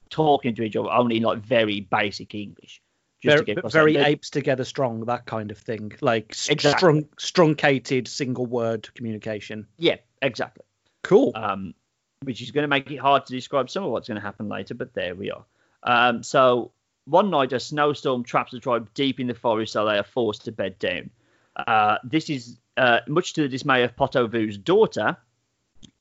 talking 0.10 0.56
to 0.56 0.64
each 0.64 0.76
other 0.76 0.90
only 0.90 1.18
in 1.18 1.24
like 1.24 1.40
very 1.40 1.82
basic 1.82 2.34
English. 2.36 2.82
Just 3.22 3.38
to 3.38 3.44
Very, 3.44 3.62
get 3.62 3.72
very 3.72 3.98
apes 3.98 4.32
together 4.32 4.64
strong, 4.64 5.06
that 5.06 5.28
kind 5.28 5.52
of 5.52 5.58
thing. 5.60 5.92
Like 6.02 6.32
Exactly. 6.50 6.72
strung, 6.72 7.06
truncated 7.18 8.08
single 8.08 8.48
word 8.48 8.90
communication. 8.96 9.68
Yeah, 9.78 9.98
exactly. 10.24 10.66
Cool. 11.04 11.32
Um, 11.36 11.76
which 12.24 12.42
is 12.42 12.50
going 12.50 12.64
to 12.64 12.68
make 12.68 12.90
it 12.90 12.98
hard 12.98 13.28
to 13.28 13.34
describe 13.34 13.70
some 13.70 13.84
of 13.84 13.92
what's 13.92 14.08
going 14.08 14.20
to 14.20 14.26
happen 14.26 14.50
later, 14.50 14.74
but 14.74 14.96
there 14.96 15.14
we 15.14 15.30
are. 15.30 15.46
Um, 15.84 16.24
so 16.24 16.72
one 17.06 17.30
night, 17.30 17.54
a 17.54 17.60
snowstorm 17.60 18.24
traps 18.24 18.52
the 18.52 18.60
tribe 18.60 18.90
deep 18.96 19.20
in 19.20 19.28
the 19.28 19.36
forest, 19.36 19.74
so 19.74 19.86
they 19.86 19.98
are 19.98 20.04
forced 20.04 20.46
to 20.46 20.52
bed 20.52 20.80
down. 20.80 21.12
Uh, 21.56 21.98
this 22.04 22.30
is 22.30 22.58
uh, 22.78 23.00
much 23.08 23.34
to 23.34 23.42
the 23.42 23.50
dismay 23.50 23.84
of 23.84 23.96
Potovu's 23.96 24.58
daughter, 24.58 25.18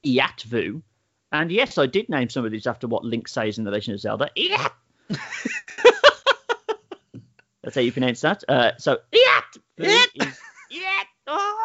Iatvu. 0.05 0.83
And 1.33 1.51
yes, 1.53 1.79
I 1.79 1.87
did 1.87 2.09
name 2.09 2.29
some 2.29 2.45
of 2.45 2.51
these 2.51 2.67
after 2.67 2.87
what 2.89 3.05
Link 3.05 3.29
says 3.29 3.59
in 3.59 3.65
The 3.65 3.71
Legend 3.71 3.95
of 3.95 4.01
Zelda. 4.01 4.31
Iat! 4.37 4.73
That's 7.63 7.75
how 7.75 7.81
you 7.83 7.93
pronounce 7.93 8.23
that. 8.23 8.43
Uh, 8.49 8.73
so 8.79 8.99
Iatvu 9.13 9.61
is, 10.15 10.41
Iat! 10.73 11.07
Oh! 11.27 11.61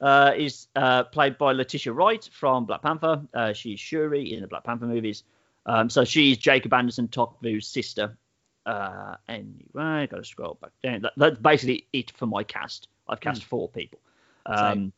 uh, 0.00 0.32
is 0.36 0.68
uh, 0.76 1.04
played 1.04 1.38
by 1.38 1.52
Letitia 1.52 1.92
Wright 1.92 2.28
from 2.32 2.66
Black 2.66 2.82
Panther. 2.82 3.22
Uh, 3.32 3.52
she's 3.52 3.80
Shuri 3.80 4.32
in 4.32 4.42
the 4.42 4.46
Black 4.46 4.64
Panther 4.64 4.86
movies. 4.86 5.24
Um, 5.66 5.90
so 5.90 6.04
she's 6.04 6.38
Jacob 6.38 6.72
Anderson 6.72 7.08
Tokvu's 7.08 7.66
sister. 7.66 8.16
Uh, 8.64 9.16
anyway, 9.28 10.06
got 10.06 10.18
to 10.18 10.24
scroll 10.24 10.58
back 10.60 10.72
down. 10.82 11.02
That, 11.02 11.12
that's 11.16 11.38
basically 11.38 11.86
it 11.92 12.10
for 12.12 12.26
my 12.26 12.44
cast. 12.44 12.88
I've 13.10 13.20
cast 13.20 13.44
four 13.44 13.68
people. 13.68 13.98
Um, 14.46 14.92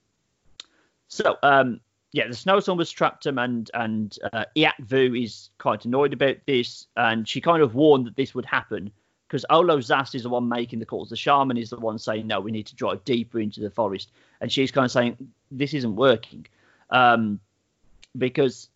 so 1.08 1.36
um, 1.42 1.80
yeah, 2.12 2.28
the 2.28 2.34
snowstorm 2.34 2.78
has 2.78 2.90
trapped 2.90 3.26
him, 3.26 3.38
and 3.38 3.70
and 3.74 4.16
uh, 4.32 4.44
Iatvu 4.56 5.24
is 5.24 5.50
quite 5.58 5.84
annoyed 5.84 6.12
about 6.12 6.36
this, 6.46 6.86
and 6.96 7.26
she 7.28 7.40
kind 7.40 7.62
of 7.62 7.74
warned 7.74 8.06
that 8.06 8.16
this 8.16 8.34
would 8.34 8.44
happen 8.44 8.92
because 9.32 9.46
Olo 9.48 9.78
Zast 9.78 10.14
is 10.14 10.24
the 10.24 10.28
one 10.28 10.46
making 10.46 10.78
the 10.78 10.84
calls. 10.84 11.08
The 11.08 11.16
shaman 11.16 11.56
is 11.56 11.70
the 11.70 11.80
one 11.80 11.98
saying, 11.98 12.26
no, 12.26 12.38
we 12.38 12.52
need 12.52 12.66
to 12.66 12.76
drive 12.76 13.02
deeper 13.06 13.40
into 13.40 13.60
the 13.60 13.70
forest. 13.70 14.10
And 14.42 14.52
she's 14.52 14.70
kind 14.70 14.84
of 14.84 14.90
saying, 14.90 15.16
this 15.50 15.72
isn't 15.72 15.96
working. 15.96 16.46
Um, 16.90 17.40
because 18.18 18.68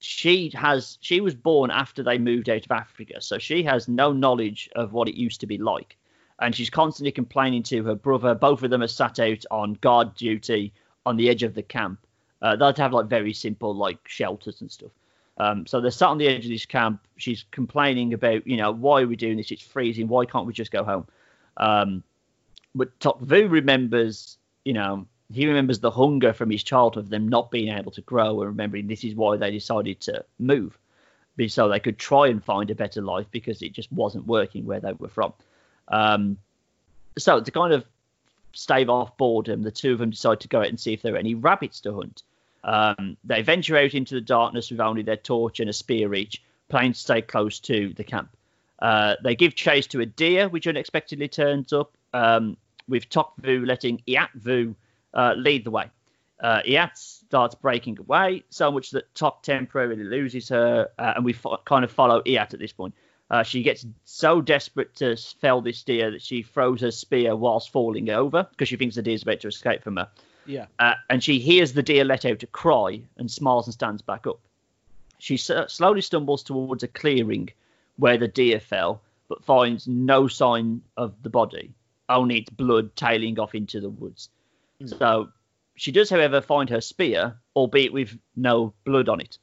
she 0.00 0.50
has, 0.54 0.98
she 1.02 1.20
was 1.20 1.36
born 1.36 1.70
after 1.70 2.02
they 2.02 2.18
moved 2.18 2.50
out 2.50 2.64
of 2.64 2.72
Africa. 2.72 3.20
So 3.20 3.38
she 3.38 3.62
has 3.62 3.86
no 3.86 4.12
knowledge 4.12 4.68
of 4.74 4.92
what 4.92 5.06
it 5.06 5.14
used 5.14 5.38
to 5.42 5.46
be 5.46 5.56
like. 5.56 5.96
And 6.40 6.54
she's 6.54 6.70
constantly 6.70 7.12
complaining 7.12 7.62
to 7.64 7.84
her 7.84 7.94
brother. 7.94 8.34
Both 8.34 8.62
of 8.62 8.70
them 8.70 8.82
are 8.82 8.88
sat 8.88 9.18
out 9.18 9.44
on 9.50 9.74
guard 9.74 10.14
duty 10.14 10.72
on 11.06 11.16
the 11.16 11.28
edge 11.28 11.42
of 11.42 11.54
the 11.54 11.62
camp. 11.62 11.98
Uh, 12.40 12.56
they'd 12.56 12.78
have 12.78 12.92
like 12.92 13.06
very 13.06 13.32
simple 13.32 13.74
like 13.74 13.98
shelters 14.08 14.60
and 14.60 14.70
stuff. 14.70 14.90
Um, 15.38 15.66
so 15.66 15.80
they're 15.80 15.90
sat 15.90 16.08
on 16.08 16.18
the 16.18 16.28
edge 16.28 16.44
of 16.44 16.50
this 16.50 16.66
camp. 16.66 17.00
She's 17.16 17.44
complaining 17.50 18.12
about, 18.12 18.46
you 18.46 18.56
know, 18.56 18.72
why 18.72 19.02
are 19.02 19.06
we 19.06 19.16
doing 19.16 19.36
this? 19.36 19.50
It's 19.50 19.62
freezing. 19.62 20.08
Why 20.08 20.24
can't 20.24 20.46
we 20.46 20.52
just 20.52 20.72
go 20.72 20.84
home? 20.84 21.06
Um, 21.56 22.02
but 22.74 22.98
Tokvu 22.98 23.50
remembers, 23.50 24.38
you 24.64 24.72
know, 24.72 25.06
he 25.32 25.46
remembers 25.46 25.80
the 25.80 25.90
hunger 25.90 26.32
from 26.32 26.50
his 26.50 26.62
childhood 26.62 27.08
them 27.08 27.28
not 27.28 27.50
being 27.50 27.74
able 27.74 27.92
to 27.92 28.02
grow 28.02 28.40
and 28.40 28.50
remembering 28.50 28.86
this 28.86 29.04
is 29.04 29.14
why 29.14 29.36
they 29.36 29.50
decided 29.50 30.00
to 30.00 30.24
move, 30.38 30.78
so 31.48 31.68
they 31.68 31.80
could 31.80 31.98
try 31.98 32.28
and 32.28 32.44
find 32.44 32.70
a 32.70 32.74
better 32.74 33.00
life 33.00 33.26
because 33.30 33.62
it 33.62 33.72
just 33.72 33.90
wasn't 33.92 34.26
working 34.26 34.66
where 34.66 34.80
they 34.80 34.92
were 34.92 35.08
from. 35.08 35.32
Um, 35.88 36.38
so 37.18 37.40
to 37.40 37.50
kind 37.50 37.72
of 37.72 37.84
stave 38.52 38.90
off 38.90 39.16
boredom, 39.16 39.62
the 39.62 39.70
two 39.70 39.92
of 39.92 39.98
them 39.98 40.10
decide 40.10 40.40
to 40.40 40.48
go 40.48 40.60
out 40.60 40.68
and 40.68 40.78
see 40.78 40.92
if 40.92 41.02
there 41.02 41.14
are 41.14 41.18
any 41.18 41.34
rabbits 41.34 41.80
to 41.80 41.94
hunt. 41.94 42.22
Um, 42.64 43.16
they 43.24 43.42
venture 43.42 43.76
out 43.76 43.94
into 43.94 44.14
the 44.14 44.20
darkness 44.20 44.70
with 44.70 44.80
only 44.80 45.02
their 45.02 45.16
torch 45.16 45.60
and 45.60 45.68
a 45.68 45.72
spear 45.72 46.14
each, 46.14 46.42
planning 46.68 46.92
to 46.92 46.98
stay 46.98 47.22
close 47.22 47.58
to 47.60 47.92
the 47.94 48.04
camp. 48.04 48.36
Uh, 48.78 49.16
they 49.22 49.36
give 49.36 49.54
chase 49.54 49.86
to 49.88 50.00
a 50.00 50.06
deer, 50.06 50.48
which 50.48 50.66
unexpectedly 50.66 51.28
turns 51.28 51.72
up, 51.72 51.96
um, 52.12 52.56
with 52.88 53.08
Tokvu 53.08 53.66
letting 53.66 54.02
Iatvu 54.08 54.74
uh, 55.14 55.34
lead 55.36 55.64
the 55.64 55.70
way. 55.70 55.90
Uh, 56.40 56.60
Iat 56.66 56.96
starts 56.96 57.54
breaking 57.54 57.98
away, 58.00 58.42
so 58.50 58.72
much 58.72 58.90
that 58.90 59.14
Tok 59.14 59.44
temporarily 59.44 60.02
loses 60.02 60.48
her, 60.48 60.88
uh, 60.98 61.12
and 61.14 61.24
we 61.24 61.32
fo- 61.32 61.58
kind 61.64 61.84
of 61.84 61.92
follow 61.92 62.20
Iat 62.22 62.54
at 62.54 62.58
this 62.58 62.72
point. 62.72 62.94
Uh, 63.32 63.42
she 63.42 63.62
gets 63.62 63.86
so 64.04 64.42
desperate 64.42 64.94
to 64.94 65.16
fell 65.16 65.62
this 65.62 65.82
deer 65.82 66.10
that 66.10 66.20
she 66.20 66.42
throws 66.42 66.82
her 66.82 66.90
spear 66.90 67.34
whilst 67.34 67.72
falling 67.72 68.10
over 68.10 68.46
because 68.50 68.68
she 68.68 68.76
thinks 68.76 68.94
the 68.94 69.02
deer's 69.02 69.22
about 69.22 69.40
to 69.40 69.48
escape 69.48 69.82
from 69.82 69.96
her. 69.96 70.08
Yeah. 70.44 70.66
Uh, 70.78 70.94
and 71.08 71.24
she 71.24 71.38
hears 71.38 71.72
the 71.72 71.82
deer 71.82 72.04
let 72.04 72.26
out 72.26 72.42
a 72.42 72.46
cry 72.46 73.00
and 73.16 73.30
smiles 73.30 73.66
and 73.66 73.72
stands 73.72 74.02
back 74.02 74.26
up. 74.26 74.38
She 75.18 75.34
s- 75.36 75.72
slowly 75.72 76.02
stumbles 76.02 76.42
towards 76.42 76.82
a 76.82 76.88
clearing 76.88 77.48
where 77.96 78.18
the 78.18 78.28
deer 78.28 78.60
fell, 78.60 79.00
but 79.28 79.42
finds 79.42 79.88
no 79.88 80.28
sign 80.28 80.82
of 80.98 81.14
the 81.22 81.30
body, 81.30 81.72
only 82.10 82.38
its 82.38 82.50
blood 82.50 82.94
tailing 82.96 83.38
off 83.38 83.54
into 83.54 83.80
the 83.80 83.88
woods. 83.88 84.28
So 84.84 85.30
she 85.76 85.90
does, 85.90 86.10
however, 86.10 86.42
find 86.42 86.68
her 86.68 86.80
spear, 86.82 87.36
albeit 87.56 87.92
with 87.92 88.18
no 88.36 88.74
blood 88.84 89.08
on 89.08 89.20
it. 89.20 89.38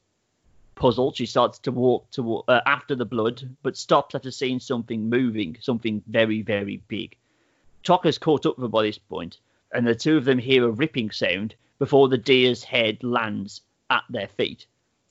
Puzzled, 0.80 1.14
she 1.14 1.26
starts 1.26 1.58
to 1.58 1.72
walk 1.72 2.10
to, 2.12 2.38
uh, 2.48 2.62
after 2.64 2.94
the 2.94 3.04
blood, 3.04 3.54
but 3.62 3.76
stops 3.76 4.14
after 4.14 4.30
seeing 4.30 4.58
something 4.58 5.10
moving, 5.10 5.58
something 5.60 6.02
very, 6.06 6.40
very 6.40 6.78
big. 6.88 7.18
Tok 7.82 8.04
has 8.04 8.16
caught 8.16 8.46
up 8.46 8.56
with 8.56 8.64
her 8.64 8.68
by 8.68 8.84
this 8.84 8.96
point, 8.96 9.40
and 9.74 9.86
the 9.86 9.94
two 9.94 10.16
of 10.16 10.24
them 10.24 10.38
hear 10.38 10.64
a 10.64 10.70
ripping 10.70 11.10
sound 11.10 11.54
before 11.78 12.08
the 12.08 12.16
deer's 12.16 12.64
head 12.64 13.04
lands 13.04 13.60
at 13.90 14.04
their 14.08 14.28
feet. 14.28 14.66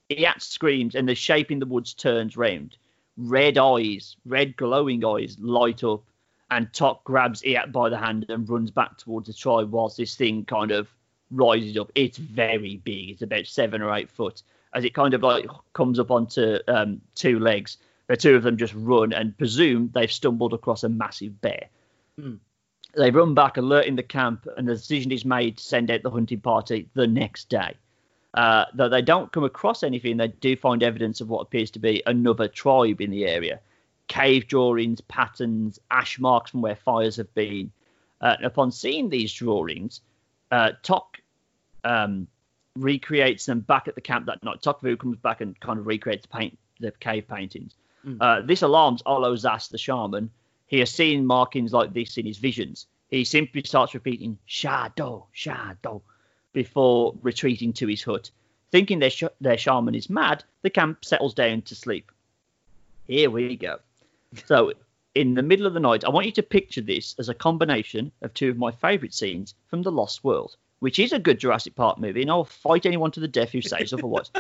Iat 0.10 0.42
screams, 0.42 0.96
and 0.96 1.08
the 1.08 1.14
shape 1.14 1.52
in 1.52 1.60
the 1.60 1.68
woods 1.68 1.94
turns 1.94 2.36
round. 2.36 2.76
Red 3.16 3.60
eyes, 3.60 4.16
red 4.26 4.58
glowing 4.58 5.06
eyes, 5.06 5.38
light 5.40 5.84
up, 5.84 6.02
and 6.50 6.74
Tok 6.74 7.04
grabs 7.04 7.44
Iat 7.44 7.72
by 7.72 7.90
the 7.90 7.98
hand 7.98 8.26
and 8.30 8.50
runs 8.50 8.72
back 8.72 8.98
towards 8.98 9.28
the 9.28 9.34
tribe 9.34 9.70
whilst 9.70 9.98
this 9.98 10.16
thing 10.16 10.46
kind 10.46 10.72
of 10.72 10.90
rises 11.30 11.78
up. 11.78 11.92
It's 11.94 12.18
very 12.18 12.78
big. 12.78 13.12
It's 13.12 13.22
about 13.22 13.46
seven 13.46 13.84
or 13.84 13.94
eight 13.94 14.10
foot. 14.10 14.42
As 14.74 14.86
it 14.86 14.94
kind 14.94 15.14
of 15.14 15.24
like 15.24 15.48
comes 15.74 16.00
up 16.00 16.12
onto 16.12 16.60
um, 16.68 17.02
two 17.16 17.40
legs, 17.40 17.78
the 18.08 18.18
two 18.18 18.36
of 18.36 18.44
them 18.44 18.58
just 18.58 18.74
run 18.76 19.14
and 19.14 19.38
presume 19.38 19.92
they've 19.94 20.12
stumbled 20.12 20.54
across 20.54 20.84
a 20.84 20.90
massive 20.90 21.40
bear. 21.42 21.70
Hmm. 22.20 22.36
They 22.96 23.12
run 23.12 23.36
back, 23.36 23.58
alerting 23.58 23.96
the 23.96 24.04
camp, 24.04 24.48
and 24.58 24.68
the 24.68 24.74
decision 24.74 25.12
is 25.12 25.26
made 25.26 25.58
to 25.58 25.64
send 25.64 25.92
out 25.92 26.02
the 26.02 26.10
hunting 26.10 26.42
party 26.42 26.90
the 26.96 27.08
next 27.08 27.50
day. 27.50 27.76
Uh, 28.34 28.66
though 28.74 28.90
they 28.90 29.02
don't 29.02 29.32
come 29.32 29.44
across 29.44 29.84
anything, 29.84 30.18
they 30.18 30.28
do 30.28 30.56
find 30.56 30.84
evidence 30.84 31.22
of 31.22 31.30
what 31.30 31.42
appears 31.42 31.72
to 31.72 31.80
be 31.80 32.02
another 32.06 32.48
tribe 32.48 33.02
in 33.02 33.12
the 33.12 33.26
area. 33.26 33.60
Cave 34.08 34.48
drawings, 34.48 35.02
patterns, 35.02 35.80
ash 35.92 36.20
marks 36.20 36.52
from 36.52 36.62
where 36.62 36.76
fires 36.76 37.16
have 37.16 37.34
been. 37.36 37.72
Uh, 38.22 38.36
and 38.38 38.46
upon 38.46 38.72
seeing 38.72 39.10
these 39.10 39.34
drawings, 39.34 40.02
uh, 40.52 40.72
Tok 40.84 41.20
um, 41.84 42.28
recreates 42.76 43.46
them 43.46 43.60
back 43.60 43.88
at 43.88 43.96
the 43.96 44.02
camp 44.02 44.26
that 44.28 44.44
night. 44.44 44.62
Tokvu 44.62 44.98
comes 44.98 45.18
back 45.18 45.42
and 45.42 45.60
kind 45.60 45.80
of 45.80 45.88
recreates 45.88 46.24
the 46.24 46.38
paint, 46.38 46.58
the 46.80 46.92
cave 46.92 47.28
paintings. 47.28 47.76
Mm. 48.06 48.18
Uh, 48.20 48.42
this 48.46 48.62
alarms 48.62 49.04
Olo 49.06 49.36
Zas, 49.36 49.68
the 49.68 49.78
shaman. 49.78 50.30
He 50.68 50.80
has 50.80 50.92
seen 50.92 51.26
markings 51.26 51.74
like 51.74 51.94
this 51.94 52.18
in 52.18 52.26
his 52.26 52.38
visions. 52.38 52.88
He 53.10 53.24
simply 53.24 53.64
starts 53.64 53.94
repeating 53.94 54.38
"shadow, 54.46 55.28
shadow" 55.32 56.02
before 56.54 57.16
retreating 57.22 57.74
to 57.74 57.88
his 57.88 58.04
hut. 58.04 58.30
Thinking 58.72 59.00
their, 59.00 59.10
sh- 59.10 59.24
their 59.42 59.58
shaman 59.58 59.96
is 59.96 60.10
mad, 60.10 60.44
the 60.62 60.70
camp 60.70 61.04
settles 61.04 61.34
down 61.34 61.64
to 61.64 61.76
sleep. 61.76 62.12
Here 63.08 63.32
we 63.32 63.56
go. 63.56 63.80
So, 64.46 64.74
in 65.16 65.34
the 65.34 65.42
middle 65.42 65.66
of 65.66 65.74
the 65.74 65.80
night, 65.80 66.06
I 66.06 66.10
want 66.10 66.28
you 66.28 66.32
to 66.34 66.44
picture 66.44 66.82
this 66.82 67.16
as 67.18 67.30
a 67.30 67.34
combination 67.34 68.12
of 68.22 68.34
two 68.34 68.50
of 68.50 68.58
my 68.58 68.72
favourite 68.72 69.14
scenes 69.14 69.56
from 69.68 69.82
The 69.82 69.92
Lost 69.92 70.24
World, 70.24 70.56
which 70.80 71.00
is 71.00 71.14
a 71.14 71.20
good 71.20 71.40
Jurassic 71.40 71.76
Park 71.76 72.00
movie, 72.00 72.22
and 72.22 72.32
I'll 72.32 72.44
fight 72.46 72.86
anyone 72.86 73.12
to 73.12 73.20
the 73.20 73.28
death 73.28 73.52
who 73.52 73.62
says 73.62 73.94
otherwise. 73.94 74.32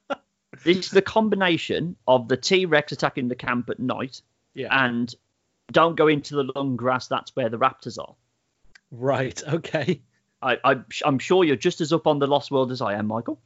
this 0.64 0.78
is 0.86 0.90
the 0.90 1.02
combination 1.02 1.96
of 2.06 2.28
the 2.28 2.36
T 2.36 2.66
Rex 2.66 2.92
attacking 2.92 3.28
the 3.28 3.34
camp 3.34 3.70
at 3.70 3.78
night 3.80 4.20
Yeah. 4.54 4.68
and 4.84 5.14
don't 5.72 5.96
go 5.96 6.06
into 6.08 6.34
the 6.36 6.50
long 6.54 6.76
grass, 6.76 7.06
that's 7.08 7.34
where 7.36 7.48
the 7.48 7.58
raptors 7.58 7.98
are. 7.98 8.14
Right. 8.90 9.42
Okay. 9.46 10.00
I, 10.42 10.58
I, 10.62 10.76
I'm 11.04 11.18
sure 11.18 11.42
you're 11.44 11.56
just 11.56 11.80
as 11.80 11.92
up 11.92 12.06
on 12.06 12.18
The 12.18 12.26
Lost 12.26 12.50
World 12.50 12.70
as 12.70 12.82
I 12.82 12.94
am, 12.94 13.06
Michael. 13.06 13.40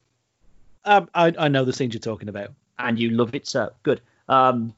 Um, 0.84 1.08
I, 1.14 1.32
I 1.38 1.48
know 1.48 1.64
the 1.64 1.72
scenes 1.72 1.94
you're 1.94 2.00
talking 2.00 2.28
about. 2.28 2.52
and 2.78 2.98
you 2.98 3.10
love 3.10 3.34
it 3.34 3.46
so 3.46 3.70
good. 3.82 4.00
Um, 4.28 4.74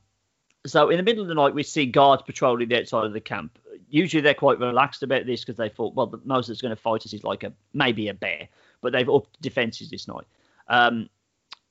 so 0.66 0.90
in 0.90 0.98
the 0.98 1.02
middle 1.02 1.22
of 1.22 1.28
the 1.28 1.34
night, 1.34 1.54
we 1.54 1.62
see 1.62 1.86
guards 1.86 2.22
patrolling 2.22 2.68
the 2.68 2.78
outside 2.78 3.06
of 3.06 3.12
the 3.14 3.20
camp. 3.20 3.58
Usually 3.90 4.20
they're 4.20 4.34
quite 4.34 4.58
relaxed 4.58 5.02
about 5.02 5.26
this 5.26 5.40
because 5.40 5.56
they 5.56 5.68
thought, 5.68 5.94
well, 5.94 6.06
the 6.06 6.20
most 6.24 6.46
that's 6.46 6.62
going 6.62 6.74
to 6.74 6.80
fight 6.80 7.04
us 7.04 7.12
is 7.12 7.24
like 7.24 7.42
a 7.42 7.52
maybe 7.74 8.08
a 8.08 8.14
bear, 8.14 8.48
but 8.80 8.92
they've 8.92 9.08
upped 9.08 9.40
defences 9.42 9.90
this 9.90 10.08
night. 10.08 10.24
Um, 10.68 11.08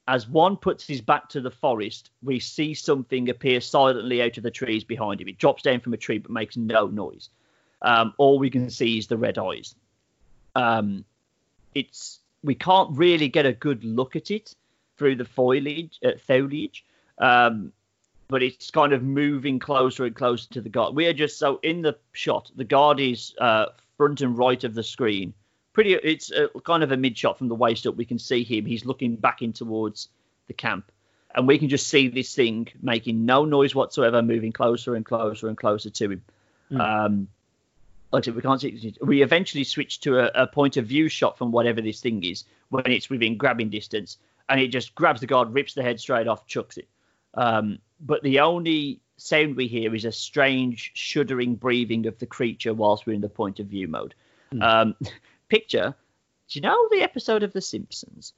as 0.07 0.27
one 0.27 0.57
puts 0.57 0.87
his 0.87 1.01
back 1.01 1.29
to 1.29 1.41
the 1.41 1.51
forest, 1.51 2.09
we 2.23 2.39
see 2.39 2.73
something 2.73 3.29
appear 3.29 3.61
silently 3.61 4.23
out 4.23 4.37
of 4.37 4.43
the 4.43 4.51
trees 4.51 4.83
behind 4.83 5.21
him. 5.21 5.27
It 5.27 5.37
drops 5.37 5.61
down 5.61 5.79
from 5.81 5.93
a 5.93 5.97
tree 5.97 6.17
but 6.17 6.31
makes 6.31 6.57
no 6.57 6.87
noise. 6.87 7.29
Um, 7.83 8.13
all 8.17 8.39
we 8.39 8.49
can 8.49 8.69
see 8.69 8.97
is 8.97 9.07
the 9.07 9.17
red 9.17 9.37
eyes. 9.37 9.75
Um, 10.55 11.05
it's 11.75 12.19
we 12.43 12.55
can't 12.55 12.97
really 12.97 13.27
get 13.27 13.45
a 13.45 13.53
good 13.53 13.83
look 13.83 14.15
at 14.15 14.31
it 14.31 14.55
through 14.97 15.15
the 15.15 15.25
foliage, 15.25 15.99
uh, 16.03 16.13
foliage. 16.25 16.83
Um, 17.19 17.71
but 18.29 18.43
it's 18.43 18.69
kind 18.69 18.93
of 18.93 19.03
moving 19.03 19.59
closer 19.59 20.05
and 20.05 20.15
closer 20.15 20.47
to 20.51 20.61
the 20.61 20.69
guard. 20.69 20.95
We 20.95 21.07
are 21.07 21.13
just 21.13 21.37
so 21.37 21.59
in 21.63 21.81
the 21.81 21.97
shot. 22.13 22.51
The 22.55 22.63
guard 22.63 22.99
is 22.99 23.33
uh, 23.41 23.65
front 23.97 24.21
and 24.21 24.37
right 24.37 24.63
of 24.63 24.75
the 24.75 24.83
screen. 24.83 25.33
Pretty, 25.73 25.93
it's 25.95 26.31
uh, 26.31 26.47
kind 26.63 26.83
of 26.83 26.91
a 26.91 26.97
mid 26.97 27.17
shot 27.17 27.37
from 27.37 27.47
the 27.47 27.55
waist 27.55 27.87
up. 27.87 27.95
We 27.95 28.05
can 28.05 28.19
see 28.19 28.43
him. 28.43 28.65
He's 28.65 28.85
looking 28.85 29.15
back 29.15 29.41
in 29.41 29.51
towards 29.51 30.09
the 30.47 30.53
camp, 30.53 30.91
and 31.33 31.47
we 31.47 31.57
can 31.57 31.69
just 31.69 31.87
see 31.87 32.07
this 32.07 32.33
thing 32.33 32.67
making 32.81 33.25
no 33.25 33.45
noise 33.45 33.73
whatsoever, 33.73 34.21
moving 34.21 34.51
closer 34.51 34.95
and 34.95 35.05
closer 35.05 35.47
and 35.47 35.57
closer 35.57 35.89
to 35.89 36.11
him. 36.11 36.21
Mm. 36.71 36.79
Um, 36.79 37.27
like 38.11 38.23
I 38.23 38.25
said, 38.25 38.35
we 38.35 38.41
can't 38.41 38.61
see. 38.61 38.93
We 39.01 39.23
eventually 39.23 39.63
switch 39.63 40.01
to 40.01 40.19
a, 40.19 40.43
a 40.43 40.47
point 40.47 40.77
of 40.77 40.85
view 40.85 41.09
shot 41.09 41.37
from 41.37 41.51
whatever 41.51 41.81
this 41.81 41.99
thing 41.99 42.23
is 42.23 42.43
when 42.69 42.91
it's 42.91 43.09
within 43.09 43.37
grabbing 43.37 43.69
distance, 43.69 44.17
and 44.49 44.59
it 44.59 44.67
just 44.67 44.93
grabs 44.93 45.21
the 45.21 45.27
guard, 45.27 45.51
rips 45.51 45.73
the 45.73 45.81
head 45.81 45.99
straight 45.99 46.27
off, 46.27 46.45
chucks 46.45 46.77
it. 46.77 46.87
Um, 47.39 47.79
but 48.01 48.21
the 48.21 48.41
only 48.41 48.99
sound 49.15 49.55
we 49.55 49.67
hear 49.67 49.95
is 49.95 50.03
a 50.03 50.11
strange 50.11 50.91
shuddering 50.93 51.55
breathing 51.55 52.05
of 52.05 52.19
the 52.19 52.25
creature 52.25 52.73
whilst 52.73 53.05
we're 53.05 53.13
in 53.13 53.21
the 53.21 53.29
point 53.29 53.59
of 53.59 53.67
view 53.67 53.87
mode. 53.87 54.13
Hmm. 54.51 54.61
Um, 54.61 54.95
picture, 55.49 55.95
do 56.49 56.59
you 56.59 56.61
know 56.61 56.89
the 56.91 57.01
episode 57.01 57.43
of 57.43 57.53
The 57.53 57.61
Simpsons 57.61 58.33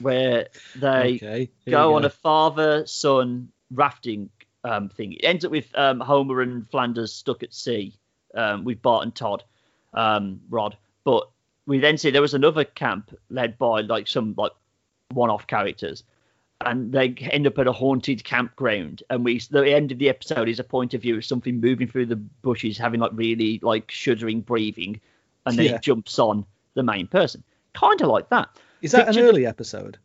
where 0.00 0.48
they 0.76 1.16
okay. 1.16 1.50
here 1.64 1.72
go 1.72 1.94
on 1.96 2.04
a 2.04 2.10
father 2.10 2.86
son 2.86 3.48
rafting 3.70 4.30
um, 4.64 4.88
thing. 4.88 5.12
It 5.12 5.24
ends 5.24 5.44
up 5.44 5.50
with 5.50 5.76
um, 5.76 6.00
Homer 6.00 6.40
and 6.40 6.68
Flanders 6.70 7.12
stuck 7.12 7.42
at 7.42 7.52
sea 7.52 7.94
um, 8.34 8.64
with 8.64 8.80
Bart 8.80 9.04
and 9.04 9.14
Todd, 9.14 9.44
um, 9.92 10.40
Rod. 10.48 10.76
But 11.04 11.28
we 11.66 11.80
then 11.80 11.98
see 11.98 12.10
there 12.10 12.22
was 12.22 12.34
another 12.34 12.64
camp 12.64 13.14
led 13.28 13.58
by 13.58 13.82
like 13.82 14.08
some 14.08 14.34
like 14.36 14.52
one-off 15.10 15.46
characters, 15.46 16.04
and 16.66 16.92
they 16.92 17.08
end 17.30 17.46
up 17.46 17.58
at 17.58 17.66
a 17.66 17.72
haunted 17.72 18.24
campground. 18.24 19.02
And 19.10 19.24
we 19.24 19.38
the 19.50 19.72
end 19.74 19.92
of 19.92 19.98
the 19.98 20.08
episode 20.08 20.48
is 20.48 20.58
a 20.58 20.64
point 20.64 20.94
of 20.94 21.02
view 21.02 21.16
of 21.16 21.24
something 21.24 21.60
moving 21.60 21.86
through 21.88 22.06
the 22.06 22.16
bushes, 22.16 22.78
having 22.78 23.00
like 23.00 23.12
really 23.14 23.58
like 23.62 23.90
shuddering 23.90 24.40
breathing, 24.40 25.00
and 25.46 25.56
then 25.58 25.66
Yeah. 25.66 25.74
it 25.76 25.82
jumps 25.82 26.18
on 26.18 26.44
the 26.74 26.82
main 26.82 27.06
person. 27.06 27.42
Kind 27.74 28.00
of 28.00 28.08
like 28.08 28.28
that. 28.30 28.48
Is 28.82 28.92
that 28.92 29.00
an 29.02 29.06
picture 29.06 29.22
the- 29.22 29.28
early 29.28 29.46
episode? 29.46 29.98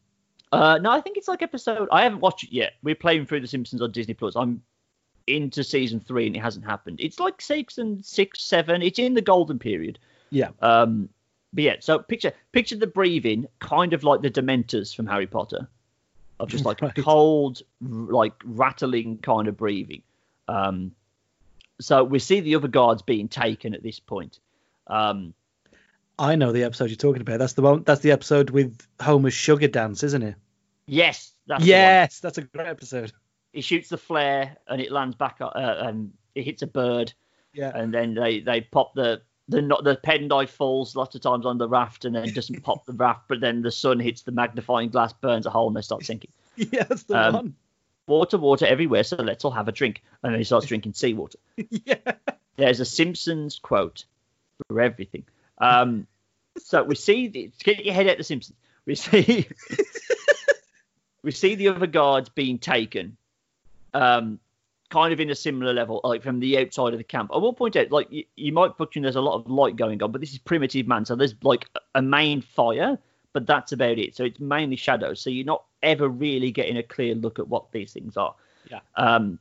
Uh, 0.52 0.78
no, 0.82 0.92
I 0.92 1.02
think 1.02 1.18
it's 1.18 1.28
like 1.28 1.42
episode. 1.42 1.90
I 1.92 2.04
haven't 2.04 2.22
watched 2.22 2.46
it 2.46 2.54
yet. 2.54 2.74
We're 2.82 2.96
playing 2.96 3.26
through 3.26 3.42
The 3.42 3.48
Simpsons 3.48 3.82
on 3.82 3.92
Disney 3.92 4.14
Plus. 4.14 4.36
I'm 4.38 4.62
into 5.28 5.62
season 5.62 6.00
three 6.00 6.26
and 6.28 6.36
it 6.38 6.40
hasn't 6.40 6.64
happened. 6.64 7.02
It's 7.02 7.20
like 7.20 7.42
six 7.42 7.78
and 7.78 8.04
six, 8.06 8.42
seven. 8.42 8.82
It's 8.82 8.98
in 8.98 9.14
the 9.14 9.22
golden 9.22 9.60
period. 9.60 10.00
Yeah. 10.30 10.52
Um, 10.62 11.10
but 11.54 11.64
yeah, 11.66 11.76
so 11.82 12.00
picture 12.00 12.32
picture 12.54 12.78
the 12.78 12.88
breathing, 12.88 13.48
kind 13.60 13.92
of 13.94 14.04
like 14.06 14.22
the 14.22 14.30
Dementors 14.32 14.96
from 14.96 15.06
Harry 15.08 15.28
Potter, 15.28 15.68
of 16.40 16.50
just 16.50 16.66
like 16.66 16.82
Right. 16.82 16.96
cold, 16.96 17.62
like 17.82 18.34
rattling 18.46 19.18
kind 19.20 19.48
of 19.48 19.58
breathing. 19.58 20.04
Um, 20.48 20.92
so 21.80 22.04
we 22.04 22.20
see 22.20 22.40
the 22.40 22.56
other 22.56 22.68
guards 22.68 23.02
being 23.02 23.28
taken 23.28 23.74
at 23.76 23.84
this 23.84 24.00
point. 24.00 24.40
Um, 24.88 25.34
I 26.20 26.36
know 26.36 26.52
the 26.52 26.64
episode 26.64 26.90
you're 26.90 26.96
talking 26.96 27.22
about. 27.22 27.38
That's 27.40 27.54
the 27.54 27.62
one. 27.62 27.84
That's 27.84 28.02
the 28.02 28.12
episode 28.12 28.50
with 28.50 28.88
Homer's 29.00 29.34
sugar 29.36 29.68
dance, 29.68 30.04
isn't 30.04 30.24
it? 30.24 30.36
yes, 30.88 31.34
that's 31.48 31.64
yes, 31.66 32.20
that's 32.20 32.38
a 32.38 32.42
great 32.44 32.68
episode. 32.68 33.12
he 33.54 33.62
shoots 33.62 33.90
the 33.90 33.98
flare 33.98 34.58
and 34.68 34.82
it 34.82 34.92
lands 34.92 35.16
back 35.16 35.38
uh, 35.42 35.50
and 35.56 36.12
it 36.34 36.44
hits 36.44 36.62
a 36.62 36.68
bird 36.68 37.14
Yeah. 37.54 37.72
and 37.76 37.94
then 37.94 38.14
they 38.14 38.40
they 38.40 38.62
pop 38.62 38.94
the 38.96 39.22
the 39.50 39.62
not 39.62 39.84
the 39.84 39.96
penknife 39.96 40.50
falls 40.52 40.96
lots 40.96 41.16
of 41.16 41.22
times 41.22 41.46
on 41.46 41.58
the 41.58 41.68
raft 41.70 42.04
and 42.06 42.16
then 42.16 42.34
doesn't 42.34 42.62
pop 42.64 42.86
the 42.86 42.94
raft 42.94 43.22
but 43.28 43.40
then 43.40 43.62
the 43.62 43.72
sun 43.72 44.00
hits 44.00 44.22
the 44.24 44.32
magnifying 44.32 44.90
glass 44.90 45.14
burns 45.14 45.46
a 45.46 45.50
hole 45.50 45.68
and 45.68 45.76
they 45.76 45.82
start 45.82 46.04
sinking. 46.06 46.32
Yeah, 46.58 46.84
that's 46.84 47.04
the 47.04 47.16
Um, 47.16 47.34
one. 47.34 47.56
water 48.08 48.38
water 48.38 48.66
everywhere 48.66 49.04
so 49.04 49.16
let's 49.18 49.46
all 49.46 49.52
have 49.52 49.68
a 49.68 49.72
drink. 49.72 50.04
And 50.24 50.34
then 50.34 50.40
he 50.40 50.44
starts 50.44 50.66
drinking 50.68 50.94
seawater. 50.96 51.38
Yeah. 51.70 51.96
there's 52.58 52.80
a 52.80 52.86
simpsons 52.86 53.60
quote 53.60 54.06
for 54.68 54.82
everything. 54.82 55.24
Um 55.60 56.08
so 56.58 56.84
we 56.84 56.96
see 56.96 57.28
the, 57.28 57.52
get 57.64 57.86
your 57.86 57.94
head 57.94 58.08
out 58.08 58.18
the 58.18 58.24
simpsons. 58.24 58.58
We 58.86 58.96
see 58.96 59.48
we 61.24 61.32
see 61.32 61.56
the 61.56 61.70
other 61.70 61.88
guards 61.88 62.30
being 62.30 62.58
taken. 62.60 63.18
Um 63.94 64.40
kind 64.90 65.12
of 65.12 65.20
in 65.20 65.30
a 65.30 65.36
similar 65.36 65.74
level 65.74 66.00
like 66.04 66.24
from 66.24 66.40
the 66.40 66.58
outside 66.58 66.94
of 66.94 66.98
the 66.98 67.04
camp 67.04 67.30
i 67.34 67.38
will 67.38 67.54
point 67.54 67.76
out 67.76 67.92
like 67.92 68.08
you, 68.12 68.24
you 68.36 68.54
might 68.54 68.78
put 68.78 68.96
in 68.96 69.04
there's 69.04 69.16
a 69.18 69.22
lot 69.22 69.36
of 69.36 69.50
light 69.50 69.76
going 69.76 70.02
on 70.02 70.12
but 70.12 70.22
this 70.22 70.32
is 70.32 70.38
primitive 70.38 70.88
man 70.88 71.04
so 71.06 71.16
there's 71.16 71.36
like 71.44 71.66
a 71.96 72.02
main 72.02 72.42
fire 72.42 72.98
but 73.34 73.46
that's 73.46 73.72
about 73.74 73.98
it 73.98 74.16
so 74.16 74.24
it's 74.24 74.40
mainly 74.40 74.76
shadows 74.78 75.20
so 75.20 75.30
you're 75.30 75.46
not 75.46 75.64
ever 75.84 76.08
really 76.08 76.52
getting 76.52 76.78
a 76.78 76.84
clear 76.84 77.14
look 77.16 77.38
at 77.38 77.48
what 77.48 77.72
these 77.72 77.92
things 77.92 78.16
are 78.16 78.34
Yeah. 78.72 78.80
um 78.96 79.40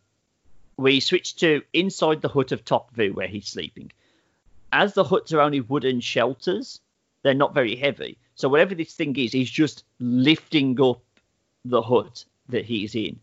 we 0.77 1.01
switch 1.01 1.37
to 1.37 1.63
inside 1.73 2.21
the 2.21 2.29
hut 2.29 2.53
of 2.53 2.63
Tok 2.65 2.93
Vu 2.93 3.13
where 3.15 3.27
he's 3.29 3.49
sleeping. 3.49 3.91
As 4.73 4.93
the 4.93 5.05
huts 5.05 5.33
are 5.33 5.41
only 5.41 5.61
wooden 5.61 6.01
shelters, 6.01 6.81
they're 7.23 7.33
not 7.33 7.55
very 7.55 7.77
heavy. 7.77 8.19
So 8.35 8.49
whatever 8.51 8.75
this 8.75 8.93
thing 8.93 9.17
is, 9.17 9.33
he's 9.33 9.51
just 9.51 9.85
lifting 10.01 10.79
up 10.83 11.01
the 11.65 11.81
hut 11.81 12.27
that 12.51 12.67
he's 12.67 12.95
in. 12.95 13.19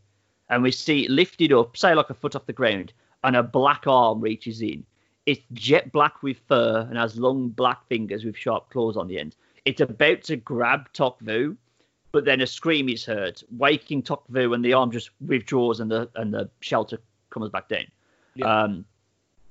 And 0.54 0.62
we 0.62 0.70
see 0.70 1.06
it 1.06 1.10
lifted 1.10 1.52
up, 1.52 1.76
say 1.76 1.96
like 1.96 2.12
a 2.12 2.14
foot 2.14 2.36
off 2.36 2.46
the 2.46 2.54
ground, 2.54 2.94
and 3.24 3.36
a 3.36 3.42
black 3.42 3.88
arm 3.88 4.22
reaches 4.22 4.62
in. 4.62 4.86
It's 5.26 5.42
jet 5.54 5.92
black 5.92 6.22
with 6.22 6.38
fur 6.48 6.86
and 6.88 6.96
has 6.96 7.18
long 7.18 7.50
black 7.50 7.88
fingers 7.88 8.24
with 8.24 8.38
sharp 8.38 8.70
claws 8.70 8.96
on 8.96 9.08
the 9.08 9.18
end. 9.18 9.36
It's 9.66 9.82
about 9.82 10.22
to 10.26 10.36
grab 10.36 10.94
Tokvu, 10.94 11.58
but 12.12 12.26
then 12.26 12.40
a 12.40 12.46
scream 12.46 12.88
is 12.88 13.04
heard, 13.04 13.42
waking 13.58 14.04
Tokvu, 14.04 14.54
and 14.54 14.64
the 14.64 14.74
arm 14.74 14.92
just 14.92 15.10
withdraws 15.26 15.80
and 15.80 15.90
the 15.90 16.08
and 16.14 16.32
the 16.32 16.52
shelter 16.60 17.00
comes 17.32 17.50
back 17.50 17.68
down. 17.68 17.88
Yeah. 18.36 18.46
Um, 18.46 18.86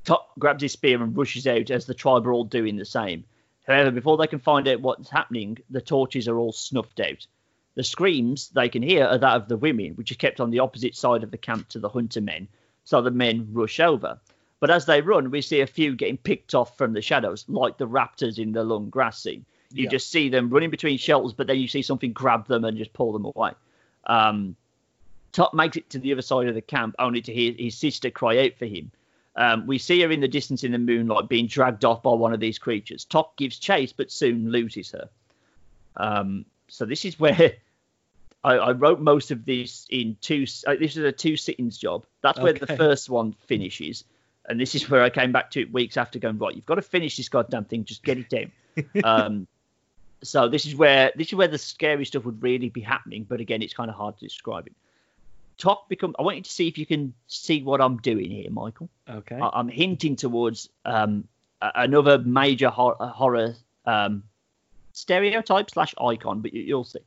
Tok 0.05 0.30
grabs 0.38 0.62
his 0.62 0.72
spear 0.72 1.03
and 1.03 1.16
rushes 1.16 1.48
out 1.48 1.70
as 1.72 1.86
the 1.86 1.94
tribe 1.94 2.28
are 2.28 2.32
all 2.32 2.44
doing 2.44 2.76
the 2.76 2.84
same. 2.84 3.24
However, 3.66 3.90
before 3.90 4.16
they 4.18 4.28
can 4.28 4.38
find 4.38 4.68
out 4.68 4.80
what's 4.80 5.11
happening, 5.11 5.59
the 5.68 5.80
torches 5.80 6.28
are 6.28 6.38
all 6.38 6.53
snuffed 6.53 7.00
out. 7.00 7.26
The 7.74 7.82
screams 7.82 8.50
they 8.50 8.68
can 8.68 8.82
hear 8.82 9.06
are 9.06 9.18
that 9.18 9.36
of 9.36 9.48
the 9.48 9.56
women, 9.56 9.92
which 9.92 10.10
is 10.10 10.16
kept 10.16 10.40
on 10.40 10.50
the 10.50 10.58
opposite 10.58 10.94
side 10.94 11.22
of 11.22 11.30
the 11.30 11.38
camp 11.38 11.68
to 11.70 11.78
the 11.78 11.88
hunter 11.88 12.20
men, 12.20 12.48
so 12.84 13.00
the 13.00 13.10
men 13.10 13.48
rush 13.52 13.80
over. 13.80 14.20
But 14.60 14.70
as 14.70 14.86
they 14.86 15.00
run, 15.00 15.30
we 15.30 15.40
see 15.40 15.60
a 15.60 15.66
few 15.66 15.96
getting 15.96 16.18
picked 16.18 16.54
off 16.54 16.76
from 16.76 16.92
the 16.92 17.02
shadows, 17.02 17.44
like 17.48 17.78
the 17.78 17.88
raptors 17.88 18.38
in 18.38 18.52
the 18.52 18.62
long 18.62 18.90
grass 18.90 19.22
scene. 19.22 19.44
You 19.72 19.84
Yeah. 19.84 19.90
just 19.90 20.10
see 20.10 20.28
them 20.28 20.50
running 20.50 20.70
between 20.70 20.98
shelters, 20.98 21.32
but 21.32 21.46
then 21.46 21.58
you 21.58 21.66
see 21.66 21.82
something 21.82 22.12
grab 22.12 22.46
them 22.46 22.64
and 22.64 22.76
just 22.76 22.92
pull 22.92 23.12
them 23.12 23.24
away. 23.24 23.52
Um, 24.06 24.54
Tok 25.32 25.54
makes 25.54 25.78
it 25.78 25.88
to 25.90 25.98
the 25.98 26.12
other 26.12 26.22
side 26.22 26.46
of 26.46 26.54
the 26.54 26.60
camp, 26.60 26.94
only 26.98 27.22
to 27.22 27.32
hear 27.32 27.54
his 27.54 27.76
sister 27.76 28.10
cry 28.10 28.44
out 28.44 28.54
for 28.58 28.66
him. 28.66 28.92
Um, 29.34 29.66
we 29.66 29.78
see 29.78 30.02
her 30.02 30.10
in 30.10 30.20
the 30.20 30.28
distance 30.28 30.62
in 30.62 30.72
the 30.72 30.78
moonlight 30.78 31.28
being 31.28 31.46
dragged 31.46 31.86
off 31.86 32.02
by 32.02 32.12
one 32.12 32.34
of 32.34 32.40
these 32.40 32.58
creatures. 32.58 33.06
Tok 33.06 33.34
gives 33.36 33.58
chase, 33.58 33.92
but 33.92 34.12
soon 34.12 34.52
loses 34.52 34.90
her. 34.90 35.08
Um, 35.96 36.44
so 36.72 36.86
this 36.86 37.04
is 37.04 37.20
where 37.20 37.52
I, 38.44 38.54
I 38.54 38.72
wrote 38.72 38.98
most 38.98 39.30
of 39.30 39.44
this 39.44 39.86
in 39.90 40.16
two. 40.22 40.46
Uh, 40.66 40.74
this 40.80 40.96
is 40.96 41.04
a 41.04 41.12
two 41.12 41.36
sittings 41.36 41.76
job. 41.76 42.06
That's 42.22 42.38
where 42.40 42.54
the 42.54 42.66
first 42.78 43.10
one 43.10 43.34
finishes, 43.46 44.04
and 44.48 44.58
this 44.58 44.74
is 44.74 44.88
where 44.88 45.02
I 45.02 45.10
came 45.10 45.32
back 45.32 45.50
to 45.52 45.60
it 45.60 45.72
weeks 45.72 45.98
after 45.98 46.18
going 46.18 46.38
right. 46.38 46.54
You've 46.54 46.66
got 46.66 46.76
to 46.76 46.82
finish 46.82 47.18
this 47.18 47.28
goddamn 47.28 47.66
thing. 47.66 47.84
Just 47.84 48.02
get 48.02 48.16
it 48.18 48.30
down. 48.30 48.52
um, 49.04 49.46
so 50.22 50.48
this 50.48 50.64
is 50.64 50.74
where 50.74 51.12
this 51.14 51.28
is 51.28 51.34
where 51.34 51.46
the 51.48 51.58
scary 51.58 52.06
stuff 52.06 52.24
would 52.24 52.42
really 52.42 52.70
be 52.70 52.80
happening. 52.80 53.26
But 53.28 53.40
again, 53.40 53.60
it's 53.60 53.74
kind 53.74 53.90
of 53.90 53.96
hard 53.96 54.16
to 54.18 54.24
describe 54.24 54.66
it. 54.66 54.72
Tok 55.58 55.90
become. 55.90 56.16
I 56.18 56.22
want 56.22 56.38
you 56.38 56.42
to 56.42 56.50
see 56.50 56.68
if 56.68 56.78
you 56.78 56.86
can 56.86 57.12
see 57.26 57.62
what 57.62 57.82
I'm 57.82 57.98
doing 57.98 58.30
here, 58.30 58.50
Michael. 58.50 58.88
Okay. 59.08 59.38
I- 59.38 59.50
I'm 59.52 59.68
hinting 59.68 60.16
towards 60.16 60.70
um, 60.86 61.28
another 61.60 62.16
major 62.18 62.70
hor- 62.70 62.96
horror 62.98 63.56
um, 63.84 64.22
stereotype 64.93 65.70
slash 65.70 65.95
icon, 66.01 66.40
but 66.40 66.53
you, 66.53 66.62
you'll 66.62 66.84
see. 66.84 67.01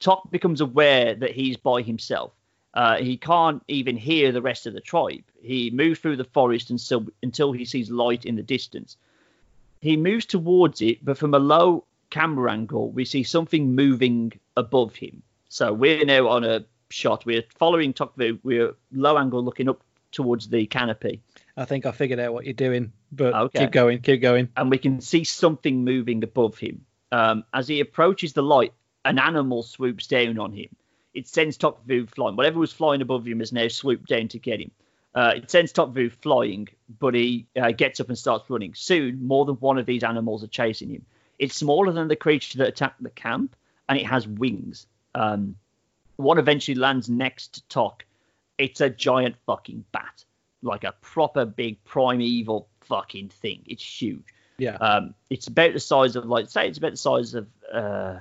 Tok 0.00 0.30
becomes 0.30 0.60
aware 0.60 1.14
that 1.14 1.30
he's 1.32 1.56
by 1.56 1.82
himself. 1.82 2.32
Uh, 2.74 2.96
he 2.96 3.16
can't 3.16 3.62
even 3.68 3.96
hear 3.96 4.32
the 4.32 4.42
rest 4.42 4.66
of 4.66 4.74
the 4.74 4.80
tribe. 4.80 5.22
He 5.40 5.70
moves 5.70 6.00
through 6.00 6.16
the 6.16 6.24
forest 6.24 6.70
until, 6.70 7.06
until 7.22 7.52
he 7.52 7.64
sees 7.64 7.90
light 7.90 8.24
in 8.24 8.34
the 8.34 8.42
distance. 8.42 8.96
He 9.80 9.96
moves 9.96 10.26
towards 10.26 10.82
it, 10.82 11.04
but 11.04 11.16
from 11.16 11.34
a 11.34 11.38
low 11.38 11.84
camera 12.10 12.52
angle, 12.52 12.90
we 12.90 13.04
see 13.04 13.22
something 13.22 13.74
moving 13.74 14.32
above 14.56 14.96
him. 14.96 15.22
So 15.48 15.72
we're 15.72 16.04
now 16.04 16.28
on 16.28 16.42
a 16.42 16.64
shot. 16.90 17.24
We're 17.24 17.44
following 17.58 17.92
Tok 17.92 18.16
Vu. 18.16 18.38
We're 18.42 18.74
low 18.92 19.18
angle 19.18 19.44
looking 19.44 19.68
up 19.68 19.82
towards 20.10 20.48
the 20.48 20.66
canopy. 20.66 21.20
I 21.56 21.64
think 21.64 21.86
I 21.86 21.92
figured 21.92 22.18
out 22.18 22.32
what 22.32 22.44
you're 22.44 22.54
doing, 22.54 22.92
but 23.12 23.34
Okay. 23.34 23.60
keep 23.60 23.70
going, 23.72 24.00
keep 24.00 24.20
going. 24.20 24.48
and 24.56 24.70
we 24.70 24.78
can 24.78 25.00
see 25.00 25.22
something 25.24 25.84
moving 25.84 26.24
above 26.24 26.58
him. 26.58 26.84
Um, 27.12 27.44
as 27.52 27.68
he 27.68 27.80
approaches 27.80 28.32
the 28.32 28.42
light, 28.42 28.72
an 29.04 29.18
animal 29.18 29.62
swoops 29.62 30.06
down 30.06 30.38
on 30.38 30.52
him. 30.52 30.68
It 31.12 31.28
sends 31.28 31.56
Tok 31.56 31.84
Vu 31.86 32.06
flying. 32.06 32.36
Whatever 32.36 32.58
was 32.58 32.72
flying 32.72 33.02
above 33.02 33.26
him 33.26 33.38
has 33.38 33.52
now 33.52 33.68
swooped 33.68 34.08
down 34.08 34.28
to 34.28 34.38
get 34.38 34.60
him. 34.60 34.70
Uh, 35.14 35.34
it 35.36 35.50
sends 35.50 35.72
Tok 35.72 35.90
Vu 35.90 36.10
flying, 36.10 36.68
but 36.98 37.14
he 37.14 37.46
uh, 37.60 37.70
gets 37.70 38.00
up 38.00 38.08
and 38.08 38.18
starts 38.18 38.50
running. 38.50 38.74
Soon, 38.74 39.24
more 39.24 39.44
than 39.44 39.54
one 39.56 39.78
of 39.78 39.86
these 39.86 40.02
animals 40.02 40.42
are 40.42 40.48
chasing 40.48 40.90
him. 40.90 41.06
It's 41.38 41.54
smaller 41.54 41.92
than 41.92 42.08
the 42.08 42.16
creature 42.16 42.58
that 42.58 42.68
attacked 42.68 43.02
the 43.02 43.10
camp, 43.10 43.54
and 43.88 43.98
it 43.98 44.06
has 44.06 44.26
wings. 44.26 44.86
Um, 45.14 45.56
one 46.16 46.38
eventually 46.38 46.74
lands 46.74 47.08
next 47.08 47.54
to 47.54 47.62
Tok. 47.68 48.04
It's 48.58 48.80
a 48.80 48.90
giant 48.90 49.36
fucking 49.46 49.84
bat, 49.92 50.24
like 50.62 50.82
a 50.82 50.94
proper 51.00 51.44
big 51.44 51.84
primeval 51.84 52.68
fucking 52.80 53.28
thing. 53.28 53.62
It's 53.66 53.84
huge. 53.84 54.33
Yeah. 54.58 54.76
Um, 54.76 55.14
it's 55.30 55.46
about 55.46 55.72
the 55.72 55.80
size 55.80 56.16
of 56.16 56.26
like 56.26 56.48
say 56.48 56.68
it's 56.68 56.78
about 56.78 56.92
the 56.92 56.96
size 56.96 57.34
of 57.34 57.48
uh, 57.72 58.18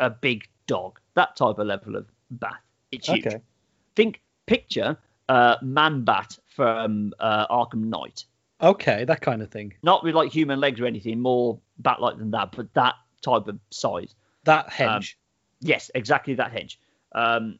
a 0.00 0.10
big 0.10 0.48
dog. 0.66 1.00
That 1.14 1.36
type 1.36 1.58
of 1.58 1.66
level 1.66 1.96
of 1.96 2.06
bat. 2.30 2.60
It's 2.92 3.08
huge. 3.08 3.26
Okay. 3.26 3.40
Think 3.96 4.20
picture 4.46 4.98
uh, 5.28 5.56
man 5.62 6.04
bat 6.04 6.38
from 6.46 7.12
uh, 7.18 7.46
Arkham 7.46 7.84
Knight. 7.84 8.24
Okay, 8.60 9.04
that 9.04 9.20
kind 9.20 9.42
of 9.42 9.50
thing. 9.50 9.74
Not 9.82 10.04
with 10.04 10.14
like 10.14 10.30
human 10.30 10.60
legs 10.60 10.80
or 10.80 10.86
anything, 10.86 11.20
more 11.20 11.58
bat 11.78 12.00
like 12.00 12.18
than 12.18 12.30
that, 12.32 12.52
but 12.52 12.72
that 12.74 12.94
type 13.20 13.48
of 13.48 13.58
size. 13.70 14.14
That 14.44 14.70
hedge. 14.70 15.18
Yes, 15.60 15.90
exactly 15.94 16.34
that 16.34 16.52
hedge. 16.52 16.78
Um, 17.12 17.58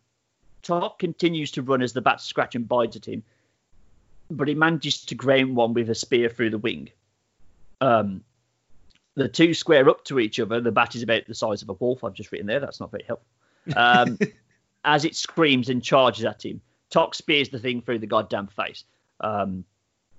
Tok 0.62 0.98
continues 0.98 1.50
to 1.52 1.62
run 1.62 1.82
as 1.82 1.92
the 1.92 2.00
bat 2.00 2.20
scratch 2.20 2.54
and 2.54 2.68
bites 2.68 2.96
at 2.96 3.06
him, 3.06 3.22
but 4.30 4.48
he 4.48 4.54
manages 4.54 5.04
to 5.06 5.14
ground 5.14 5.56
one 5.56 5.74
with 5.74 5.90
a 5.90 5.94
spear 5.94 6.28
through 6.28 6.50
the 6.50 6.58
wing. 6.58 6.90
Um, 7.84 8.24
the 9.14 9.28
two 9.28 9.54
square 9.54 9.88
up 9.88 10.04
to 10.06 10.18
each 10.18 10.40
other. 10.40 10.60
The 10.60 10.72
bat 10.72 10.94
is 10.94 11.02
about 11.02 11.26
the 11.26 11.34
size 11.34 11.62
of 11.62 11.68
a 11.68 11.74
wolf. 11.74 12.02
I've 12.02 12.14
just 12.14 12.32
written 12.32 12.46
there. 12.46 12.60
That's 12.60 12.80
not 12.80 12.90
very 12.90 13.04
helpful. 13.06 13.28
Um, 13.76 14.18
as 14.84 15.04
it 15.04 15.14
screams 15.14 15.68
and 15.68 15.82
charges 15.82 16.24
at 16.24 16.44
him, 16.44 16.60
Tok 16.90 17.14
spears 17.14 17.48
the 17.48 17.58
thing 17.58 17.80
through 17.80 18.00
the 18.00 18.06
goddamn 18.06 18.48
face. 18.48 18.84
Um, 19.20 19.64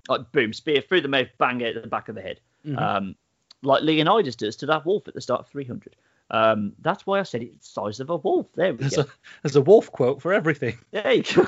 like 0.07 0.31
boom, 0.31 0.53
spear 0.53 0.81
through 0.81 1.01
the 1.01 1.07
mouth, 1.07 1.27
bang 1.37 1.61
it 1.61 1.75
at 1.75 1.83
the 1.83 1.89
back 1.89 2.09
of 2.09 2.15
the 2.15 2.21
head. 2.21 2.39
Mhm. 2.65 2.79
Um, 2.79 3.15
like 3.63 3.81
Leonidas 3.83 4.35
does 4.35 4.55
to 4.57 4.65
that 4.67 4.85
wolf 4.85 5.07
at 5.07 5.13
the 5.13 5.21
start 5.21 5.41
of 5.41 5.47
300. 5.47 5.95
Um, 6.31 6.73
that's 6.79 7.05
why 7.05 7.19
I 7.19 7.23
said 7.23 7.41
it's 7.43 7.67
the 7.67 7.81
size 7.81 7.99
of 7.99 8.09
a 8.09 8.17
wolf. 8.17 8.47
There 8.55 8.73
we 8.73 8.79
there's, 8.79 8.95
go. 8.95 9.01
a, 9.01 9.07
there's 9.43 9.55
a 9.55 9.61
wolf 9.61 9.91
quote 9.91 10.21
for 10.21 10.33
everything. 10.33 10.77
There 10.91 11.13
you 11.13 11.23
go. 11.23 11.47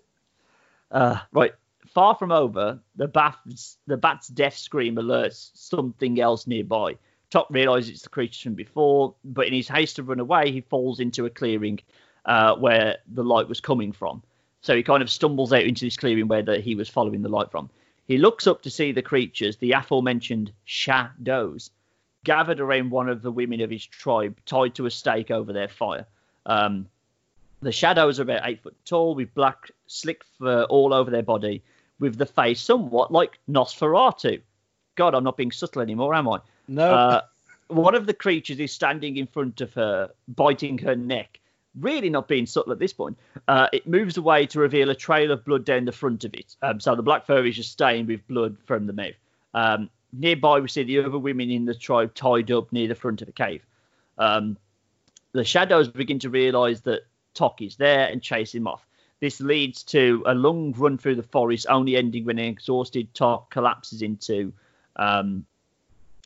uh, 0.90 1.18
right. 1.32 1.54
Far 1.94 2.14
from 2.14 2.30
over, 2.30 2.78
the 2.96 3.08
bat's, 3.08 3.78
the 3.86 3.96
bat's 3.96 4.28
death 4.28 4.56
scream 4.56 4.94
alerts 4.96 5.50
something 5.54 6.20
else 6.20 6.46
nearby. 6.46 6.96
Tok 7.30 7.48
realizes 7.50 7.90
it's 7.90 8.02
the 8.02 8.08
creature 8.08 8.48
from 8.48 8.54
before, 8.54 9.14
but 9.24 9.46
in 9.46 9.52
his 9.52 9.68
haste 9.68 9.96
to 9.96 10.02
run 10.02 10.20
away, 10.20 10.50
he 10.52 10.60
falls 10.60 11.00
into 11.00 11.26
a 11.26 11.30
clearing 11.30 11.80
uh, 12.26 12.54
where 12.56 12.98
the 13.08 13.24
light 13.24 13.48
was 13.48 13.60
coming 13.60 13.92
from. 13.92 14.22
So 14.62 14.76
he 14.76 14.82
kind 14.82 15.02
of 15.02 15.10
stumbles 15.10 15.52
out 15.52 15.62
into 15.62 15.84
this 15.84 15.96
clearing 15.96 16.28
where 16.28 16.42
the, 16.42 16.60
he 16.60 16.74
was 16.74 16.88
following 16.88 17.22
the 17.22 17.28
light 17.28 17.50
from. 17.50 17.70
He 18.06 18.18
looks 18.18 18.46
up 18.46 18.62
to 18.62 18.70
see 18.70 18.92
the 18.92 19.02
creatures, 19.02 19.56
the 19.56 19.72
aforementioned 19.72 20.52
shadows, 20.64 21.70
gathered 22.24 22.60
around 22.60 22.90
one 22.90 23.08
of 23.08 23.22
the 23.22 23.32
women 23.32 23.60
of 23.60 23.70
his 23.70 23.86
tribe, 23.86 24.38
tied 24.46 24.74
to 24.74 24.86
a 24.86 24.90
stake 24.90 25.30
over 25.30 25.52
their 25.52 25.68
fire. 25.68 26.06
Um, 26.46 26.88
the 27.62 27.72
shadows 27.72 28.18
are 28.18 28.24
about 28.24 28.42
eight 28.44 28.62
foot 28.62 28.76
tall, 28.84 29.14
with 29.14 29.34
black 29.34 29.70
slick 29.86 30.22
fur 30.38 30.64
all 30.64 30.92
over 30.92 31.10
their 31.10 31.22
body, 31.22 31.62
with 32.00 32.16
the 32.18 32.26
face 32.26 32.60
somewhat 32.60 33.12
like 33.12 33.38
Nosferatu. 33.48 34.40
God, 34.96 35.14
I'm 35.14 35.22
not 35.22 35.36
being 35.36 35.52
subtle 35.52 35.82
anymore, 35.82 36.14
am 36.14 36.28
I? 36.28 36.40
No. 36.66 36.92
Uh, 36.92 37.20
one 37.68 37.94
of 37.94 38.06
the 38.06 38.14
creatures 38.14 38.58
is 38.58 38.72
standing 38.72 39.16
in 39.16 39.26
front 39.26 39.60
of 39.60 39.72
her, 39.74 40.10
biting 40.26 40.78
her 40.78 40.96
neck. 40.96 41.38
Really 41.78 42.10
not 42.10 42.26
being 42.26 42.46
subtle 42.46 42.72
at 42.72 42.80
this 42.80 42.92
point. 42.92 43.16
Uh, 43.46 43.68
it 43.72 43.86
moves 43.86 44.16
away 44.16 44.46
to 44.46 44.58
reveal 44.58 44.90
a 44.90 44.94
trail 44.94 45.30
of 45.30 45.44
blood 45.44 45.64
down 45.64 45.84
the 45.84 45.92
front 45.92 46.24
of 46.24 46.34
it. 46.34 46.56
Um, 46.62 46.80
so 46.80 46.96
the 46.96 47.02
black 47.02 47.26
fur 47.26 47.46
is 47.46 47.54
just 47.54 47.70
stained 47.70 48.08
with 48.08 48.26
blood 48.26 48.56
from 48.64 48.86
the 48.86 48.92
mouth. 48.92 49.14
Um, 49.54 49.88
nearby, 50.12 50.58
we 50.58 50.68
see 50.68 50.82
the 50.82 50.98
other 50.98 51.18
women 51.18 51.48
in 51.50 51.66
the 51.66 51.74
tribe 51.74 52.14
tied 52.14 52.50
up 52.50 52.72
near 52.72 52.88
the 52.88 52.96
front 52.96 53.22
of 53.22 53.26
the 53.26 53.32
cave. 53.32 53.64
Um, 54.18 54.56
the 55.32 55.44
shadows 55.44 55.88
begin 55.88 56.18
to 56.20 56.30
realize 56.30 56.80
that 56.82 57.02
Tok 57.34 57.62
is 57.62 57.76
there 57.76 58.08
and 58.08 58.20
chase 58.20 58.52
him 58.52 58.66
off. 58.66 58.84
This 59.20 59.40
leads 59.40 59.82
to 59.84 60.22
a 60.26 60.34
long 60.34 60.72
run 60.72 60.96
through 60.96 61.16
the 61.16 61.22
forest, 61.22 61.66
only 61.68 61.96
ending 61.96 62.24
when 62.24 62.38
an 62.38 62.46
exhausted 62.46 63.12
Tok 63.14 63.50
collapses 63.50 64.00
into 64.00 64.52
um, 64.96 65.44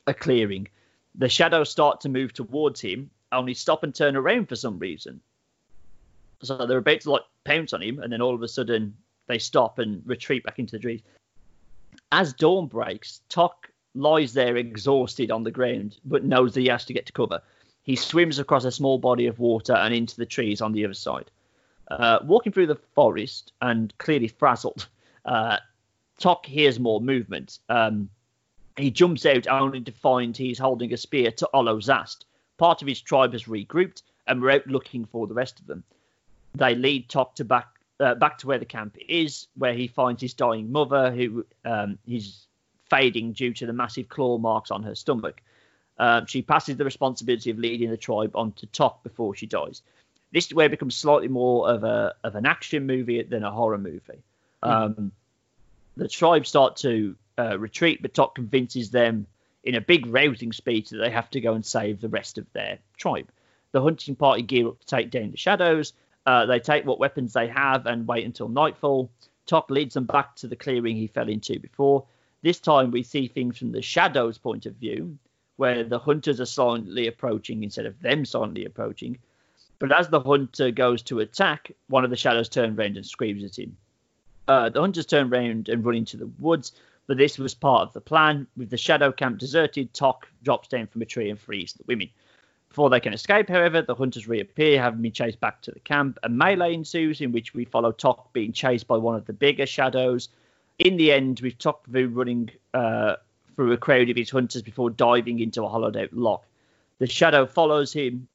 a 0.06 0.14
clearing. 0.14 0.68
The 1.16 1.28
shadows 1.28 1.70
start 1.70 2.00
to 2.02 2.08
move 2.08 2.32
towards 2.32 2.80
him, 2.80 3.10
only 3.32 3.54
stop 3.54 3.82
and 3.82 3.94
turn 3.94 4.16
around 4.16 4.48
for 4.48 4.56
some 4.56 4.78
reason. 4.78 5.20
So 6.42 6.66
they're 6.66 6.78
about 6.78 7.00
to 7.02 7.10
like 7.10 7.22
pounce 7.44 7.72
on 7.72 7.82
him, 7.82 7.98
and 7.98 8.12
then 8.12 8.22
all 8.22 8.34
of 8.34 8.42
a 8.42 8.48
sudden 8.48 8.96
they 9.26 9.38
stop 9.38 9.78
and 9.78 10.02
retreat 10.06 10.44
back 10.44 10.58
into 10.60 10.72
the 10.72 10.82
trees. 10.82 11.02
As 12.12 12.32
dawn 12.32 12.68
breaks, 12.68 13.22
Tok 13.28 13.70
lies 13.94 14.34
there 14.34 14.56
exhausted 14.56 15.32
on 15.32 15.42
the 15.42 15.50
ground, 15.50 15.98
but 16.04 16.24
knows 16.24 16.54
that 16.54 16.60
he 16.60 16.68
has 16.68 16.84
to 16.84 16.92
get 16.92 17.06
to 17.06 17.12
cover. 17.12 17.40
He 17.82 17.96
swims 17.96 18.38
across 18.38 18.64
a 18.64 18.72
small 18.72 18.98
body 18.98 19.26
of 19.26 19.40
water 19.40 19.74
and 19.74 19.92
into 19.92 20.16
the 20.16 20.26
trees 20.26 20.60
on 20.60 20.72
the 20.72 20.84
other 20.84 20.94
side. 20.94 21.30
Uh, 21.88 22.18
walking 22.24 22.52
through 22.52 22.66
the 22.66 22.80
forest 22.94 23.52
and 23.60 23.96
clearly 23.98 24.28
frazzled, 24.28 24.88
uh, 25.24 25.58
Tok 26.18 26.46
hears 26.46 26.78
more 26.80 27.00
movement. 27.00 27.58
Um, 27.68 28.10
He 28.76 28.90
jumps 28.90 29.24
out 29.26 29.46
only 29.46 29.80
to 29.82 29.92
find 29.92 30.36
he's 30.36 30.58
holding 30.58 30.92
a 30.92 30.96
spear 30.96 31.30
to 31.30 31.48
Olo 31.52 31.78
Zast. 31.78 32.24
Part 32.56 32.82
of 32.82 32.88
his 32.88 33.00
tribe 33.00 33.32
has 33.32 33.44
regrouped 33.44 34.02
and 34.26 34.40
we're 34.40 34.50
out 34.50 34.66
looking 34.66 35.04
for 35.04 35.26
the 35.26 35.34
rest 35.34 35.60
of 35.60 35.66
them. 35.66 35.84
They 36.54 36.74
lead 36.74 37.08
Tok 37.08 37.36
to 37.36 37.44
back 37.44 37.68
uh, 38.00 38.14
back 38.16 38.38
to 38.38 38.48
where 38.48 38.58
the 38.58 38.64
camp 38.64 38.96
is, 39.08 39.46
where 39.56 39.74
he 39.74 39.86
finds 39.86 40.20
his 40.20 40.34
dying 40.34 40.72
mother, 40.72 41.12
who 41.12 41.46
um, 41.64 41.98
is 42.06 42.46
fading 42.90 43.32
due 43.32 43.54
to 43.54 43.66
the 43.66 43.72
massive 43.72 44.08
claw 44.08 44.38
marks 44.38 44.70
on 44.72 44.82
her 44.82 44.96
stomach. 44.96 45.40
Um, 45.98 46.26
she 46.26 46.42
passes 46.42 46.76
the 46.76 46.84
responsibility 46.84 47.50
of 47.50 47.58
leading 47.58 47.90
the 47.90 47.96
tribe 47.96 48.34
on 48.34 48.52
to 48.52 48.66
Tok 48.66 49.04
before 49.04 49.36
she 49.36 49.46
dies. 49.46 49.82
This 50.34 50.46
is 50.46 50.54
where 50.54 50.66
it 50.66 50.70
becomes 50.70 50.96
slightly 50.96 51.28
more 51.28 51.70
of 51.70 51.84
a 51.84 52.16
of 52.24 52.34
an 52.34 52.44
action 52.44 52.86
movie 52.86 53.22
than 53.22 53.44
a 53.44 53.52
horror 53.52 53.78
movie. 53.78 54.24
Mm. 54.64 54.68
Um, 54.68 55.12
the 55.96 56.08
tribe 56.08 56.44
start 56.44 56.74
to 56.78 57.14
uh, 57.38 57.56
retreat, 57.56 58.02
but 58.02 58.14
Tok 58.14 58.34
convinces 58.34 58.90
them 58.90 59.28
in 59.62 59.76
a 59.76 59.80
big 59.80 60.06
rousing 60.06 60.52
speech 60.52 60.90
that 60.90 60.98
they 60.98 61.10
have 61.10 61.30
to 61.30 61.40
go 61.40 61.54
and 61.54 61.64
save 61.64 62.00
the 62.00 62.08
rest 62.08 62.36
of 62.36 62.52
their 62.52 62.78
tribe. 62.96 63.28
The 63.70 63.80
hunting 63.80 64.16
party 64.16 64.42
gear 64.42 64.66
up 64.66 64.80
to 64.80 64.86
take 64.86 65.12
down 65.12 65.30
the 65.30 65.36
shadows. 65.36 65.92
Uh, 66.26 66.46
they 66.46 66.58
take 66.58 66.84
what 66.84 66.98
weapons 66.98 67.32
they 67.32 67.46
have 67.46 67.86
and 67.86 68.08
wait 68.08 68.24
until 68.24 68.48
nightfall. 68.48 69.10
Tok 69.46 69.70
leads 69.70 69.94
them 69.94 70.04
back 70.04 70.34
to 70.36 70.48
the 70.48 70.56
clearing 70.56 70.96
he 70.96 71.06
fell 71.06 71.28
into 71.28 71.60
before. 71.60 72.06
This 72.42 72.58
time 72.58 72.90
we 72.90 73.04
see 73.04 73.28
things 73.28 73.56
from 73.56 73.70
the 73.70 73.82
shadows' 73.82 74.38
point 74.38 74.66
of 74.66 74.74
view, 74.74 75.16
where 75.58 75.84
the 75.84 76.00
hunters 76.00 76.40
are 76.40 76.46
silently 76.46 77.06
approaching 77.06 77.62
instead 77.62 77.86
of 77.86 78.00
them 78.00 78.24
silently 78.24 78.64
approaching. 78.64 79.16
But 79.86 79.98
as 80.00 80.08
the 80.08 80.20
hunter 80.20 80.70
goes 80.70 81.02
to 81.02 81.20
attack, 81.20 81.70
one 81.88 82.04
of 82.04 82.10
the 82.10 82.16
shadows 82.16 82.48
turns 82.48 82.78
around 82.78 82.96
and 82.96 83.04
screams 83.04 83.44
at 83.44 83.58
him. 83.58 83.76
Uh, 84.48 84.70
the 84.70 84.80
hunters 84.80 85.04
turn 85.04 85.30
around 85.30 85.68
and 85.68 85.84
run 85.84 85.96
into 85.96 86.16
the 86.16 86.30
woods, 86.38 86.72
but 87.06 87.18
this 87.18 87.36
was 87.36 87.52
part 87.52 87.82
of 87.82 87.92
the 87.92 88.00
plan. 88.00 88.46
With 88.56 88.70
the 88.70 88.78
shadow 88.78 89.12
camp 89.12 89.36
deserted, 89.36 89.92
Tok 89.92 90.26
drops 90.42 90.68
down 90.68 90.86
from 90.86 91.02
a 91.02 91.04
tree 91.04 91.28
and 91.28 91.38
frees 91.38 91.74
the 91.74 91.84
women. 91.86 92.08
Before 92.70 92.88
they 92.88 92.98
can 92.98 93.12
escape, 93.12 93.50
however, 93.50 93.82
the 93.82 93.94
hunters 93.94 94.26
reappear, 94.26 94.80
having 94.80 95.02
been 95.02 95.12
chased 95.12 95.38
back 95.38 95.60
to 95.60 95.70
the 95.70 95.80
camp. 95.80 96.18
A 96.22 96.30
melee 96.30 96.72
ensues 96.72 97.20
in 97.20 97.30
which 97.30 97.52
we 97.52 97.66
follow 97.66 97.92
Tok 97.92 98.32
being 98.32 98.52
chased 98.52 98.86
by 98.86 98.96
one 98.96 99.16
of 99.16 99.26
the 99.26 99.34
bigger 99.34 99.66
shadows. 99.66 100.30
In 100.78 100.96
the 100.96 101.12
end, 101.12 101.40
we've 101.40 101.58
Tok 101.58 101.84
Vu 101.88 102.08
running 102.08 102.50
uh, 102.72 103.16
through 103.54 103.72
a 103.72 103.76
crowd 103.76 104.08
of 104.08 104.16
his 104.16 104.30
hunters 104.30 104.62
before 104.62 104.88
diving 104.88 105.40
into 105.40 105.62
a 105.62 105.68
hollowed 105.68 105.98
out 105.98 106.14
lock. 106.14 106.46
The 107.00 107.06
shadow 107.06 107.44
follows 107.44 107.92
him, 107.92 108.28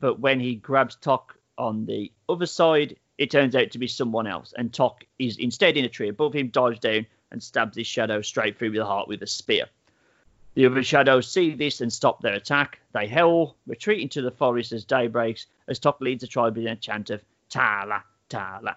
but 0.00 0.20
when 0.20 0.40
he 0.40 0.54
grabs 0.54 0.96
Tok 0.96 1.36
on 1.58 1.86
the 1.86 2.12
other 2.28 2.46
side, 2.46 2.96
it 3.18 3.30
turns 3.30 3.56
out 3.56 3.70
to 3.70 3.78
be 3.78 3.88
someone 3.88 4.26
else, 4.26 4.52
and 4.56 4.72
Tok 4.72 5.04
is 5.18 5.38
instead 5.38 5.76
in 5.76 5.84
a 5.84 5.88
tree 5.88 6.08
above 6.08 6.34
him, 6.34 6.48
dives 6.48 6.80
down 6.80 7.06
and 7.30 7.42
stabs 7.42 7.76
his 7.76 7.86
shadow 7.86 8.20
straight 8.20 8.58
through 8.58 8.72
the 8.72 8.84
heart 8.84 9.08
with 9.08 9.22
a 9.22 9.26
spear. 9.26 9.66
The 10.54 10.66
other 10.66 10.82
shadows 10.82 11.30
see 11.30 11.54
this 11.54 11.80
and 11.82 11.92
stop 11.92 12.22
their 12.22 12.34
attack. 12.34 12.80
They 12.92 13.06
howl, 13.06 13.56
retreat 13.66 14.00
into 14.00 14.22
the 14.22 14.30
forest 14.30 14.72
as 14.72 14.84
day 14.84 15.06
breaks, 15.06 15.46
as 15.68 15.78
Tok 15.78 16.00
leads 16.00 16.22
the 16.22 16.26
tribe 16.26 16.56
in 16.56 16.66
a 16.66 16.76
chant 16.76 17.10
of 17.10 17.22
Tala, 17.50 18.02
Tala. 18.28 18.76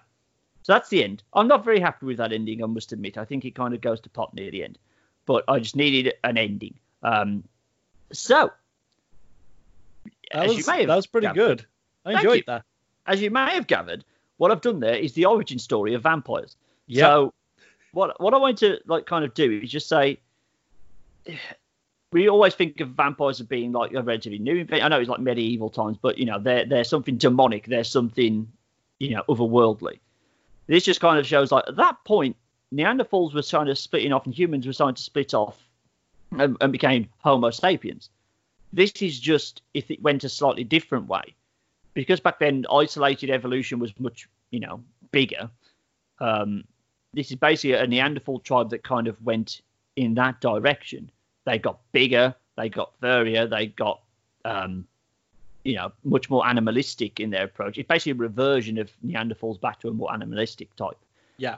So 0.62 0.74
that's 0.74 0.90
the 0.90 1.02
end. 1.02 1.22
I'm 1.32 1.48
not 1.48 1.64
very 1.64 1.80
happy 1.80 2.06
with 2.06 2.18
that 2.18 2.32
ending, 2.32 2.62
I 2.62 2.66
must 2.66 2.92
admit. 2.92 3.16
I 3.16 3.24
think 3.24 3.44
it 3.44 3.54
kind 3.54 3.72
of 3.72 3.80
goes 3.80 4.00
to 4.00 4.10
pot 4.10 4.34
near 4.34 4.50
the 4.50 4.62
end. 4.64 4.78
But 5.24 5.44
I 5.48 5.58
just 5.58 5.76
needed 5.76 6.14
an 6.22 6.36
ending. 6.36 6.74
Um, 7.02 7.44
so, 8.12 8.50
that 10.32 10.48
was, 10.48 10.66
that 10.66 10.88
was 10.88 11.06
pretty 11.06 11.26
gathered, 11.26 11.58
good. 11.58 11.66
I 12.04 12.12
enjoyed 12.12 12.44
that. 12.46 12.64
As 13.06 13.20
you 13.20 13.30
may 13.30 13.50
have 13.50 13.66
gathered, 13.66 14.04
what 14.36 14.50
I've 14.50 14.60
done 14.60 14.80
there 14.80 14.94
is 14.94 15.12
the 15.12 15.26
origin 15.26 15.58
story 15.58 15.94
of 15.94 16.02
vampires. 16.02 16.56
Yep. 16.86 17.06
So 17.06 17.34
what 17.92 18.20
what 18.20 18.34
I 18.34 18.36
want 18.36 18.58
to 18.58 18.78
like 18.86 19.06
kind 19.06 19.24
of 19.24 19.34
do 19.34 19.60
is 19.62 19.70
just 19.70 19.88
say 19.88 20.18
we 22.12 22.28
always 22.28 22.54
think 22.54 22.80
of 22.80 22.90
vampires 22.90 23.40
as 23.40 23.46
being 23.46 23.72
like 23.72 23.92
a 23.92 24.02
relatively 24.02 24.38
new 24.38 24.66
I 24.70 24.88
know 24.88 25.00
it's 25.00 25.08
like 25.08 25.20
medieval 25.20 25.70
times, 25.70 25.98
but 26.00 26.18
you 26.18 26.24
know 26.24 26.38
they're 26.38 26.64
they're 26.64 26.84
something 26.84 27.16
demonic. 27.16 27.66
They're 27.66 27.84
something 27.84 28.50
you 28.98 29.14
know 29.14 29.24
otherworldly. 29.28 29.98
This 30.66 30.84
just 30.84 31.00
kind 31.00 31.18
of 31.18 31.26
shows 31.26 31.52
like 31.52 31.64
at 31.66 31.76
that 31.76 31.96
point 32.04 32.36
Neanderthals 32.72 33.34
were 33.34 33.42
kind 33.42 33.68
of 33.68 33.78
splitting 33.78 34.12
off 34.12 34.26
and 34.26 34.34
humans 34.34 34.66
were 34.66 34.72
starting 34.72 34.94
to 34.94 35.02
split 35.02 35.34
off 35.34 35.58
and, 36.38 36.56
and 36.60 36.72
became 36.72 37.08
Homo 37.18 37.50
sapiens. 37.50 38.10
This 38.72 38.92
is 39.02 39.18
just 39.18 39.62
if 39.74 39.90
it 39.90 40.02
went 40.02 40.24
a 40.24 40.28
slightly 40.28 40.64
different 40.64 41.08
way 41.08 41.34
because 41.94 42.20
back 42.20 42.38
then 42.38 42.66
isolated 42.70 43.30
evolution 43.30 43.78
was 43.78 43.98
much 43.98 44.28
you 44.50 44.60
know 44.60 44.82
bigger. 45.10 45.50
Um, 46.20 46.64
this 47.12 47.30
is 47.30 47.36
basically 47.36 47.72
a 47.72 47.86
Neanderthal 47.86 48.38
tribe 48.40 48.70
that 48.70 48.84
kind 48.84 49.08
of 49.08 49.20
went 49.24 49.62
in 49.96 50.14
that 50.14 50.40
direction. 50.40 51.10
They 51.44 51.58
got 51.58 51.80
bigger, 51.92 52.34
they 52.56 52.68
got 52.68 52.92
furrier, 53.00 53.46
they 53.46 53.66
got 53.66 54.00
um, 54.44 54.86
you 55.64 55.74
know 55.74 55.92
much 56.04 56.30
more 56.30 56.46
animalistic 56.46 57.20
in 57.20 57.30
their 57.30 57.44
approach. 57.44 57.78
It's 57.78 57.88
basically 57.88 58.12
a 58.12 58.16
reversion 58.16 58.78
of 58.78 58.90
Neanderthals 59.04 59.60
back 59.60 59.80
to 59.80 59.88
a 59.88 59.92
more 59.92 60.12
animalistic 60.12 60.74
type. 60.76 60.98
Yeah, 61.38 61.56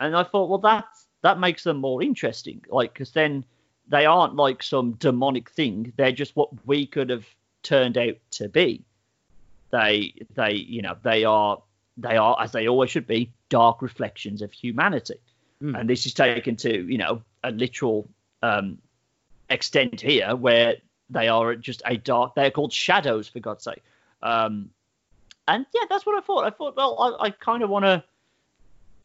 and 0.00 0.16
I 0.16 0.24
thought, 0.24 0.48
well, 0.48 0.58
that 0.58 0.86
that 1.22 1.38
makes 1.38 1.64
them 1.64 1.78
more 1.78 2.02
interesting, 2.02 2.64
like 2.68 2.92
because 2.92 3.12
then 3.12 3.44
they 3.88 4.06
aren't 4.06 4.36
like 4.36 4.62
some 4.62 4.92
demonic 4.92 5.50
thing. 5.50 5.92
They're 5.96 6.12
just 6.12 6.36
what 6.36 6.50
we 6.66 6.86
could 6.86 7.10
have 7.10 7.26
turned 7.62 7.98
out 7.98 8.16
to 8.32 8.48
be. 8.48 8.84
They 9.70 10.14
they 10.34 10.52
you 10.52 10.82
know 10.82 10.96
they 11.02 11.24
are 11.24 11.62
they 11.96 12.16
are 12.16 12.36
as 12.40 12.52
they 12.52 12.68
always 12.68 12.90
should 12.90 13.06
be 13.06 13.32
dark 13.48 13.82
reflections 13.82 14.42
of 14.42 14.52
humanity, 14.52 15.20
mm. 15.62 15.78
and 15.78 15.88
this 15.88 16.06
is 16.06 16.14
taken 16.14 16.56
to 16.56 16.90
you 16.90 16.98
know 16.98 17.22
a 17.44 17.50
literal 17.50 18.08
um, 18.42 18.78
extent 19.50 20.00
here 20.00 20.34
where 20.36 20.76
they 21.10 21.28
are 21.28 21.54
just 21.54 21.82
a 21.86 21.96
dark. 21.96 22.34
They 22.34 22.46
are 22.46 22.50
called 22.50 22.72
shadows 22.72 23.28
for 23.28 23.40
God's 23.40 23.64
sake. 23.64 23.82
Um, 24.22 24.70
and 25.46 25.64
yeah, 25.74 25.84
that's 25.88 26.04
what 26.04 26.16
I 26.16 26.20
thought. 26.24 26.44
I 26.44 26.50
thought, 26.50 26.76
well, 26.76 27.18
I, 27.20 27.26
I 27.26 27.30
kind 27.30 27.62
of 27.62 27.70
want 27.70 27.84
to 27.86 28.04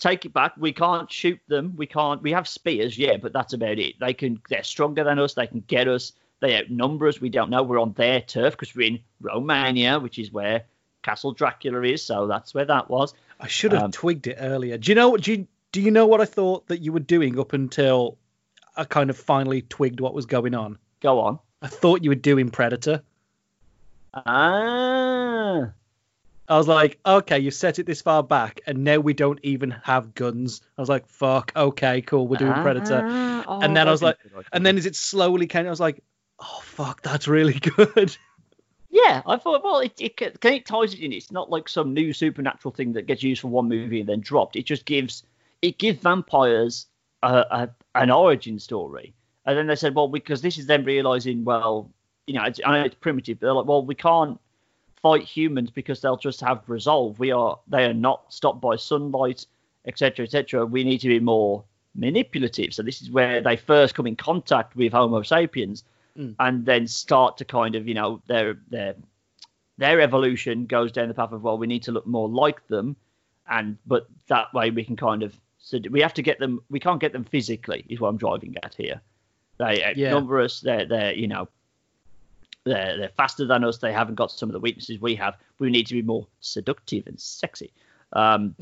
take 0.04 0.26
it 0.26 0.34
back. 0.34 0.54
We 0.58 0.74
can't 0.74 1.10
shoot 1.10 1.40
them. 1.48 1.74
We 1.78 1.88
can't. 1.88 2.22
We 2.22 2.34
have 2.34 2.48
spears, 2.48 2.98
yeah, 2.98 3.18
but 3.18 3.32
that's 3.32 3.54
about 3.54 3.80
it. 3.80 4.00
They 4.00 4.14
can. 4.14 4.42
They're 4.50 4.64
stronger 4.64 5.04
than 5.04 5.18
us. 5.18 5.34
They 5.34 5.48
can 5.48 5.62
get 5.62 5.88
us. 5.88 6.12
They 6.42 6.58
outnumber 6.58 7.08
us. 7.08 7.22
We 7.22 7.30
don't 7.30 7.50
know. 7.50 7.64
We're 7.64 7.80
on 7.80 7.94
their 7.94 8.20
turf 8.20 8.54
because 8.54 8.76
we're 8.76 8.88
in 8.88 9.00
Romania, 9.22 10.00
which 10.00 10.20
is 10.20 10.32
where 10.32 10.66
Castle 11.02 11.32
Dracula 11.32 11.82
is. 11.84 12.04
So 12.04 12.28
that's 12.28 12.54
where 12.54 12.66
that 12.66 12.90
was. 12.90 13.14
I 13.40 13.48
should 13.48 13.72
have 13.72 13.84
um, 13.84 13.92
twigged 13.92 14.28
it 14.28 14.38
earlier. 14.40 14.78
Do 14.78 14.92
you 14.92 14.96
know? 14.96 15.16
Do 15.16 15.32
you, 15.32 15.48
do 15.72 15.82
you 15.82 15.90
know 15.90 16.06
what 16.06 16.20
I 16.20 16.26
thought 16.26 16.68
that 16.68 16.82
you 16.82 16.92
were 16.92 17.00
doing 17.00 17.40
up 17.40 17.54
until 17.54 18.18
I 18.76 18.84
kind 18.84 19.10
of 19.10 19.18
finally 19.18 19.62
twigged 19.62 20.02
what 20.02 20.14
was 20.14 20.26
going 20.26 20.54
on? 20.54 20.78
Go 21.00 21.20
on. 21.22 21.40
I 21.62 21.68
thought 21.68 22.04
you 22.04 22.10
were 22.10 22.16
doing 22.16 22.50
Predator. 22.50 23.02
Ah. 24.14 25.72
I 26.48 26.58
was 26.58 26.68
like, 26.68 27.00
okay, 27.06 27.40
you 27.40 27.52
set 27.52 27.80
it 27.80 27.86
this 27.86 28.02
far 28.02 28.22
back, 28.22 28.62
and 28.68 28.84
now 28.84 29.00
we 29.00 29.14
don't 29.14 29.40
even 29.44 29.72
have 29.84 30.14
guns. 30.14 30.62
I 30.78 30.82
was 30.82 30.90
like, 30.90 31.08
fuck, 31.08 31.54
okay, 31.56 32.02
cool, 32.02 32.28
we're 32.28 32.38
doing 32.38 32.54
Predator. 32.54 33.02
Ah, 33.04 33.46
oh, 33.48 33.62
and 33.62 33.76
then 33.76 33.88
I 33.88 33.92
was 33.92 34.02
like, 34.02 34.18
and 34.52 34.66
then 34.66 34.78
as 34.78 34.86
it 34.86 34.96
slowly 34.96 35.48
came, 35.48 35.66
I 35.66 35.70
was 35.70 35.80
like, 35.80 36.04
oh 36.40 36.60
fuck, 36.64 37.02
that's 37.02 37.28
really 37.28 37.54
good. 37.60 38.18
Yeah, 38.90 39.24
I 39.26 39.38
thought, 39.38 39.64
well, 39.64 39.80
it, 39.80 40.00
it, 40.00 40.20
it 40.22 40.66
ties 40.66 40.94
it 40.94 41.00
in. 41.00 41.14
It's 41.14 41.32
not 41.32 41.50
like 41.50 41.68
some 41.68 41.94
new 41.94 42.14
supernatural 42.14 42.74
thing 42.74 42.94
that 42.94 43.08
gets 43.08 43.24
used 43.24 43.42
for 43.42 43.48
one 43.48 43.68
movie 43.68 44.02
and 44.02 44.10
then 44.10 44.20
dropped. 44.20 44.56
It 44.56 44.66
just 44.66 44.86
gives 44.86 45.24
it 45.64 45.78
gives 45.78 46.00
vampires 46.00 46.86
a, 47.24 47.46
a, 47.50 47.70
an 47.96 48.12
origin 48.12 48.60
story. 48.60 49.14
And 49.46 49.58
then 49.58 49.68
they 49.68 49.76
said, 49.76 49.96
well, 49.96 50.08
because 50.08 50.42
this 50.42 50.58
is 50.58 50.68
them 50.68 50.84
realizing, 50.84 51.44
well, 51.44 51.90
you 52.28 52.36
know, 52.36 52.44
it's, 52.44 52.60
I 52.64 52.80
know 52.80 52.86
it's 52.86 52.96
primitive, 52.96 53.40
but 53.40 53.48
they're 53.48 53.54
like, 53.54 53.66
well, 53.66 53.84
we 53.84 53.96
can't 53.96 54.40
fight 55.04 55.24
humans 55.24 55.70
because 55.70 56.02
they'll 56.02 56.18
just 56.18 56.42
have 56.42 56.64
resolve. 56.68 57.20
We 57.20 57.32
are 57.32 57.60
they 57.68 57.86
are 57.86 57.94
not 57.94 58.34
stopped 58.34 58.62
by 58.62 58.78
sunlight, 58.78 59.46
etc., 59.86 60.26
etc. 60.26 60.66
We 60.66 60.84
need 60.84 61.02
to 61.02 61.10
be 61.10 61.20
more 61.20 61.64
manipulative. 61.94 62.74
So 62.74 62.82
this 62.82 63.02
is 63.04 63.12
where 63.12 63.42
they 63.42 63.58
first 63.58 63.94
come 63.94 64.08
in 64.08 64.16
contact 64.16 64.76
with 64.76 64.94
Homo 64.94 65.22
sapiens, 65.22 65.84
mm. 66.18 66.34
and 66.40 66.66
then 66.66 66.88
start 66.88 67.38
to 67.38 67.46
kind 67.46 67.76
of 67.76 67.88
you 67.88 67.94
know 67.94 68.22
their 68.28 68.58
their 68.70 68.96
their 69.78 70.02
evolution 70.02 70.66
goes 70.66 70.92
down 70.92 71.10
the 71.10 71.14
path 71.14 71.34
of 71.34 71.44
well 71.44 71.58
we 71.58 71.68
need 71.68 71.84
to 71.84 71.92
look 71.92 72.08
more 72.08 72.30
like 72.30 72.66
them, 72.68 72.96
and 73.48 73.78
but 73.86 74.08
that 74.28 74.52
way 74.54 74.72
we 74.72 74.86
can 74.86 74.96
kind 74.96 75.22
of 75.22 75.38
so 75.60 75.78
we 75.92 76.02
have 76.02 76.14
to 76.14 76.22
get 76.22 76.40
them 76.40 76.64
we 76.70 76.80
can't 76.80 77.02
get 77.02 77.12
them 77.12 77.26
physically 77.26 77.86
is 77.90 78.00
what 78.00 78.08
I'm 78.08 78.18
driving 78.18 78.56
at 78.64 78.74
here. 78.74 79.02
They 79.60 79.84
outnumber 79.84 80.40
yeah. 80.40 80.46
us. 80.46 80.62
They're 80.62 80.86
they're 80.86 81.14
you 81.14 81.28
know 81.28 81.50
they're, 82.66 82.98
they're 82.98 83.10
faster 83.10 83.46
than 83.46 83.64
us. 83.64 83.78
They 83.78 83.94
haven't 83.94 84.16
got 84.16 84.32
some 84.32 84.50
of 84.50 84.54
the 84.54 84.60
weaknesses 84.60 85.00
we 85.00 85.16
have. 85.16 85.36
We 85.60 85.70
need 85.70 85.88
to 85.88 85.94
be 85.94 86.02
more 86.02 86.28
seductive 86.40 87.08
and 87.08 87.20
sexy. 87.20 87.72
Um, 88.14 88.56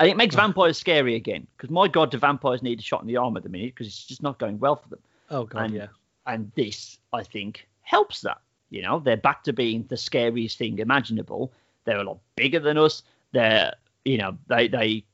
and 0.00 0.08
it 0.08 0.16
makes 0.16 0.34
vampires 0.34 0.78
scary 0.78 1.14
again 1.14 1.46
because 1.56 1.70
my 1.70 1.88
god, 1.88 2.10
do 2.10 2.18
vampires 2.18 2.62
need 2.62 2.80
a 2.80 2.82
shot 2.82 3.02
in 3.02 3.06
the 3.06 3.16
arm 3.16 3.36
at 3.36 3.42
the 3.42 3.48
minute 3.48 3.74
because 3.74 3.86
it's 3.86 4.04
just 4.04 4.22
not 4.22 4.38
going 4.38 4.58
well 4.58 4.76
for 4.76 4.88
them. 4.88 5.00
Oh 5.30 5.44
god, 5.44 5.64
and, 5.64 5.74
yeah. 5.74 5.86
And 6.26 6.50
this, 6.54 6.98
I 7.12 7.22
think, 7.22 7.68
helps 7.82 8.20
that. 8.22 8.40
You 8.70 8.82
know, 8.82 9.00
they're 9.00 9.16
back 9.16 9.44
to 9.44 9.52
being 9.52 9.84
the 9.88 9.96
scariest 9.96 10.58
thing 10.58 10.78
imaginable. 10.78 11.52
They're 11.84 12.00
a 12.00 12.04
lot 12.04 12.18
bigger 12.36 12.58
than 12.58 12.78
us. 12.78 13.02
They're, 13.32 13.74
you 14.04 14.18
know, 14.18 14.38
they 14.48 14.68
they 14.68 15.04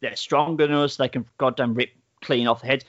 they're 0.00 0.16
stronger 0.16 0.66
than 0.66 0.76
us. 0.76 0.96
They 0.96 1.08
can 1.08 1.26
goddamn 1.38 1.74
rip 1.74 1.90
clean 2.22 2.46
off 2.46 2.62
the 2.62 2.68
heads. 2.68 2.84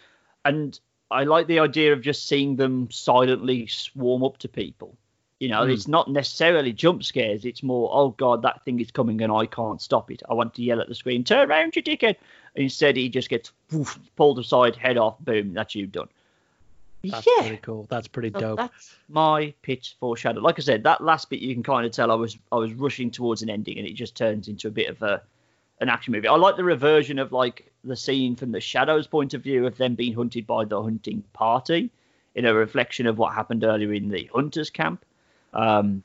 And 0.45 0.79
I 1.13 1.23
like 1.23 1.47
the 1.47 1.59
idea 1.59 1.93
of 1.93 2.01
just 2.01 2.27
seeing 2.27 2.55
them 2.55 2.89
silently 2.91 3.67
swarm 3.67 4.23
up 4.23 4.37
to 4.39 4.47
people. 4.49 4.95
You 5.39 5.49
know, 5.49 5.61
Mm. 5.61 5.73
it's 5.73 5.87
not 5.87 6.09
necessarily 6.09 6.71
jump 6.71 7.03
scares. 7.03 7.43
It's 7.45 7.63
more, 7.63 7.89
oh 7.91 8.09
god, 8.11 8.41
that 8.43 8.63
thing 8.63 8.79
is 8.79 8.91
coming 8.91 9.21
and 9.21 9.31
I 9.31 9.45
can't 9.45 9.81
stop 9.81 10.09
it. 10.11 10.23
I 10.29 10.33
want 10.33 10.53
to 10.55 10.63
yell 10.63 10.79
at 10.81 10.87
the 10.87 10.95
screen, 10.95 11.23
turn 11.23 11.49
around, 11.49 11.75
you 11.75 11.83
dickhead. 11.83 12.15
And 12.55 12.63
instead, 12.63 12.95
he 12.95 13.09
just 13.09 13.29
gets 13.29 13.51
woof, 13.71 13.99
pulled 14.15 14.39
aside, 14.39 14.75
head 14.75 14.97
off, 14.97 15.19
boom, 15.19 15.53
that's 15.53 15.75
you 15.75 15.85
done. 15.87 16.07
That's 17.03 17.27
yeah, 17.27 17.41
pretty 17.41 17.57
cool. 17.57 17.85
That's 17.89 18.07
pretty 18.07 18.31
so 18.31 18.39
dope. 18.39 18.57
that's 18.59 18.95
my 19.09 19.53
pitch 19.61 19.97
for 19.99 20.15
Shadow. 20.15 20.39
Like 20.39 20.57
I 20.57 20.61
said, 20.61 20.83
that 20.83 21.03
last 21.03 21.29
bit 21.29 21.41
you 21.41 21.53
can 21.53 21.61
kind 21.63 21.85
of 21.85 21.91
tell 21.91 22.09
I 22.11 22.15
was 22.15 22.37
I 22.49 22.55
was 22.55 22.73
rushing 22.73 23.11
towards 23.11 23.41
an 23.41 23.49
ending, 23.49 23.77
and 23.77 23.85
it 23.85 23.93
just 23.93 24.15
turns 24.15 24.47
into 24.47 24.69
a 24.69 24.71
bit 24.71 24.87
of 24.87 25.01
a 25.01 25.21
an 25.81 25.89
action 25.89 26.13
movie. 26.13 26.29
I 26.29 26.35
like 26.37 26.55
the 26.55 26.63
reversion 26.63 27.19
of 27.19 27.33
like 27.33 27.72
the 27.83 27.95
scene 27.95 28.35
from 28.35 28.51
the 28.51 28.59
Shadow's 28.61 29.07
point 29.07 29.33
of 29.33 29.41
view 29.43 29.65
of 29.67 29.77
them 29.77 29.95
being 29.95 30.13
hunted 30.13 30.47
by 30.47 30.65
the 30.65 30.81
hunting 30.81 31.23
party, 31.33 31.89
in 32.35 32.45
a 32.45 32.53
reflection 32.53 33.05
of 33.07 33.17
what 33.17 33.33
happened 33.33 33.63
earlier 33.63 33.93
in 33.93 34.09
the 34.09 34.29
hunters 34.33 34.69
camp. 34.69 35.05
Um, 35.53 36.03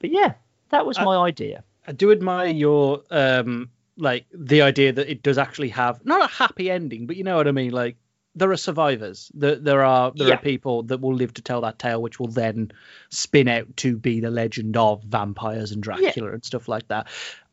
but 0.00 0.10
yeah, 0.10 0.34
that 0.70 0.84
was 0.84 0.98
Uh, 0.98 1.04
my 1.04 1.16
idea. 1.16 1.64
I 1.86 1.92
do 1.92 2.12
admire 2.12 2.48
your 2.48 3.02
um 3.10 3.70
like 3.96 4.24
the 4.32 4.62
idea 4.62 4.92
that 4.92 5.10
it 5.10 5.22
does 5.22 5.36
actually 5.38 5.68
have 5.70 6.04
not 6.04 6.22
a 6.22 6.26
happy 6.32 6.70
ending, 6.70 7.06
but 7.06 7.16
you 7.16 7.24
know 7.24 7.36
what 7.36 7.48
I 7.48 7.52
mean. 7.52 7.72
Like 7.72 7.96
there 8.34 8.50
are 8.50 8.56
survivors. 8.56 9.30
There 9.34 9.56
there 9.56 9.82
are 9.82 10.12
there 10.14 10.28
Yeah. 10.28 10.34
are 10.34 10.38
people 10.42 10.82
that 10.84 11.00
will 11.00 11.14
live 11.14 11.34
to 11.34 11.42
tell 11.42 11.60
that 11.62 11.78
tale, 11.78 12.00
which 12.00 12.18
will 12.20 12.28
then 12.28 12.72
spin 13.10 13.48
out 13.48 13.76
to 13.78 13.96
be 13.96 14.20
the 14.20 14.30
legend 14.30 14.76
of 14.76 15.02
vampires 15.02 15.72
and 15.72 15.82
Dracula 15.82 16.32
and 16.32 16.44
stuff 16.44 16.68
like 16.68 16.88
that. 16.88 17.08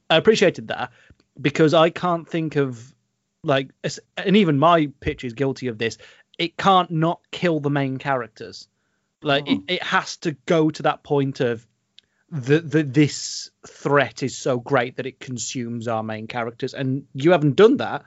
I 0.09 0.15
appreciated 0.17 0.69
that 0.69 0.91
because 1.39 1.73
I 1.73 1.89
can't 1.89 2.27
think 2.27 2.55
of 2.55 2.93
like 3.43 3.71
and 4.17 4.37
even 4.37 4.59
my 4.59 4.91
pitch 4.99 5.23
is 5.23 5.33
guilty 5.33 5.67
of 5.67 5.77
this. 5.77 5.97
It 6.37 6.57
can't 6.57 6.91
not 6.91 7.21
kill 7.31 7.59
the 7.59 7.69
main 7.69 7.97
characters. 7.97 8.67
Like 9.21 9.47
it, 9.49 9.55
hmm. 9.55 9.63
it 9.67 9.83
has 9.83 10.17
to 10.17 10.31
go 10.45 10.69
to 10.69 10.83
that 10.83 11.03
point 11.03 11.39
of 11.39 11.65
the, 12.31 12.59
the 12.59 12.83
this 12.83 13.49
threat 13.67 14.23
is 14.23 14.37
so 14.37 14.59
great 14.59 14.97
that 14.97 15.05
it 15.05 15.19
consumes 15.19 15.87
our 15.87 16.03
main 16.03 16.27
characters. 16.27 16.73
And 16.73 17.05
you 17.13 17.31
haven't 17.31 17.55
done 17.55 17.77
that 17.77 18.03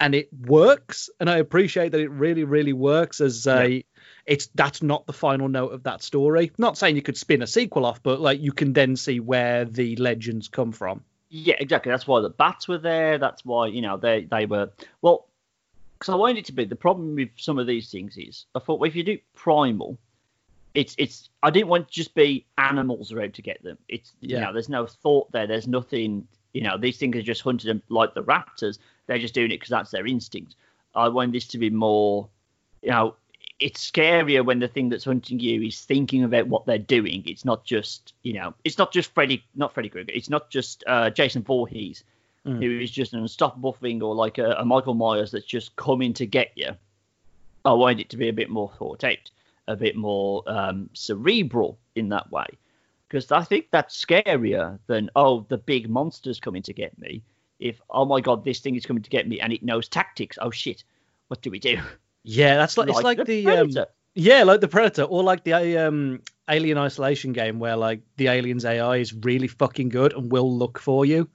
and 0.00 0.14
it 0.14 0.28
works 0.32 1.10
and 1.18 1.28
i 1.28 1.38
appreciate 1.38 1.90
that 1.90 2.00
it 2.00 2.10
really 2.10 2.44
really 2.44 2.72
works 2.72 3.20
as 3.20 3.46
a 3.48 3.84
it's 4.26 4.48
that's 4.54 4.82
not 4.82 5.06
the 5.06 5.12
final 5.12 5.48
note 5.48 5.72
of 5.72 5.82
that 5.84 6.02
story. 6.02 6.52
Not 6.58 6.76
saying 6.76 6.96
you 6.96 7.02
could 7.02 7.16
spin 7.16 7.42
a 7.42 7.46
sequel 7.46 7.86
off 7.86 8.02
but 8.02 8.20
like 8.20 8.40
you 8.40 8.52
can 8.52 8.72
then 8.72 8.96
see 8.96 9.20
where 9.20 9.64
the 9.64 9.96
legends 9.96 10.48
come 10.48 10.72
from 10.72 11.02
Yeah, 11.30 11.56
exactly. 11.58 11.90
That's 11.90 12.06
why 12.06 12.20
the 12.20 12.30
bats 12.30 12.68
were 12.68 12.78
there. 12.78 13.18
That's 13.18 13.44
why 13.44 13.66
you 13.66 13.82
know 13.82 13.96
they 13.96 14.24
they 14.24 14.46
were 14.46 14.70
well. 15.02 15.26
Because 15.98 16.12
I 16.12 16.16
wanted 16.16 16.38
it 16.38 16.44
to 16.46 16.52
be 16.52 16.64
the 16.64 16.76
problem 16.76 17.16
with 17.16 17.30
some 17.36 17.58
of 17.58 17.66
these 17.66 17.90
things 17.90 18.16
is 18.16 18.46
I 18.54 18.60
thought 18.60 18.78
well, 18.78 18.88
if 18.88 18.94
you 18.94 19.02
do 19.02 19.18
primal, 19.34 19.98
it's 20.74 20.94
it's 20.96 21.28
I 21.42 21.50
didn't 21.50 21.68
want 21.68 21.88
to 21.88 21.92
just 21.92 22.14
be 22.14 22.46
animals 22.56 23.12
are 23.12 23.20
out 23.20 23.34
to 23.34 23.42
get 23.42 23.62
them. 23.64 23.78
It's 23.88 24.12
you 24.20 24.36
Yeah. 24.36 24.44
know 24.44 24.52
there's 24.52 24.68
no 24.68 24.86
thought 24.86 25.30
there. 25.32 25.46
There's 25.46 25.66
nothing. 25.66 26.26
You 26.52 26.62
know 26.62 26.78
these 26.78 26.98
things 26.98 27.16
are 27.16 27.22
just 27.22 27.42
hunting 27.42 27.68
them 27.68 27.82
like 27.88 28.14
the 28.14 28.22
raptors. 28.22 28.78
They're 29.06 29.18
just 29.18 29.34
doing 29.34 29.50
it 29.50 29.56
because 29.56 29.70
that's 29.70 29.90
their 29.90 30.06
instinct. 30.06 30.54
I 30.94 31.08
want 31.08 31.32
this 31.32 31.46
to 31.48 31.58
be 31.58 31.68
more. 31.70 32.28
You 32.82 32.90
know, 32.90 33.16
it's 33.60 33.90
scarier 33.90 34.44
when 34.44 34.60
the 34.60 34.68
thing 34.68 34.88
that's 34.88 35.04
hunting 35.04 35.40
you 35.40 35.62
is 35.62 35.80
thinking 35.80 36.22
about 36.24 36.46
what 36.46 36.64
they're 36.66 36.78
doing. 36.78 37.22
It's 37.26 37.44
not 37.44 37.64
just 37.64 38.14
you 38.22 38.34
know, 38.34 38.54
it's 38.64 38.78
not 38.78 38.92
just 38.92 39.12
Freddy, 39.14 39.44
not 39.54 39.72
Freddy 39.74 39.88
Krueger. 39.88 40.12
It's 40.14 40.30
not 40.30 40.50
just 40.50 40.84
uh, 40.86 41.10
Jason 41.10 41.42
Voorhees, 41.42 42.04
Mm. 42.46 42.62
who 42.62 42.78
is 42.80 42.92
just 42.92 43.14
an 43.14 43.20
unstoppable 43.20 43.72
thing, 43.72 44.00
or 44.00 44.14
like 44.14 44.38
a, 44.38 44.52
a 44.52 44.64
Michael 44.64 44.94
Myers 44.94 45.32
that's 45.32 45.44
just 45.44 45.74
coming 45.74 46.14
to 46.14 46.24
get 46.24 46.52
you. 46.54 46.68
I 47.64 47.72
wanted 47.72 47.98
it 47.98 48.08
to 48.10 48.16
be 48.16 48.28
a 48.28 48.32
bit 48.32 48.48
more 48.48 48.70
thought 48.78 49.02
out, 49.02 49.30
a 49.66 49.74
bit 49.74 49.96
more 49.96 50.44
um, 50.46 50.88
cerebral 50.94 51.78
in 51.96 52.08
that 52.10 52.30
way, 52.30 52.46
because 53.08 53.32
I 53.32 53.42
think 53.42 53.66
that's 53.72 54.02
scarier 54.02 54.78
than 54.86 55.10
oh 55.16 55.44
the 55.48 55.58
big 55.58 55.90
monster's 55.90 56.38
coming 56.38 56.62
to 56.62 56.72
get 56.72 56.96
me. 56.98 57.22
If 57.58 57.80
oh 57.90 58.04
my 58.04 58.20
god 58.20 58.44
this 58.44 58.60
thing 58.60 58.76
is 58.76 58.86
coming 58.86 59.02
to 59.02 59.10
get 59.10 59.26
me 59.28 59.40
and 59.40 59.52
it 59.52 59.64
knows 59.64 59.88
tactics. 59.88 60.38
Oh 60.40 60.52
shit, 60.52 60.84
what 61.26 61.42
do 61.42 61.50
we 61.50 61.58
do? 61.58 61.78
yeah 62.28 62.58
that's 62.58 62.76
like, 62.76 62.88
it's 62.90 63.02
like 63.02 63.24
the, 63.24 63.46
um, 63.46 63.70
yeah 64.14 64.42
like 64.42 64.60
the 64.60 64.68
predator 64.68 65.04
or 65.04 65.22
like 65.22 65.44
the 65.44 65.78
um 65.78 66.20
alien 66.50 66.76
isolation 66.76 67.32
game 67.32 67.58
where 67.58 67.74
like 67.74 68.02
the 68.18 68.28
alien's 68.28 68.66
ai 68.66 68.96
is 68.96 69.14
really 69.14 69.48
fucking 69.48 69.88
good 69.88 70.12
and 70.12 70.30
will 70.30 70.54
look 70.54 70.78
for 70.78 71.06
you. 71.06 71.28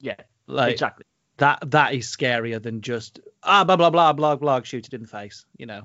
Yeah, 0.00 0.14
like 0.46 0.74
exactly. 0.74 1.04
that 1.38 1.58
that 1.72 1.94
is 1.94 2.06
scarier 2.06 2.62
than 2.62 2.82
just 2.82 3.18
ah 3.42 3.64
blah 3.64 3.76
blah 3.76 3.90
blah 3.90 4.12
blah 4.12 4.36
blah 4.36 4.62
shoot 4.62 4.86
it 4.86 4.94
in 4.94 5.02
the 5.02 5.08
face 5.08 5.44
you 5.56 5.66
know? 5.66 5.82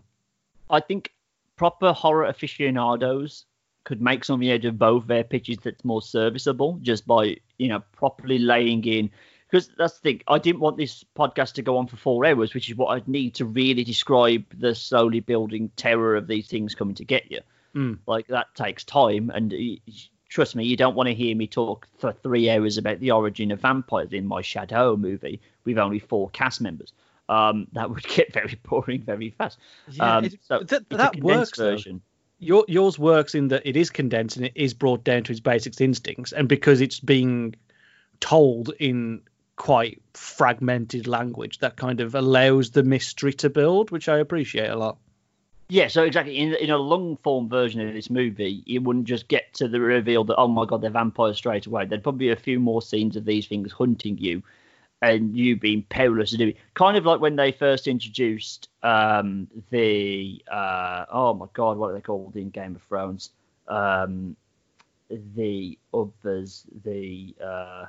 I 0.69 0.81
think 0.81 1.11
proper 1.55 1.91
horror 1.91 2.25
aficionados 2.25 3.45
could 3.85 4.01
make 4.01 4.23
something 4.23 4.51
out 4.51 4.65
of 4.65 4.77
both 4.77 5.07
their 5.07 5.23
pitches 5.23 5.57
that's 5.63 5.83
more 5.83 6.01
serviceable 6.01 6.77
just 6.83 7.07
by 7.07 7.37
you 7.57 7.69
know 7.69 7.81
properly 7.91 8.37
laying 8.37 8.83
in 8.85 9.09
because 9.53 9.69
that's 9.77 9.93
the 9.93 9.99
thing 10.01 10.21
i 10.27 10.39
didn't 10.39 10.59
want 10.61 10.77
this 10.77 11.05
podcast 11.15 11.53
to 11.53 11.61
go 11.61 11.77
on 11.77 11.85
for 11.85 11.95
four 11.95 12.25
hours 12.25 12.53
which 12.55 12.69
is 12.69 12.75
what 12.75 12.87
i'd 12.87 13.07
need 13.07 13.35
to 13.35 13.45
really 13.45 13.83
describe 13.83 14.43
the 14.57 14.73
slowly 14.73 15.19
building 15.19 15.69
terror 15.75 16.15
of 16.15 16.25
these 16.27 16.47
things 16.47 16.73
coming 16.75 16.95
to 16.95 17.05
get 17.05 17.31
you 17.31 17.39
Mm. 17.75 17.97
like 18.05 18.27
that 18.27 18.53
takes 18.53 18.83
time 18.83 19.31
and 19.33 19.51
trust 20.29 20.55
me 20.55 20.63
you 20.63 20.77
don't 20.77 20.95
want 20.95 21.07
to 21.07 21.13
hear 21.15 21.35
me 21.35 21.47
talk 21.47 21.87
for 21.97 22.11
three 22.11 22.47
hours 22.47 22.77
about 22.77 22.99
the 22.99 23.09
origin 23.09 23.49
of 23.49 23.61
vampires 23.61 24.13
in 24.13 24.27
my 24.27 24.43
shadow 24.43 24.95
movie 24.95 25.41
with 25.65 25.79
only 25.79 25.97
four 25.97 26.29
cast 26.29 26.61
members 26.61 26.93
um, 27.29 27.65
that 27.73 27.89
would 27.89 28.03
get 28.07 28.31
very 28.31 28.59
boring 28.69 29.01
very 29.01 29.31
fast 29.31 29.57
um, 29.99 30.25
it- 30.25 30.37
so 30.43 30.59
that, 30.59 30.87
that 30.89 31.19
works 31.23 31.57
version. 31.57 32.01
Your, 32.37 32.63
yours 32.67 32.99
works 32.99 33.33
in 33.33 33.47
that 33.47 33.63
it 33.65 33.75
is 33.77 33.89
condensed 33.89 34.37
and 34.37 34.45
it 34.45 34.53
is 34.55 34.73
brought 34.75 35.03
down 35.03 35.23
to 35.23 35.31
its 35.31 35.39
basic 35.39 35.79
instincts, 35.81 36.31
and 36.33 36.47
because 36.49 36.81
it's 36.81 36.99
being 36.99 37.55
told 38.19 38.71
in 38.79 39.21
quite 39.55 40.01
fragmented 40.13 41.07
language, 41.07 41.59
that 41.59 41.75
kind 41.75 41.99
of 41.99 42.15
allows 42.15 42.71
the 42.71 42.83
mystery 42.83 43.33
to 43.33 43.49
build, 43.49 43.91
which 43.91 44.09
I 44.09 44.17
appreciate 44.17 44.69
a 44.69 44.75
lot. 44.75 44.97
Yeah, 45.69 45.87
so 45.87 46.03
exactly 46.03 46.37
in 46.37 46.53
in 46.53 46.69
a 46.69 46.77
long 46.77 47.17
form 47.17 47.49
version 47.49 47.87
of 47.87 47.93
this 47.93 48.09
movie, 48.09 48.63
you 48.65 48.81
wouldn't 48.81 49.05
just 49.05 49.27
get 49.27 49.53
to 49.55 49.67
the 49.67 49.79
reveal 49.79 50.23
that 50.25 50.35
oh 50.35 50.47
my 50.47 50.65
god 50.65 50.81
they're 50.81 50.89
vampires 50.89 51.37
straight 51.37 51.65
away. 51.65 51.85
There'd 51.85 52.03
probably 52.03 52.27
be 52.27 52.31
a 52.31 52.35
few 52.35 52.59
more 52.59 52.81
scenes 52.81 53.15
of 53.15 53.25
these 53.25 53.47
things 53.47 53.71
hunting 53.71 54.17
you, 54.17 54.43
and 55.01 55.35
you 55.35 55.55
being 55.55 55.83
powerless 55.83 56.31
to 56.31 56.37
do 56.37 56.49
it. 56.49 56.57
Kind 56.73 56.97
of 56.97 57.05
like 57.05 57.21
when 57.21 57.37
they 57.37 57.51
first 57.51 57.87
introduced 57.87 58.69
um, 58.83 59.47
the 59.69 60.43
uh, 60.51 61.05
oh 61.11 61.33
my 61.33 61.47
god 61.53 61.77
what 61.77 61.91
are 61.91 61.93
they 61.93 62.01
called 62.01 62.35
in 62.35 62.49
Game 62.49 62.75
of 62.75 62.83
Thrones? 62.83 63.31
Um, 63.67 64.35
the 65.09 65.77
others, 65.93 66.65
the 66.83 67.33
uh, 67.43 67.85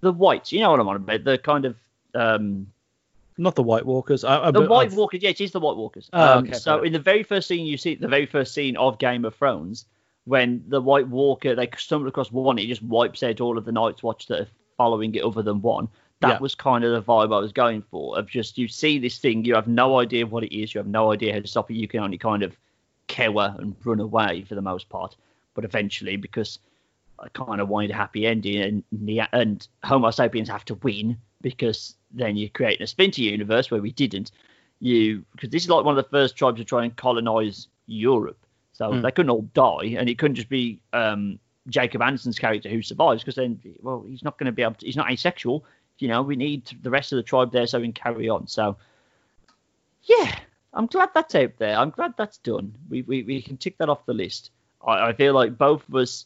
the 0.00 0.12
whites. 0.12 0.52
You 0.52 0.60
know 0.60 0.70
what 0.70 0.80
I'm 0.80 0.88
on 0.88 0.96
about? 0.96 1.24
The 1.24 1.38
kind 1.38 1.64
of 1.64 1.76
um, 2.14 2.66
Not 3.38 3.54
the 3.54 3.62
White 3.62 3.86
Walkers. 3.86 4.24
I, 4.24 4.46
I, 4.46 4.50
the 4.50 4.62
White 4.62 4.88
I've- 4.88 4.96
Walkers, 4.96 5.22
yeah, 5.22 5.30
it 5.30 5.40
is 5.40 5.52
the 5.52 5.60
White 5.60 5.76
Walkers. 5.76 6.08
Oh, 6.12 6.38
um, 6.38 6.44
okay, 6.44 6.54
so 6.54 6.82
in 6.82 6.92
the 6.92 6.98
very 6.98 7.22
first 7.22 7.48
scene 7.48 7.66
you 7.66 7.76
see, 7.76 7.94
the 7.94 8.08
very 8.08 8.26
first 8.26 8.54
scene 8.54 8.76
of 8.76 8.98
Game 8.98 9.24
of 9.24 9.34
Thrones, 9.34 9.86
when 10.24 10.62
the 10.68 10.80
White 10.80 11.08
Walker 11.08 11.54
they 11.54 11.68
stumble 11.76 12.08
across 12.08 12.30
one, 12.30 12.58
it 12.58 12.66
just 12.66 12.82
wipes 12.82 13.22
out 13.22 13.40
all 13.40 13.56
of 13.58 13.64
the 13.64 13.72
Night's 13.72 14.02
Watch 14.02 14.26
that 14.26 14.40
are 14.40 14.48
following 14.76 15.14
it, 15.14 15.22
other 15.22 15.42
than 15.42 15.62
one. 15.62 15.88
That 16.20 16.28
Yeah. 16.28 16.38
was 16.38 16.54
kind 16.54 16.84
of 16.84 16.92
the 16.92 17.02
vibe 17.02 17.34
I 17.34 17.38
was 17.40 17.52
going 17.52 17.82
for. 17.90 18.18
Of 18.18 18.26
just 18.28 18.58
you 18.58 18.68
see 18.68 18.98
this 18.98 19.18
thing, 19.18 19.44
you 19.44 19.54
have 19.54 19.68
no 19.68 19.98
idea 19.98 20.26
what 20.26 20.44
it 20.44 20.54
is, 20.54 20.74
you 20.74 20.78
have 20.78 20.86
no 20.86 21.12
idea 21.12 21.32
how 21.32 21.40
to 21.40 21.46
stop 21.46 21.70
it. 21.70 21.74
You 21.74 21.88
can 21.88 22.00
only 22.00 22.18
kind 22.18 22.42
of 22.42 22.54
cower 23.08 23.54
and 23.58 23.74
run 23.84 24.00
away 24.00 24.42
for 24.42 24.54
the 24.54 24.60
most 24.62 24.88
part. 24.90 25.16
But 25.54 25.64
eventually, 25.64 26.16
because 26.16 26.58
kind 27.28 27.60
of 27.60 27.68
wanted 27.68 27.90
a 27.90 27.94
happy 27.94 28.26
ending, 28.26 28.60
and 28.60 28.84
the, 28.92 29.22
and 29.32 29.66
Homo 29.84 30.10
sapiens 30.10 30.48
have 30.48 30.64
to 30.66 30.74
win 30.76 31.18
because 31.42 31.94
then 32.10 32.36
you're 32.36 32.48
creating 32.50 32.82
a 32.82 32.86
Splinter 32.86 33.22
universe 33.22 33.70
where 33.70 33.80
we 33.82 33.92
didn't. 33.92 34.30
You 34.80 35.24
because 35.32 35.50
this 35.50 35.64
is 35.64 35.68
like 35.68 35.84
one 35.84 35.96
of 35.98 36.02
the 36.02 36.10
first 36.10 36.36
tribes 36.36 36.58
to 36.58 36.64
try 36.64 36.84
and 36.84 36.96
colonize 36.96 37.68
Europe, 37.86 38.38
so 38.72 38.92
Hmm. 38.92 39.02
they 39.02 39.10
couldn't 39.10 39.30
all 39.30 39.42
die, 39.54 39.96
and 39.98 40.08
it 40.08 40.16
couldn't 40.18 40.36
just 40.36 40.48
be 40.48 40.80
um, 40.94 41.38
Jacob 41.68 42.00
Anderson's 42.00 42.38
character 42.38 42.68
who 42.70 42.80
survives 42.80 43.22
because 43.22 43.34
then, 43.34 43.60
well, 43.82 44.02
he's 44.08 44.24
not 44.24 44.38
going 44.38 44.46
to 44.46 44.52
be 44.52 44.62
able 44.62 44.74
to. 44.74 44.86
He's 44.86 44.96
not 44.96 45.10
asexual. 45.10 45.64
You 45.98 46.08
know, 46.08 46.22
we 46.22 46.34
need 46.36 46.70
the 46.82 46.88
rest 46.88 47.12
of 47.12 47.16
the 47.16 47.22
tribe 47.22 47.52
there 47.52 47.66
so 47.66 47.78
we 47.78 47.84
can 47.84 47.92
carry 47.92 48.30
on. 48.30 48.46
So, 48.46 48.78
yeah, 50.04 50.38
I'm 50.72 50.86
glad 50.86 51.10
that's 51.14 51.34
out 51.34 51.52
there. 51.58 51.76
I'm 51.76 51.90
glad 51.90 52.14
that's 52.16 52.38
done. 52.38 52.74
We 52.88 53.02
we, 53.02 53.22
we 53.22 53.42
can 53.42 53.58
tick 53.58 53.76
that 53.78 53.90
off 53.90 54.06
the 54.06 54.14
list. 54.14 54.50
I, 54.86 55.08
I 55.08 55.12
feel 55.12 55.34
like 55.34 55.58
both 55.58 55.86
of 55.88 55.94
us, 55.94 56.24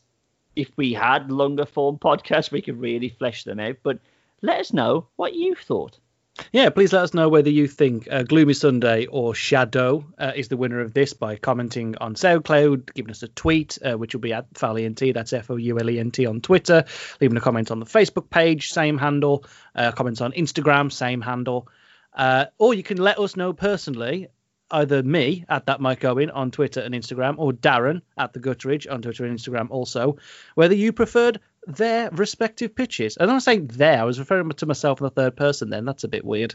if 0.57 0.71
we 0.77 0.93
had 0.93 1.31
longer 1.31 1.67
form 1.67 1.99
podcasts, 1.99 2.51
we 2.51 2.63
could 2.63 2.81
really 2.81 3.09
flesh 3.09 3.45
them 3.45 3.61
out. 3.61 3.77
But 3.83 3.99
let 4.43 4.61
us 4.61 4.73
know 4.73 5.09
what 5.17 5.35
you 5.35 5.55
thought. 5.55 5.99
Yeah, 6.53 6.69
please 6.71 6.93
let 6.93 7.05
us 7.05 7.15
know 7.15 7.29
whether 7.29 7.51
you 7.51 7.69
think 7.69 8.09
uh, 8.11 8.25
Gloomy 8.25 8.55
Sunday 8.55 9.07
or 9.07 9.37
Shadow 9.37 10.05
uh, 10.19 10.33
is 10.35 10.49
the 10.49 10.57
winner 10.57 10.81
of 10.81 10.93
this 10.93 11.13
by 11.13 11.37
commenting 11.37 11.97
on 12.01 12.17
SoundCloud, 12.17 12.93
giving 12.93 13.13
us 13.13 13.23
a 13.23 13.29
tweet, 13.29 13.79
uh, 13.85 13.95
which 13.95 14.15
will 14.15 14.21
be 14.21 14.33
at 14.33 14.53
FoulEnt, 14.55 15.15
that's 15.15 15.33
F 15.33 15.51
O 15.51 15.57
U 15.57 15.79
L 15.79 15.89
E 15.89 16.01
N 16.01 16.11
T 16.11 16.27
on 16.27 16.41
Twitter, 16.41 16.85
leaving 17.21 17.37
a 17.37 17.41
comment 17.41 17.71
on 17.71 17.79
the 17.79 17.87
Facebook 17.87 18.31
page, 18.31 18.73
same 18.73 18.99
handle, 18.99 19.45
uh, 19.77 19.93
comments 19.93 20.21
on 20.21 20.33
Instagram, 20.33 20.91
same 20.91 21.21
handle. 21.21 21.69
Uh, 22.13 22.47
or 22.59 22.75
you 22.75 22.83
can 22.83 22.99
let 22.99 23.19
us 23.19 23.37
know 23.37 23.53
personally 23.53 24.29
either 24.75 25.03
me 25.03 25.45
at 25.49 25.67
that 25.67 25.81
Mike 25.81 26.05
Owen 26.05 26.31
on 26.31 26.51
Twitter 26.51 26.81
and 26.81 26.95
Instagram, 26.95 27.37
or 27.39 27.53
Darren 27.53 28.03
at 28.19 28.33
the 28.33 28.41
Gutteridge 28.41 28.91
on 28.91 29.03
Twitter 29.03 29.25
and 29.25 29.39
Instagram 29.39 29.71
also, 29.71 30.19
whether 30.55 30.75
you 30.75 30.93
preferred 30.93 31.41
their 31.67 32.11
respective 32.11 32.75
pitches. 32.75 33.17
And 33.17 33.31
I'm 33.31 33.37
not 33.37 33.43
saying 33.43 33.69
there, 33.69 34.01
I 34.01 34.05
was 34.05 34.19
referring 34.19 34.51
to 34.51 34.67
myself 34.67 35.01
in 35.01 35.05
the 35.05 35.11
third 35.11 35.37
person 35.37 35.71
then. 35.71 35.85
That's 35.85 36.05
a 36.05 36.09
bit 36.09 36.25
weird. 36.25 36.55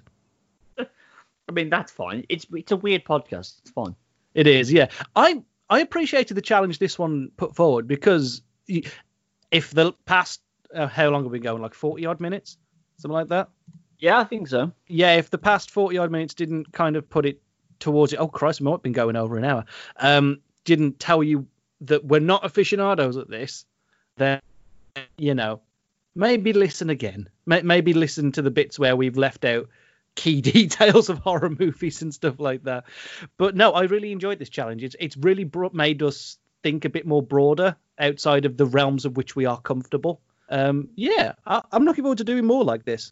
I 0.78 1.52
mean, 1.52 1.70
that's 1.70 1.92
fine. 1.92 2.26
It's 2.30 2.46
it's 2.54 2.72
a 2.72 2.78
weird 2.78 3.04
podcast. 3.04 3.60
It's 3.62 3.72
fine. 3.72 3.96
It 4.36 4.46
is, 4.46 4.72
yeah. 4.72 4.90
I 5.16 5.42
I 5.70 5.80
appreciated 5.80 6.36
the 6.36 6.42
challenge 6.42 6.78
this 6.78 7.00
one 7.00 7.32
put 7.38 7.56
forward 7.56 7.88
because 7.88 8.42
if 8.68 9.72
the 9.72 9.94
past 10.06 10.42
uh, 10.74 10.88
how 10.88 11.10
long 11.10 11.24
have 11.24 11.32
we 11.32 11.40
been 11.40 11.44
going? 11.44 11.62
Like 11.62 11.74
forty 11.74 12.06
odd 12.06 12.20
minutes, 12.20 12.58
something 12.98 13.14
like 13.14 13.30
that. 13.30 13.50
Yeah, 13.98 14.20
I 14.20 14.24
think 14.24 14.48
so. 14.48 14.72
Yeah, 14.88 15.16
if 15.16 15.30
the 15.30 15.38
past 15.38 15.72
forty 15.72 15.98
odd 15.98 16.12
minutes 16.12 16.36
didn't 16.36 16.72
kind 16.72 16.96
of 16.96 17.10
put 17.10 17.26
it 17.26 17.42
towards 17.80 18.14
it, 18.14 18.18
oh 18.18 18.28
Christ, 18.28 18.62
might 18.62 18.72
have 18.72 18.84
been 18.84 18.92
going 18.92 19.16
over 19.16 19.38
an 19.38 19.46
hour. 19.46 19.66
Um, 19.98 20.42
didn't 20.64 21.00
tell 21.00 21.24
you 21.24 21.48
that 21.82 22.06
we're 22.06 22.20
not 22.20 22.46
aficionados 22.46 23.18
at 23.18 23.30
this, 23.30 23.66
then 24.18 24.42
you 25.18 25.34
know, 25.34 25.62
maybe 26.16 26.54
listen 26.54 26.90
again. 26.90 27.30
Maybe 27.46 27.94
listen 27.94 28.32
to 28.34 28.42
the 28.42 28.52
bits 28.52 28.78
where 28.78 28.96
we've 28.96 29.18
left 29.18 29.46
out 29.46 29.68
key 30.16 30.42
details 30.54 31.10
of 31.10 31.20
horror 31.20 31.50
movies 31.50 32.02
and 32.02 32.14
stuff 32.14 32.40
like 32.40 32.64
that. 32.64 32.86
But 33.38 33.56
no, 33.56 33.72
I 33.72 33.84
really 33.84 34.12
enjoyed 34.12 34.40
this 34.40 34.50
challenge. 34.50 34.84
It's 34.84 34.96
it's 35.00 35.18
really 35.18 35.44
brought, 35.44 35.74
made 35.74 36.04
us 36.04 36.38
think 36.62 36.86
a 36.86 36.90
bit 36.90 37.08
more 37.08 37.24
broader 37.24 37.76
outside 37.98 38.46
of 38.46 38.58
the 38.58 38.66
realms 38.66 39.06
of 39.06 39.18
which 39.18 39.36
we 39.36 39.46
are 39.46 39.60
comfortable. 39.60 40.22
Um, 40.50 40.90
yeah, 40.96 41.34
I, 41.46 41.62
am 41.72 41.86
looking 41.86 42.04
forward 42.04 42.18
to 42.20 42.24
doing 42.24 42.46
more 42.46 42.64
like 42.64 42.84
this. 42.84 43.12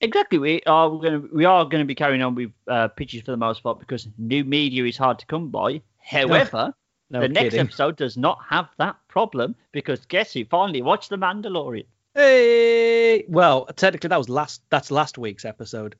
Exactly, 0.00 0.38
we 0.38 0.62
are 0.66 0.90
going 0.90 1.22
to 1.22 1.28
we 1.32 1.44
are 1.44 1.64
going 1.64 1.82
to 1.82 1.86
be 1.86 1.94
carrying 1.94 2.22
on 2.22 2.34
with 2.34 2.52
uh, 2.68 2.88
pitches 2.88 3.22
for 3.22 3.30
the 3.30 3.36
most 3.36 3.62
part 3.62 3.78
because 3.78 4.08
new 4.18 4.44
media 4.44 4.84
is 4.84 4.96
hard 4.96 5.18
to 5.18 5.26
come 5.26 5.48
by. 5.48 5.80
However, 6.02 6.74
no, 7.10 7.20
no 7.20 7.20
the 7.20 7.28
kidding. 7.28 7.42
next 7.42 7.54
episode 7.54 7.96
does 7.96 8.16
not 8.16 8.38
have 8.48 8.68
that 8.78 8.96
problem 9.08 9.54
because 9.72 10.04
guess 10.06 10.32
who 10.32 10.44
finally 10.44 10.82
watched 10.82 11.10
The 11.10 11.16
Mandalorian? 11.16 11.86
Hey, 12.14 13.24
well, 13.28 13.66
technically 13.76 14.08
that 14.08 14.18
was 14.18 14.28
last. 14.28 14.62
That's 14.70 14.90
last 14.90 15.16
week's 15.16 15.44
episode. 15.44 15.96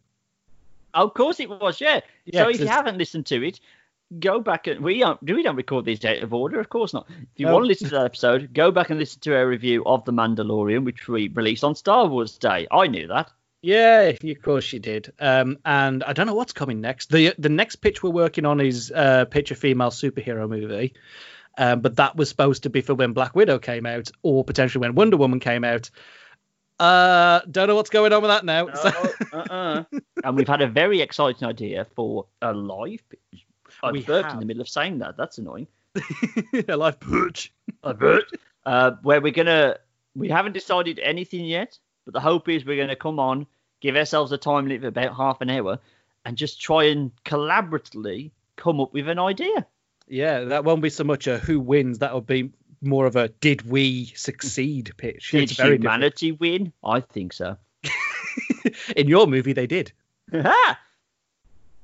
Of 0.93 1.15
course 1.15 1.41
it 1.41 1.49
was, 1.49 1.81
yeah. 1.81 2.01
yeah 2.25 2.45
so 2.45 2.51
if 2.51 2.61
you 2.61 2.67
haven't 2.67 2.99
listened 2.99 3.27
to 3.27 3.47
it, 3.47 3.59
go 4.21 4.41
back 4.41 4.67
and 4.67 4.81
we 4.81 5.01
don't 5.01 5.21
we 5.23 5.43
don't 5.43 5.57
record 5.57 5.85
these 5.85 6.05
out 6.05 6.19
of 6.19 6.33
order, 6.33 6.61
of 6.61 6.69
course 6.69 6.95
not. 6.95 7.07
If 7.09 7.27
you 7.37 7.47
no. 7.47 7.55
want 7.55 7.65
to 7.65 7.69
listen 7.69 7.89
to 7.89 7.95
that 7.95 8.05
episode, 8.05 8.53
go 8.53 8.71
back 8.71 8.91
and 8.91 8.99
listen 8.99 9.21
to 9.21 9.37
our 9.37 9.47
review 9.47 9.85
of 9.87 10.05
The 10.05 10.13
Mandalorian, 10.13 10.85
which 10.85 11.09
we 11.09 11.29
released 11.29 11.65
on 11.65 11.75
Star 11.75 12.07
Wars 12.07 12.39
Day. 12.39 12.67
I 12.71 12.87
knew 12.87 13.09
that. 13.09 13.31
Yeah, 13.65 14.12
of 14.23 14.43
course 14.43 14.71
you 14.75 14.79
did. 14.79 15.11
Um, 15.19 15.59
and 15.65 16.05
I 16.05 16.12
don't 16.12 16.27
know 16.27 16.35
what's 16.35 16.53
coming 16.53 16.83
next. 16.83 17.11
the 17.11 17.33
The 17.39 17.49
next 17.49 17.77
pitch 17.77 18.03
we're 18.03 18.11
working 18.11 18.45
on 18.45 18.61
is 18.61 18.93
uh, 18.95 19.25
pitch 19.25 19.51
a 19.53 19.55
female 19.55 19.91
superhero 19.91 20.47
movie. 20.47 20.93
Um, 21.57 21.81
but 21.81 21.97
that 21.97 22.15
was 22.15 22.29
supposed 22.29 22.65
to 22.65 22.71
be 22.71 22.83
for 22.83 22.95
when 22.95 23.15
Black 23.15 23.35
Widow 23.35 23.59
came 23.59 23.87
out, 23.87 24.11
or 24.23 24.45
potentially 24.45 24.83
when 24.83 24.95
Wonder 24.95 25.17
Woman 25.17 25.41
came 25.41 25.65
out. 25.65 25.91
Uh, 26.79 27.41
don't 27.51 27.69
know 27.69 27.77
what's 27.77 27.89
going 27.89 28.12
on 28.12 28.21
with 28.21 28.31
that 28.31 28.45
now. 28.45 28.67
No, 28.67 28.75
so. 28.75 29.12
uh-uh. 29.33 29.85
and 30.25 30.37
we've 30.37 30.49
had 30.49 30.61
a 30.61 30.67
very 30.67 31.01
exciting 31.01 31.49
idea 31.49 31.87
for 31.97 32.27
a 32.43 32.53
live. 32.53 33.03
pitch. 33.09 33.47
I 33.83 33.93
we 33.93 34.03
burped 34.03 34.27
have. 34.27 34.35
in 34.35 34.41
the 34.41 34.47
middle 34.47 34.61
of 34.61 34.69
saying 34.69 34.99
that. 34.99 35.17
That's 35.17 35.39
annoying. 35.39 35.69
a 36.69 36.77
live 36.77 37.01
pitch. 37.01 37.55
A 37.83 37.95
pitch. 37.95 38.31
Uh, 38.67 38.93
where 39.03 39.23
we're 39.23 39.33
gonna. 39.33 39.79
We 40.17 40.29
haven't 40.29 40.53
decided 40.53 40.99
anything 40.99 41.45
yet, 41.45 41.79
but 42.05 42.15
the 42.15 42.21
hope 42.21 42.49
is 42.49 42.65
we're 42.65 42.81
gonna 42.81 42.97
come 42.97 43.19
on, 43.19 43.47
give 43.81 43.97
ourselves 43.97 44.33
a 44.33 44.39
time 44.39 44.67
limit 44.67 44.85
of 44.85 44.89
about 44.97 45.17
half 45.17 45.41
an 45.41 45.51
hour, 45.51 45.79
and 46.25 46.37
just 46.37 46.61
try 46.61 46.85
and 46.85 47.11
collaboratively 47.25 48.31
come 48.57 48.81
up 48.81 48.93
with 48.93 49.09
an 49.09 49.19
idea. 49.19 49.67
Yeah, 50.07 50.45
that 50.45 50.65
won't 50.65 50.83
be 50.83 50.91
so 50.91 51.05
much 51.05 51.27
a 51.27 51.39
who 51.39 51.61
wins. 51.61 51.99
That'll 51.99 52.21
be 52.21 52.53
more 52.81 53.07
of 53.07 53.17
a 53.17 53.29
did 53.29 53.63
we 53.69 54.07
succeed 54.15 54.93
pitch. 54.97 55.31
Did 55.31 55.51
it's 55.51 55.59
humanity 55.59 56.33
win? 56.33 56.73
I 56.85 57.01
think 57.01 57.33
so. 57.33 57.57
In 58.97 59.09
your 59.09 59.27
movie, 59.27 59.53
they 59.53 59.67
did. 59.67 59.93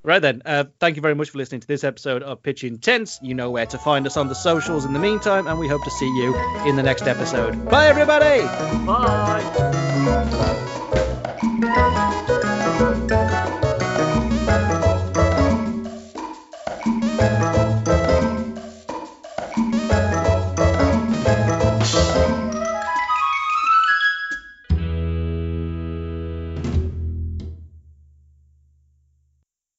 right 0.02 0.20
then, 0.20 0.42
uh, 0.44 0.64
thank 0.78 0.96
you 0.96 1.02
very 1.02 1.14
much 1.14 1.30
for 1.30 1.38
listening 1.38 1.60
to 1.60 1.66
this 1.66 1.84
episode 1.84 2.22
of 2.22 2.42
Pitch 2.42 2.64
Intense. 2.64 3.18
You 3.22 3.34
know 3.34 3.50
where 3.50 3.66
to 3.66 3.78
find 3.78 4.06
us 4.06 4.16
on 4.16 4.28
the 4.28 4.34
socials 4.34 4.84
in 4.84 4.92
the 4.92 4.98
meantime, 4.98 5.46
and 5.46 5.58
we 5.58 5.68
hope 5.68 5.84
to 5.84 5.90
see 5.90 6.06
you 6.06 6.36
in 6.66 6.76
the 6.76 6.82
next 6.82 7.06
episode. 7.06 7.68
Bye, 7.68 7.88
everybody. 7.88 8.40
Bye. 8.86 10.18